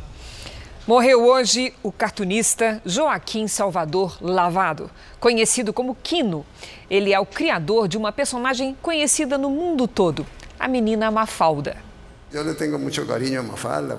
Morreu 0.87 1.25
hoje 1.25 1.73
o 1.83 1.91
cartunista 1.91 2.81
Joaquim 2.85 3.47
Salvador 3.47 4.17
Lavado, 4.21 4.89
conhecido 5.19 5.73
como 5.73 5.95
Quino. 6.01 6.45
Ele 6.89 7.13
é 7.13 7.19
o 7.19 7.25
criador 7.25 7.89
de 7.89 7.97
uma 7.97 8.13
personagem 8.13 8.75
conhecida 8.81 9.37
no 9.37 9.49
mundo 9.49 9.89
todo, 9.89 10.25
a 10.57 10.69
menina 10.69 11.11
Mafalda. 11.11 11.90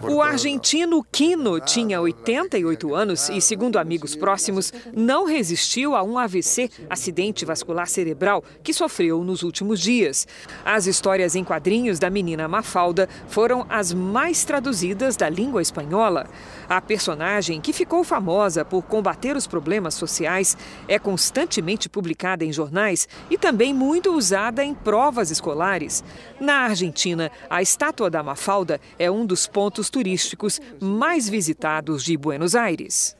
O 0.09 0.23
argentino 0.23 1.05
Quino 1.13 1.61
tinha 1.61 2.01
88 2.01 2.95
anos 2.95 3.29
e, 3.29 3.43
segundo 3.43 3.79
amigos 3.79 4.17
próximos, 4.17 4.73
não 4.91 5.27
resistiu 5.27 5.95
a 5.95 6.03
um 6.03 6.19
AVC, 6.19 6.71
acidente 6.89 7.45
vascular 7.45 7.87
cerebral, 7.87 8.43
que 8.63 8.73
sofreu 8.73 9.23
nos 9.23 9.43
últimos 9.43 9.79
dias. 9.79 10.27
As 10.65 10.87
histórias 10.87 11.37
em 11.37 11.45
quadrinhos 11.45 11.99
da 11.99 12.09
menina 12.09 12.49
Mafalda 12.49 13.07
foram 13.29 13.67
as 13.69 13.93
mais 13.93 14.47
traduzidas 14.47 15.15
da 15.15 15.29
língua 15.29 15.61
espanhola. 15.61 16.27
A 16.71 16.81
personagem, 16.81 17.61
que 17.61 17.73
ficou 17.75 18.03
famosa 18.03 18.65
por 18.65 18.83
combater 18.83 19.37
os 19.37 19.47
problemas 19.47 19.93
sociais, 19.93 20.57
é 20.89 20.99
constantemente 20.99 21.87
publicada 21.87 22.47
em 22.47 22.53
jornais 22.53 23.07
e 23.29 23.37
também 23.37 23.75
muito 23.75 24.11
usada 24.15 24.65
em 24.65 24.73
provas 24.73 25.31
escolares. 25.31 26.03
Na 26.41 26.61
Argentina, 26.61 27.31
a 27.51 27.61
estátua 27.61 28.09
da 28.09 28.22
Mafalda 28.23 28.81
é 28.99 29.11
um 29.11 29.27
dos 29.27 29.47
pontos 29.47 29.91
turísticos 29.91 30.61
mais 30.81 31.29
visitados 31.29 32.03
de 32.03 32.17
Buenos 32.17 32.55
Aires. 32.55 33.17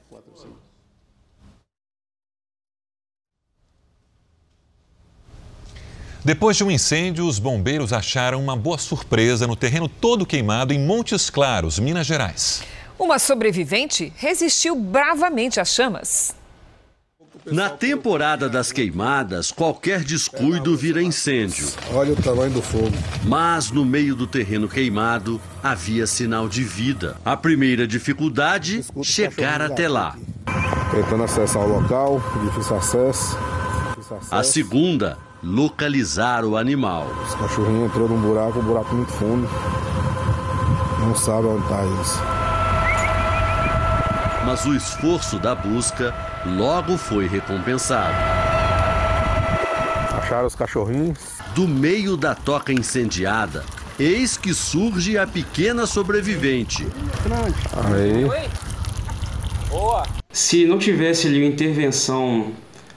Depois 6.25 6.57
de 6.57 6.63
um 6.63 6.71
incêndio, 6.71 7.27
os 7.27 7.41
bombeiros 7.41 7.93
acharam 7.93 8.41
uma 8.41 8.57
boa 8.57 8.79
surpresa 8.79 9.45
no 9.45 9.57
terreno 9.57 9.89
todo 9.89 10.25
queimado 10.25 10.73
em 10.73 10.79
Montes 10.79 11.29
Claros, 11.29 11.81
Minas 11.81 12.07
Gerais. 12.07 12.63
Uma 12.97 13.19
sobrevivente 13.19 14.13
resistiu 14.17 14.77
bravamente 14.77 15.59
às 15.59 15.75
chamas. 15.75 16.37
Na 17.45 17.69
temporada 17.69 18.49
das 18.49 18.71
queimadas, 18.71 19.51
qualquer 19.51 20.05
descuido 20.05 20.77
vira 20.77 21.03
incêndio. 21.03 21.67
Olha 21.93 22.13
o 22.13 22.17
tamanho 22.17 22.53
do 22.53 22.63
fogo. 22.63 22.93
Mas 23.25 23.73
no 23.73 23.85
meio 23.85 24.15
do 24.15 24.29
terreno 24.29 24.69
queimado 24.69 25.41
havia 25.61 26.07
sinal 26.07 26.49
de 26.49 26.63
vida. 26.63 27.17
A 27.25 27.37
primeira 27.37 27.85
dificuldade, 27.85 28.85
chegar 29.03 29.61
até 29.61 29.89
lá. 29.89 30.17
Tentando 30.93 31.25
acessar 31.25 31.63
o 31.63 31.81
local, 31.81 32.23
difícil 32.45 32.77
acesso. 32.77 33.37
A 34.31 34.45
segunda, 34.45 35.19
localizar 35.43 36.45
o 36.45 36.57
animal. 36.57 37.09
Os 37.27 37.35
cachorrinhos 37.35 37.91
entrou 37.91 38.09
num 38.09 38.21
buraco, 38.21 38.61
um 38.61 38.63
buraco 38.63 38.95
muito 38.95 39.11
fundo. 39.13 39.49
Não 41.01 41.17
sabe 41.17 41.49
onde 41.49 41.63
está 41.65 41.85
eles 41.85 42.43
mas 44.45 44.67
o 44.67 44.75
esforço 44.75 45.39
da 45.39 45.55
busca 45.55 46.13
logo 46.47 46.97
foi 46.97 47.27
recompensado. 47.27 48.15
Acharam 50.19 50.47
os 50.47 50.55
cachorrinhos? 50.55 51.19
Do 51.55 51.69
meio 51.69 52.17
da 52.17 52.35
toca 52.35 52.73
incendiada, 52.73 53.65
eis 53.99 54.37
que 54.37 54.55
surge 54.55 55.19
a 55.19 55.27
pequena 55.27 55.87
sobrevivente. 55.87 56.87
Aí. 57.95 58.49
Boa. 59.69 60.07
Se 60.31 60.65
não 60.67 60.79
tivesse 60.79 61.29
ali 61.29 61.39
uma 61.43 61.53
intervenção 61.53 62.53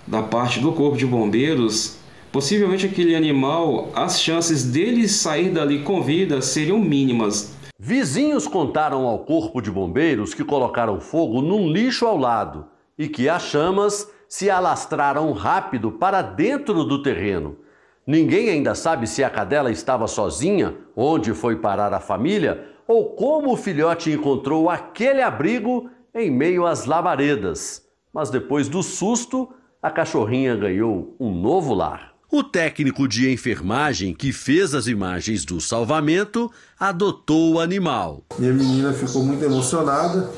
da 0.07 0.23
parte 0.23 0.59
do 0.59 0.71
corpo 0.71 0.97
de 0.97 1.05
bombeiros, 1.05 1.97
possivelmente 2.31 2.85
aquele 2.85 3.15
animal, 3.15 3.91
as 3.93 4.21
chances 4.21 4.63
dele 4.63 5.07
sair 5.07 5.49
dali 5.49 5.83
com 5.83 6.01
vida 6.01 6.41
seriam 6.41 6.79
mínimas. 6.79 7.53
Vizinhos 7.77 8.47
contaram 8.47 9.05
ao 9.05 9.19
corpo 9.19 9.61
de 9.61 9.69
bombeiros 9.69 10.33
que 10.33 10.43
colocaram 10.43 10.99
fogo 10.99 11.41
num 11.41 11.69
lixo 11.69 12.05
ao 12.05 12.17
lado 12.17 12.65
e 12.97 13.07
que 13.07 13.27
as 13.29 13.43
chamas 13.43 14.11
se 14.27 14.49
alastraram 14.49 15.31
rápido 15.31 15.91
para 15.91 16.21
dentro 16.21 16.83
do 16.83 17.01
terreno. 17.01 17.57
Ninguém 18.05 18.49
ainda 18.49 18.75
sabe 18.75 19.07
se 19.07 19.23
a 19.23 19.29
cadela 19.29 19.71
estava 19.71 20.07
sozinha, 20.07 20.75
onde 20.95 21.33
foi 21.33 21.55
parar 21.55 21.93
a 21.93 21.99
família 21.99 22.69
ou 22.87 23.15
como 23.15 23.51
o 23.51 23.57
filhote 23.57 24.11
encontrou 24.11 24.69
aquele 24.69 25.21
abrigo 25.21 25.89
em 26.13 26.29
meio 26.29 26.65
às 26.65 26.85
labaredas. 26.85 27.83
Mas 28.13 28.29
depois 28.29 28.69
do 28.69 28.83
susto, 28.83 29.51
a 29.81 29.89
cachorrinha 29.89 30.55
ganhou 30.55 31.15
um 31.19 31.31
novo 31.31 31.73
lar. 31.73 32.14
O 32.31 32.43
técnico 32.43 33.07
de 33.07 33.31
enfermagem 33.31 34.13
que 34.13 34.33
fez 34.33 34.73
as 34.73 34.87
imagens 34.87 35.45
do 35.45 35.61
salvamento 35.61 36.51
adotou 36.79 37.53
o 37.53 37.59
animal. 37.59 38.23
Minha 38.39 38.53
menina 38.53 38.93
ficou 38.93 39.23
muito 39.23 39.43
emocionada, 39.43 40.31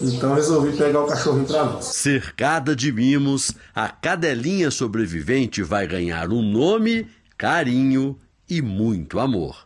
então 0.00 0.34
resolvi 0.34 0.76
pegar 0.76 1.02
o 1.02 1.06
cachorrinho 1.06 1.46
para 1.46 1.64
nós. 1.64 1.84
Cercada 1.86 2.76
de 2.76 2.92
mimos, 2.92 3.52
a 3.74 3.88
cadelinha 3.88 4.70
sobrevivente 4.70 5.62
vai 5.62 5.86
ganhar 5.86 6.30
um 6.30 6.42
nome, 6.42 7.08
carinho 7.36 8.16
e 8.48 8.62
muito 8.62 9.18
amor. 9.18 9.65